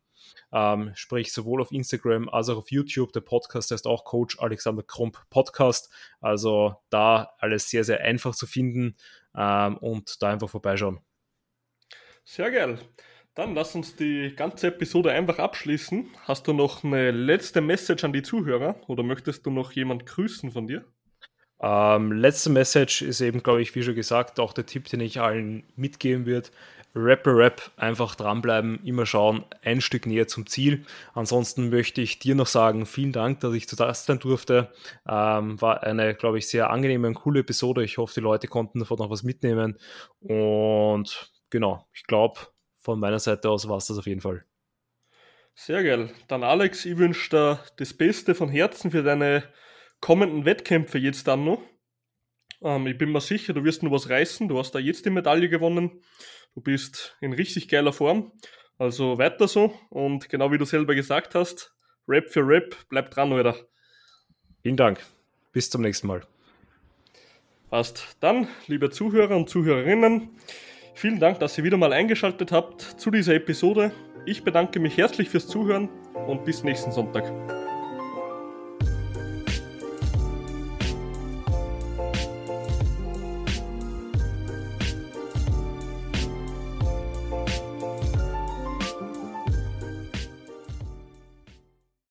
Ähm, 0.52 0.92
sprich, 0.94 1.32
sowohl 1.32 1.60
auf 1.60 1.72
Instagram 1.72 2.28
als 2.28 2.48
auch 2.48 2.58
auf 2.58 2.70
YouTube. 2.70 3.12
Der 3.12 3.20
Podcast 3.20 3.70
heißt 3.70 3.86
auch 3.86 4.04
Coach 4.04 4.38
Alexander 4.38 4.82
Krump 4.82 5.18
Podcast. 5.30 5.90
Also 6.20 6.76
da 6.90 7.32
alles 7.38 7.68
sehr, 7.70 7.84
sehr 7.84 8.00
einfach 8.00 8.34
zu 8.34 8.46
finden 8.46 8.96
ähm, 9.36 9.76
und 9.78 10.22
da 10.22 10.30
einfach 10.30 10.48
vorbeischauen. 10.48 11.00
Sehr 12.24 12.50
geil. 12.50 12.78
Dann 13.34 13.54
lass 13.54 13.74
uns 13.74 13.94
die 13.94 14.34
ganze 14.34 14.66
Episode 14.66 15.12
einfach 15.12 15.38
abschließen. 15.38 16.08
Hast 16.24 16.48
du 16.48 16.52
noch 16.52 16.82
eine 16.82 17.12
letzte 17.12 17.60
Message 17.60 18.02
an 18.02 18.12
die 18.12 18.22
Zuhörer 18.22 18.74
oder 18.88 19.04
möchtest 19.04 19.46
du 19.46 19.50
noch 19.50 19.72
jemand 19.72 20.06
grüßen 20.06 20.50
von 20.50 20.66
dir? 20.66 20.84
Ähm, 21.60 22.12
letzte 22.12 22.50
Message 22.50 23.02
ist 23.02 23.20
eben, 23.20 23.42
glaube 23.42 23.62
ich, 23.62 23.74
wie 23.74 23.82
schon 23.82 23.94
gesagt, 23.94 24.38
auch 24.38 24.52
der 24.52 24.66
Tipp, 24.66 24.88
den 24.88 25.00
ich 25.00 25.20
allen 25.20 25.64
mitgeben 25.76 26.26
würde. 26.26 26.48
Rapper 26.94 27.36
Rap, 27.36 27.70
einfach 27.76 28.14
dranbleiben, 28.14 28.82
immer 28.84 29.06
schauen, 29.06 29.44
ein 29.62 29.80
Stück 29.80 30.06
näher 30.06 30.26
zum 30.26 30.46
Ziel. 30.46 30.84
Ansonsten 31.14 31.70
möchte 31.70 32.00
ich 32.00 32.18
dir 32.18 32.34
noch 32.34 32.46
sagen, 32.46 32.86
vielen 32.86 33.12
Dank, 33.12 33.40
dass 33.40 33.54
ich 33.54 33.68
zu 33.68 33.76
Gast 33.76 34.06
sein 34.06 34.18
durfte. 34.18 34.72
Ähm, 35.08 35.60
war 35.60 35.82
eine, 35.82 36.14
glaube 36.14 36.38
ich, 36.38 36.48
sehr 36.48 36.70
angenehme 36.70 37.08
und 37.08 37.14
coole 37.14 37.40
Episode. 37.40 37.84
Ich 37.84 37.98
hoffe, 37.98 38.14
die 38.14 38.20
Leute 38.20 38.48
konnten 38.48 38.80
davon 38.80 38.98
noch 38.98 39.10
was 39.10 39.22
mitnehmen. 39.22 39.78
Und 40.20 41.32
genau, 41.50 41.86
ich 41.92 42.04
glaube, 42.04 42.40
von 42.78 42.98
meiner 42.98 43.18
Seite 43.18 43.50
aus 43.50 43.68
war 43.68 43.76
es 43.76 43.86
das 43.86 43.98
auf 43.98 44.06
jeden 44.06 44.20
Fall. 44.20 44.44
Sehr 45.54 45.82
geil. 45.82 46.10
Dann 46.28 46.44
Alex, 46.44 46.84
ich 46.84 46.96
wünsche 46.98 47.30
dir 47.30 47.60
das 47.76 47.92
Beste 47.92 48.34
von 48.34 48.48
Herzen 48.48 48.90
für 48.92 49.02
deine 49.02 49.42
kommenden 50.00 50.44
Wettkämpfe 50.44 50.98
jetzt 50.98 51.26
dann 51.26 51.44
noch. 51.44 51.60
Ähm, 52.62 52.86
ich 52.86 52.96
bin 52.96 53.12
mir 53.12 53.20
sicher, 53.20 53.52
du 53.52 53.64
wirst 53.64 53.82
noch 53.82 53.90
was 53.90 54.08
reißen. 54.08 54.48
Du 54.48 54.58
hast 54.58 54.72
da 54.72 54.78
jetzt 54.78 55.04
die 55.04 55.10
Medaille 55.10 55.48
gewonnen. 55.48 56.02
Du 56.58 56.64
bist 56.64 57.16
in 57.20 57.32
richtig 57.32 57.68
geiler 57.68 57.92
Form. 57.92 58.32
Also 58.78 59.16
weiter 59.16 59.46
so. 59.46 59.72
Und 59.90 60.28
genau 60.28 60.50
wie 60.50 60.58
du 60.58 60.64
selber 60.64 60.96
gesagt 60.96 61.36
hast, 61.36 61.72
Rap 62.08 62.28
für 62.30 62.40
Rap, 62.40 62.74
bleib 62.88 63.12
dran, 63.12 63.32
oder? 63.32 63.54
Vielen 64.64 64.76
Dank. 64.76 65.00
Bis 65.52 65.70
zum 65.70 65.82
nächsten 65.82 66.08
Mal. 66.08 66.22
Passt. 67.70 68.16
Dann, 68.18 68.48
liebe 68.66 68.90
Zuhörer 68.90 69.36
und 69.36 69.48
Zuhörerinnen, 69.48 70.30
vielen 70.94 71.20
Dank, 71.20 71.38
dass 71.38 71.56
ihr 71.58 71.62
wieder 71.62 71.76
mal 71.76 71.92
eingeschaltet 71.92 72.50
habt 72.50 72.82
zu 72.82 73.12
dieser 73.12 73.34
Episode. 73.34 73.92
Ich 74.26 74.42
bedanke 74.42 74.80
mich 74.80 74.96
herzlich 74.96 75.28
fürs 75.28 75.46
Zuhören 75.46 75.88
und 76.26 76.44
bis 76.44 76.64
nächsten 76.64 76.90
Sonntag. 76.90 77.57